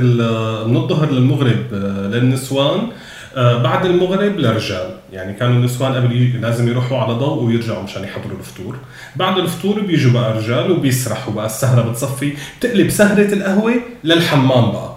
من 0.66 0.76
الظهر 0.76 1.10
للمغرب 1.10 1.66
آه، 1.72 2.06
للنسوان 2.08 2.80
آه، 3.36 3.62
بعد 3.62 3.86
المغرب 3.86 4.38
للرجال. 4.38 4.90
يعني 5.12 5.32
كانوا 5.32 5.54
النسوان 5.54 5.94
قبل 5.94 6.40
لازم 6.42 6.68
يروحوا 6.68 6.98
على 6.98 7.12
ضوء 7.12 7.42
ويرجعوا 7.42 7.82
مشان 7.82 8.04
يحضروا 8.04 8.38
الفطور. 8.38 8.76
بعد 9.16 9.38
الفطور 9.38 9.80
بيجوا 9.80 10.12
بقى 10.12 10.32
رجال 10.38 10.70
وبيسرحوا 10.70 11.32
بقى. 11.32 11.46
السهرة 11.46 11.90
بتصفي. 11.90 12.32
بتقلب 12.58 12.90
سهرة 12.90 13.34
القهوة 13.34 13.74
للحمام 14.04 14.72
بقى. 14.72 14.94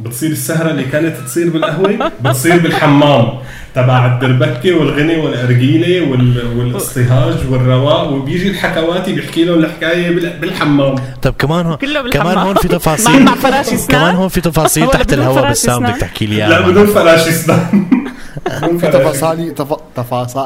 بتصير 0.00 0.30
السهرة 0.30 0.70
اللي 0.70 0.84
كانت 0.84 1.16
تصير 1.16 1.50
بالقهوة 1.50 2.12
بتصير 2.24 2.58
بالحمام. 2.58 3.28
تبع 3.76 4.06
الدربكة 4.14 4.74
والغني 4.74 5.16
والأرجيلة 5.16 6.10
وال- 6.10 6.58
والإصطهاج 6.58 7.34
والرواق 7.50 8.10
وبيجي 8.12 8.48
الحكواتي 8.50 9.12
بيحكي 9.12 9.44
لهم 9.44 9.58
الحكاية 9.64 10.10
بال- 10.10 10.38
بالحمام 10.40 10.94
طب 11.22 11.34
كمان 11.38 11.66
هون 11.66 11.76
كله 11.76 12.02
بالحمام. 12.02 12.24
كمان 12.34 12.38
هون 12.46 12.54
في 12.54 12.68
تفاصيل 12.68 13.22
مع 13.24 13.34
فراش 13.34 13.66
اسنان؟ 13.72 14.00
كمان 14.00 14.14
هون 14.14 14.28
في 14.28 14.40
تفاصيل 14.40 14.88
تحت 14.90 15.12
الهواء 15.12 15.50
بسام؟ 15.50 15.82
بدك 15.82 15.96
تحكي 16.00 16.26
لي 16.26 16.36
لا 16.36 16.46
اياها 16.58 16.68
بدون 16.68 16.86
فراش 16.86 17.28
اسنان 17.28 17.86
في 18.80 18.86
تفاصيل 18.90 19.54
تف... 19.54 19.74
تفاصيل 19.96 20.42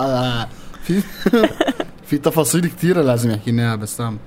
في 0.85 1.01
في 2.09 2.19
تفاصيل 2.19 2.67
كثيرة 2.67 3.03
لازم 3.03 3.31
يحكي 3.31 3.51
لنا 3.51 3.63
إياها 3.63 3.77
بسام 3.77 4.19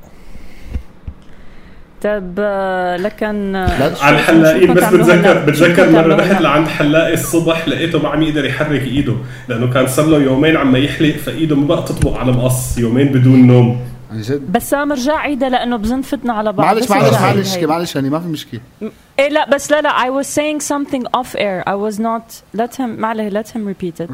آه، 2.05 2.97
لكن 2.97 3.55
على 4.01 4.15
الحلاقين 4.15 4.73
بس 4.73 4.83
بتذكر 4.83 5.45
بتذكر 5.45 5.89
مرة 5.89 6.15
رحت 6.15 6.41
لعند 6.41 6.67
حلاق 6.67 7.07
الصبح 7.07 7.67
لقيته 7.67 7.99
ما 7.99 8.09
عم 8.09 8.21
يقدر 8.21 8.45
يحرك 8.45 8.81
إيده؟ 8.81 9.15
لأنه 9.47 9.73
كان 9.73 9.87
صار 9.87 10.05
له 10.05 10.17
يومين 10.17 10.57
عم 10.57 10.75
يحلق 10.75 11.15
فإيده 11.15 11.55
ما 11.55 11.67
بقى 11.67 11.83
تطبق 11.83 12.17
على 12.17 12.31
مقص 12.31 12.77
يومين 12.77 13.07
بدون 13.07 13.47
نوم. 13.47 13.79
عن 14.11 14.21
جد؟ 14.21 14.51
بس 14.51 14.73
عم 14.73 14.91
رجع 14.91 15.17
عيدها 15.17 15.49
لأنه 15.49 15.77
بزن 15.77 16.01
فتنا 16.01 16.33
على 16.33 16.53
بعض. 16.53 16.65
معلش 16.75 16.89
معلش 16.91 17.13
معلش. 17.13 17.57
معلش 17.57 17.97
هاني 17.97 18.09
ما 18.09 18.19
في 18.19 18.27
مشكلة. 18.27 18.59
إيه 19.19 19.29
لا 19.29 19.49
بس 19.49 19.71
لا 19.71 19.81
لا 19.81 19.89
I 19.89 20.23
was 20.23 20.27
saying 20.27 20.65
something 20.67 21.19
off 21.19 21.35
air. 21.35 21.63
I 21.69 21.75
was 21.75 21.99
not 21.99 22.59
let 22.61 22.75
him 22.75 22.99
معلش 22.99 23.33
let 23.33 23.47
him 23.55 23.59
repeat 23.67 24.05
it. 24.05 24.09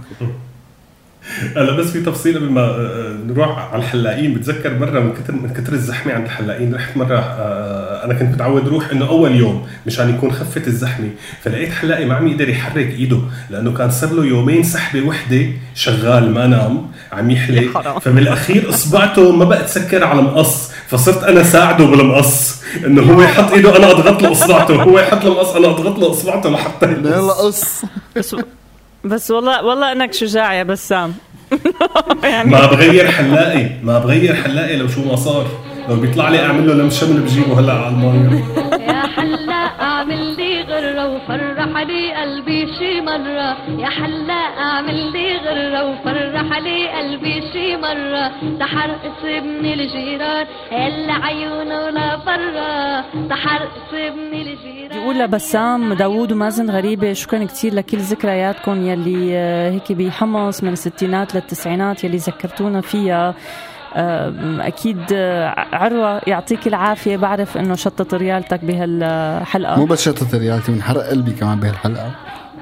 هلا 1.58 1.72
بس 1.72 1.92
في 1.92 2.02
تفصيل 2.02 2.36
قبل 2.38 2.50
ما 2.50 2.62
آه، 2.62 2.66
آه، 2.66 3.14
نروح 3.28 3.74
على 3.74 3.82
الحلاقين. 3.84 4.34
بتذكر 4.34 4.80
مرة 4.80 5.00
من 5.00 5.14
كثر 5.14 5.34
من 5.34 5.50
كثر 5.54 5.74
الزحمة 5.74 6.14
عند 6.14 6.26
الحلاقين 6.26 6.76
رحت 6.76 6.98
مرة 6.98 7.18
آه، 7.18 8.06
أنا 8.06 8.14
كنت 8.14 8.34
متعود 8.34 8.68
أروح 8.68 8.90
إنه 8.92 9.10
أول 9.10 9.36
يوم 9.36 9.68
مشان 9.88 10.10
يكون 10.10 10.32
خفت 10.32 10.68
الزحمة. 10.68 11.10
فلقيت 11.44 11.72
حلاقي 11.72 12.06
ما 12.06 12.16
عم 12.16 12.28
يقدر 12.28 12.50
يحرك 12.50 12.90
إيده 12.90 13.20
لأنه 13.50 13.74
كان 13.74 13.92
صار 13.92 14.14
له 14.14 14.26
يومين 14.26 14.64
سحبة 14.64 15.02
وحدة 15.02 15.46
شغال 15.76 16.34
ما 16.34 16.48
نام 16.48 16.92
عم 17.12 17.32
يحلق. 17.32 18.00
فبالاخير 18.00 18.70
أصبعته 18.70 19.32
ما 19.32 19.46
بقى 19.46 19.64
تسكر 19.64 20.04
على 20.04 20.22
مقص 20.22 20.72
فصرت 20.88 21.24
أنا 21.24 21.44
ساعده 21.44 21.86
بالمقص. 21.86 22.60
إنه 22.86 23.02
هو 23.02 23.22
يحط 23.22 23.52
إيده 23.54 23.78
أنا 23.78 23.92
أضغط 23.92 24.22
له 24.22 24.32
أصبعته 24.32 24.84
هو 24.84 25.00
يحط 25.00 25.24
له 25.26 25.34
مقص 25.34 25.56
أنا 25.56 25.68
أضغط 25.68 26.00
له 26.00 26.12
أصبعته 26.12 26.50
لحتى 26.50 26.86
يلا 26.92 27.34
قص. 27.34 27.82
بس 29.04 29.32
والله 29.32 29.66
والله 29.66 29.92
إنك 29.92 30.14
شجاع 30.14 30.54
يا 30.54 30.64
بسام 30.64 31.14
يعني 32.24 32.50
ما 32.52 32.66
بغير 32.66 33.08
حلاقي 33.12 33.70
ما 33.84 34.00
بغير 34.00 34.36
حلاقي 34.36 34.76
لو 34.78 34.88
شو 34.88 35.04
ما 35.06 35.16
صار 35.16 35.48
لو 35.90 35.96
بيطلع 35.96 36.30
لي 36.30 36.40
أعمل 36.46 36.68
له 36.68 36.74
لم 36.74 36.90
شمل 36.90 37.20
بجيبه 37.22 37.60
هلا 37.60 37.74
على 37.74 37.88
الماية. 37.88 38.44
يا 38.88 39.02
حلاق 39.16 39.82
أعمل 39.82 40.36
لي 40.38 40.49
وفرح 41.30 41.82
لي 41.82 42.14
قلبي 42.14 42.68
شي 42.80 43.02
مرة. 43.02 43.58
يا 43.80 43.90
حلاق 43.90 44.58
أعمل 44.58 45.12
لي 45.12 45.38
غرة 45.38 45.84
وفرح 45.90 46.58
لي 46.60 46.88
قلبي 46.88 47.42
شي 47.54 47.78
مرة. 47.78 48.32
تحرقص 48.60 49.24
ابن 49.24 49.66
الجيران 49.66 50.46
هلا 50.72 51.14
عيونه 51.14 51.90
لبرا 51.90 53.04
تحرقص 53.30 53.94
ابن 53.94 54.34
الجيران. 54.34 55.00
بيقول 55.00 55.20
لبسام 55.20 55.94
داوود 55.94 56.32
ومازن 56.32 56.70
غريبة. 56.70 57.14
شكرا 57.14 57.46
كتير 57.46 57.74
لكل 57.74 57.98
ذكرياتكم 57.98 58.88
يلي 58.88 59.38
آه، 59.38 59.72
هيك 59.72 59.92
بحمص 59.92 60.64
من 60.64 60.74
الستينات 60.74 61.36
للتسعينات 61.36 62.04
يلي 62.04 62.18
ذكرتونا 62.18 62.82
فيها. 62.82 63.36
أكيد 63.96 65.00
آه، 65.14 65.56
عروة 65.74 66.22
يعطيك 66.28 66.68
العافية. 66.68 67.18
بعرف 67.18 67.58
إنه 67.58 67.76
شطت 67.76 68.14
ريالتك 68.14 68.66
بهالحلقة. 68.66 69.80
مو 69.80 69.86
بس 69.86 70.02
شطة 70.06 70.38
ريالتي 70.38 70.72
منحرق 70.72 71.10
قلبي 71.10 71.32
كمان 71.32 71.60
بهالحلقة. 71.60 72.12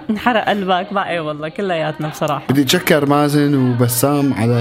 انحرق 0.09 0.49
قلبك. 0.49 0.93
بقى 0.93 1.09
اي 1.09 1.19
والله 1.19 1.49
كلياتنا 1.49 2.07
بصراحة. 2.07 2.43
بدي 2.49 2.61
أتشكر 2.61 3.05
مازن 3.05 3.55
وبسام 3.55 4.33
على 4.33 4.53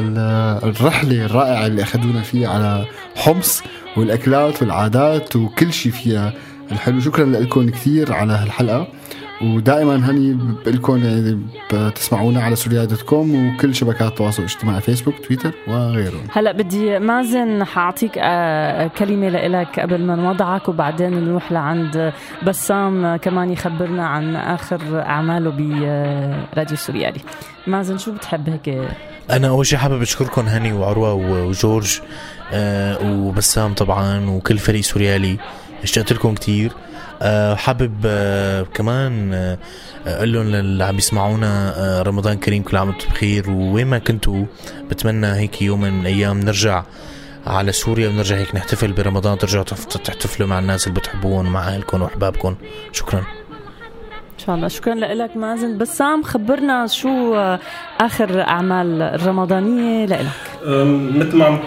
ال- 0.00 0.68
الرحلة 0.68 1.24
الرائعة 1.24 1.66
اللي 1.66 1.82
أخذونا 1.82 2.22
فيها 2.22 2.48
على 2.48 2.84
حمص 3.16 3.62
والأكلات 3.96 4.62
والعادات 4.62 5.36
وكل 5.36 5.72
شيء 5.72 5.92
فيها 5.92 6.32
الحلو. 6.72 7.00
شكرا 7.00 7.24
لكم 7.24 7.70
كثير 7.70 8.12
على 8.12 8.32
هالحلقة. 8.32 8.86
ودائما 9.42 9.96
هني 10.10 10.32
بقول 10.62 10.74
لكم 10.74 11.04
يعني 11.04 11.38
بتسمعونا 11.72 12.42
على 12.42 12.56
سوريالي 12.56 12.84
dot 12.84 13.02
com 13.02 13.54
وكل 13.54 13.74
شبكات 13.74 14.08
التواصل 14.08 14.42
الاجتماعي 14.42 14.80
فيسبوك 14.80 15.14
تويتر 15.26 15.52
وغيرهم. 15.68 16.26
هلا 16.32 16.52
بدي 16.52 16.98
مازن 16.98 17.64
حاعطيك 17.64 18.12
آه، 18.18 18.86
كلمة 18.86 19.28
لإلك 19.28 19.80
قبل 19.80 20.00
ما 20.06 20.16
نودعك 20.16 20.68
وبعدين 20.68 21.24
نروح 21.24 21.52
لعند 21.52 22.12
بسام 22.46 23.04
آه، 23.04 23.16
كمان 23.16 23.50
يخبرنا 23.50 24.06
عن 24.06 24.36
آخر 24.36 24.80
أعماله 25.06 25.50
براديو 25.50 26.76
سوريالي. 26.76 27.20
مازن 27.66 27.98
شو 27.98 28.12
بتحب 28.12 28.48
هيك؟ 28.48 28.88
أنا 29.30 29.48
أول 29.48 29.66
شيء 29.66 29.78
حابب 29.78 30.02
أشكركم 30.02 30.46
هاني 30.46 30.72
وعروة 30.72 31.12
وجورج 31.14 32.00
آه 32.52 32.98
وبسام 33.10 33.74
طبعا 33.74 34.30
وكل 34.30 34.58
فريق 34.58 34.80
سوريالي 34.80 35.36
اشتقت 35.82 36.12
لكم 36.12 36.34
كثير 36.34 36.72
آه 36.72 36.91
حابب 37.54 37.94
آه 38.06 38.62
كمان 38.74 39.34
آه 39.34 39.58
أقول 40.06 40.32
لهم 40.32 40.46
للي 40.46 40.84
عم 40.84 40.98
يسمعونا 40.98 41.74
آه 41.76 42.02
رمضان 42.02 42.36
كريم 42.38 42.62
كل 42.62 42.76
عام 42.76 42.88
وأنتم 42.88 43.08
بخير. 43.08 43.50
ووين 43.50 43.86
ما 43.86 43.98
كنتوا 43.98 44.44
بتمنى 44.90 45.26
هيك 45.26 45.62
يوم 45.62 45.80
من 45.80 46.00
الأيام 46.00 46.40
نرجع 46.40 46.84
على 47.46 47.72
سوريا 47.72 48.08
بنرجع 48.08 48.36
هيك 48.36 48.54
نحتفل 48.54 48.92
برمضان 48.92 49.38
ترجعوا 49.38 49.64
تف- 49.64 49.84
تحتفلوا 49.84 50.48
مع 50.48 50.58
الناس 50.58 50.86
اللي 50.86 51.00
بتحبوهم 51.00 51.46
ومع 51.46 51.68
أهلكم 51.68 52.02
وأحبابكم. 52.02 52.56
شكرا. 52.92 53.18
إن 53.18 54.46
شاء 54.46 54.56
الله. 54.56 54.68
شكرا 54.68 54.94
لك 54.94 55.36
مازن. 55.36 55.78
بسام 55.78 56.22
خبرنا 56.22 56.86
شو 56.86 57.34
آه، 57.34 57.58
آخر 58.00 58.40
أعمال 58.40 59.02
الرمضانية 59.02 60.06
لك 60.06 60.26
مثل 60.66 61.36
ما 61.36 61.44
عم 61.44 61.58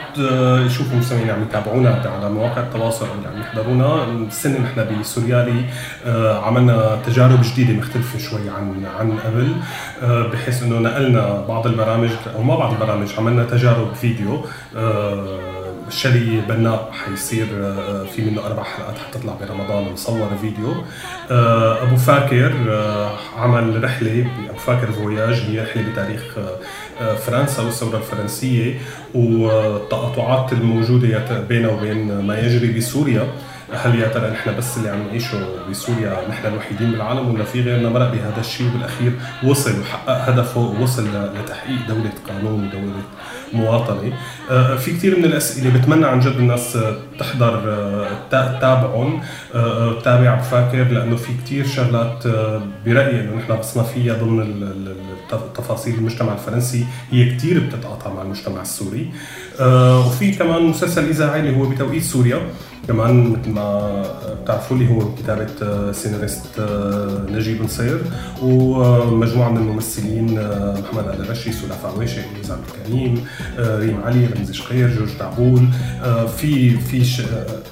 تشوفوا 0.67 0.93
المستمعين 0.93 1.29
عم 1.29 1.41
يتابعونا 1.41 2.01
على 2.05 2.29
مواقع 2.29 2.61
التواصل 2.61 3.05
اللي 3.17 3.27
عم 3.27 3.41
يحضرونا 3.41 4.03
السنة 4.03 4.59
نحن 4.59 4.99
بسوريالي 4.99 5.65
أه، 6.05 6.39
عملنا 6.39 6.99
تجارب 7.05 7.39
جديدة 7.41 7.73
مختلفة 7.73 8.19
شوي 8.19 8.49
عن 8.49 8.85
عن 8.99 9.17
قبل 9.19 9.55
أه، 10.03 10.27
بحيث 10.27 10.63
إنه 10.63 10.79
نقلنا 10.79 11.45
بعض 11.47 11.67
البرامج 11.67 12.09
أو 12.35 12.43
ما 12.43 12.55
بعض 12.55 12.73
البرامج 12.73 13.07
عملنا 13.17 13.43
تجارب 13.43 13.93
فيديو 13.93 14.45
أه، 14.75 15.54
شلي 15.89 16.41
بناء 16.41 16.91
حيصير 16.91 17.47
أه، 17.53 18.03
في 18.03 18.21
منه 18.21 18.45
أربع 18.45 18.63
حلقات 18.63 18.97
حتطلع 18.97 19.33
برمضان 19.41 19.91
مصور 19.91 20.29
فيديو. 20.41 20.75
أه، 21.31 21.83
أبو 21.83 21.95
فاكر 21.95 22.53
عمل 23.38 23.83
رحلة 23.83 24.27
أبو 24.49 24.57
فاكر 24.57 24.91
فوياج 24.91 25.33
هي 25.33 25.61
رحلة 25.61 25.83
بتاريخ 25.91 26.21
فرنسا 27.25 27.63
والثورة 27.63 27.97
الفرنسية 27.97 28.79
والتقاطعات 29.13 30.53
الموجودة 30.53 31.41
بينها 31.49 31.69
وبين 31.69 32.21
ما 32.21 32.39
يجري 32.39 32.73
بسوريا. 32.77 33.27
هل 33.73 33.99
يا 33.99 34.07
ترى 34.07 34.29
نحن 34.29 34.57
بس 34.57 34.77
اللي 34.77 34.89
عم 34.89 35.07
نعيشه 35.07 35.47
بسوريا 35.69 36.27
نحن 36.29 36.47
الوحيدين 36.47 36.91
بالعالم 36.91 37.33
ولا 37.33 37.43
في 37.43 37.61
غيرنا 37.61 37.89
مرق 37.89 38.11
بهذا 38.11 38.39
الشيء 38.39 38.67
وبالأخير 38.67 39.11
وصل 39.43 39.79
وحقق 39.79 40.29
هدفه 40.29 40.61
ووصل 40.61 41.07
لتحقيق 41.39 41.88
دولة 41.88 42.11
قانون 42.27 42.67
ودولة 42.67 43.03
مواطنة. 43.53 44.13
آه، 44.51 44.75
في 44.75 44.91
كثير 44.91 45.17
من 45.19 45.25
الأسئلة 45.25 45.79
بتمنى 45.79 46.05
عن 46.05 46.19
جد 46.19 46.35
الناس 46.37 46.75
آه، 46.75 46.95
تحضر 47.19 47.69
آه، 47.69 48.07
تا- 48.31 48.57
تتابعهم 48.57 49.21
تتابع 50.01 50.35
بفاكر 50.35 50.83
لأنه 50.83 51.15
في 51.15 51.31
كثير 51.45 51.67
شغلات 51.67 52.23
برأيي 52.85 53.19
إنه 53.21 53.35
نحن 53.37 53.55
بصنا 53.55 53.83
فيها 53.83 54.13
ضمن 54.13 54.75
تفاصيل 55.55 55.95
المجتمع 55.95 56.33
الفرنسي 56.33 56.85
هي 57.11 57.35
كثير 57.35 57.59
بتتقاطع 57.59 58.13
مع 58.13 58.21
المجتمع 58.21 58.61
السوري. 58.61 59.09
وفي 60.07 60.31
كمان 60.31 60.63
مسلسل 60.63 61.09
إذاعي 61.09 61.39
اللي 61.39 61.57
هو 61.57 61.65
بتوقيت 61.69 62.03
سوريا. 62.03 62.39
كمان 62.88 63.29
مثل 63.29 63.49
ما 63.51 64.03
بتعرفوا 64.43 64.77
لي 64.77 64.89
هو 64.91 64.99
بكتابة 64.99 65.47
آه، 65.63 65.91
سيناريست 65.91 66.59
آه، 66.59 67.25
نجيب 67.29 67.61
نصير 67.63 68.01
ومجموعة 68.41 69.49
من 69.49 69.57
الممثلين 69.57 70.38
آه، 70.39 70.79
محمد 70.79 71.07
آل 71.07 71.29
رشي 71.29 71.51
سلاف 71.51 71.86
عويشة 71.86 72.21
إليز 72.36 72.51
عبد 72.51 72.63
الكريم 72.67 73.25
ريم 73.59 74.01
علي 74.05 74.25
رمزي 74.25 74.53
شقير 74.53 74.89
جورج 74.97 75.09
دعبول 75.19 75.67
آه، 76.03 76.25
في 76.25 76.69
في 76.77 77.23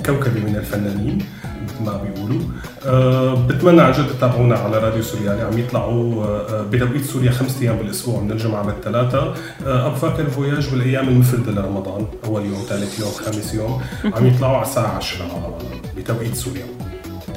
كوكبة 0.05 0.39
من 0.39 0.55
الفنانين 0.55 1.18
مثل 1.64 1.84
ما 1.86 1.97
بيقولوا. 2.03 2.41
بتمنى 3.47 3.82
عن 3.82 3.91
جد 3.91 4.07
تتابعونا 4.07 4.55
على 4.57 4.78
راديو 4.78 5.01
سوريالي 5.03 5.41
عم 5.41 5.57
يطلعوا 5.57 6.26
بتوقيت 6.64 7.05
سوريا 7.05 7.32
خمسة 7.32 7.61
أيام 7.61 7.78
بالأسبوع 7.78 8.20
من 8.22 8.32
الجمعة 8.32 8.64
للثلاثاء 8.68 9.34
أبو 9.66 9.95
فاكر 9.95 10.30
فوياج 10.30 10.70
بالأيام 10.70 11.07
المفردة 11.07 11.51
لرمضان 11.51 12.05
أول 12.26 12.45
يوم 12.45 12.61
ثالث 12.70 12.99
يوم 12.99 13.11
خامس 13.11 13.53
يوم. 13.53 13.82
عم 14.14 14.28
يطلعوا 14.28 14.57
على 14.57 14.66
الساعة 14.66 14.99
10 15.04 15.58
بتوقيت 15.97 16.36
سوريا. 16.36 16.66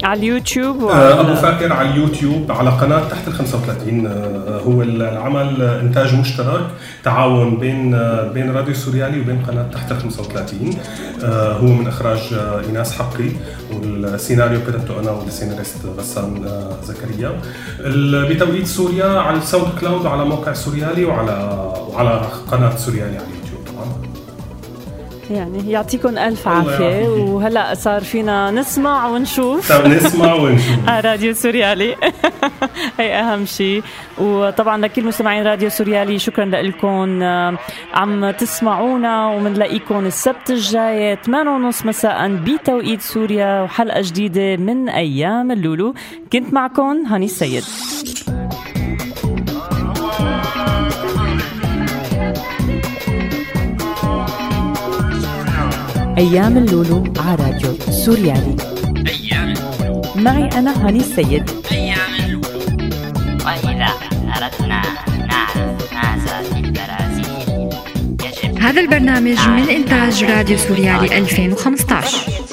على 0.04 0.18
اليوتيوب 0.20 0.84
آه، 0.84 1.20
أبو 1.20 1.34
فاكر 1.34 1.72
على 1.72 1.90
اليوتيوب 1.90 2.52
على 2.52 2.70
قناة 2.70 3.08
تحت 3.08 3.28
ال 3.28 3.32
35 3.32 4.06
آه، 4.06 4.60
هو 4.60 4.82
العمل 4.82 5.62
آه، 5.62 5.80
إنتاج 5.80 6.14
مشترك 6.14 6.66
تعاون 7.04 7.56
بين 7.58 7.90
بين 8.34 8.50
راديو 8.50 8.74
سوريالي 8.74 9.20
وبين 9.20 9.42
قناة 9.42 9.68
تحت 9.72 9.92
ال 9.92 10.00
35 10.00 10.70
آه، 11.24 11.52
هو 11.52 11.66
من 11.66 11.86
إخراج 11.88 12.18
إيناس 12.68 12.92
حقي 12.98 13.28
والسيناريو 13.72 14.60
كتبته 14.60 15.00
أنا 15.00 15.10
والسيناريست 15.10 15.86
غسان 15.98 16.48
زكريا. 16.84 17.32
بتوقيت 18.30 18.66
سوريا 18.66 19.06
على 19.06 19.38
الساوند 19.38 19.66
كلاود 19.80 20.06
وعلى 20.06 20.24
موقع 20.24 20.52
سوريالي 20.52 21.04
وعلى 21.04 21.36
وعلى 21.92 22.22
قناة 22.50 22.76
سوريالي. 22.76 23.16
على 23.16 23.35
يعني 25.30 25.70
يعطيكم 25.70 26.18
ألف 26.18 26.48
عافية. 26.48 27.08
وهلأ 27.08 27.74
صار 27.74 28.00
فينا 28.00 28.50
نسمع 28.50 29.06
ونشوف. 29.08 29.72
طب 29.72 29.86
نسمع 29.86 30.34
ونشوف. 30.34 30.88
راديو 31.06 31.34
سوريالي. 31.34 31.96
هي 33.00 33.20
أهم 33.20 33.46
شيء 33.46 33.82
وطبعا 34.18 34.78
لكل 34.78 35.04
مستمعين 35.04 35.46
راديو 35.46 35.68
سوريالي 35.68 36.18
شكرا 36.18 36.44
لكم. 36.44 37.22
عم 37.94 38.30
تسمعونا 38.30 39.26
ومنلاقيكم 39.26 40.06
السبت 40.06 40.50
الجاي 40.50 41.16
8:30 41.16 41.86
مساء 41.86 42.28
بتوقيت 42.28 43.00
سوريا 43.02 43.62
وحلقة 43.62 44.00
جديدة 44.00 44.56
من 44.56 44.88
أيام 44.88 45.50
اللولو. 45.50 45.94
كنت 46.32 46.52
معكم 46.52 47.06
هاني 47.06 47.24
السيد. 47.24 47.64
أيام 56.18 56.56
اللولو 56.58 57.04
على 57.18 57.44
راديو 57.44 57.74
سوريالي. 57.90 58.56
معي 60.16 60.48
أنا 60.58 60.86
هاني 60.86 60.98
السيد. 60.98 61.50
وإذا 63.46 63.88
أردنا 64.36 64.82
نعرف 65.28 65.92
ماذا 65.92 66.42
في 66.42 66.58
البرازيل 66.58 67.68
يجب 68.24 68.58
هذا 68.58 68.80
البرنامج 68.80 69.48
من 69.48 69.68
إنتاج 69.68 70.24
راديو 70.24 70.58
سوريالي 70.58 71.18
2015 71.18 72.45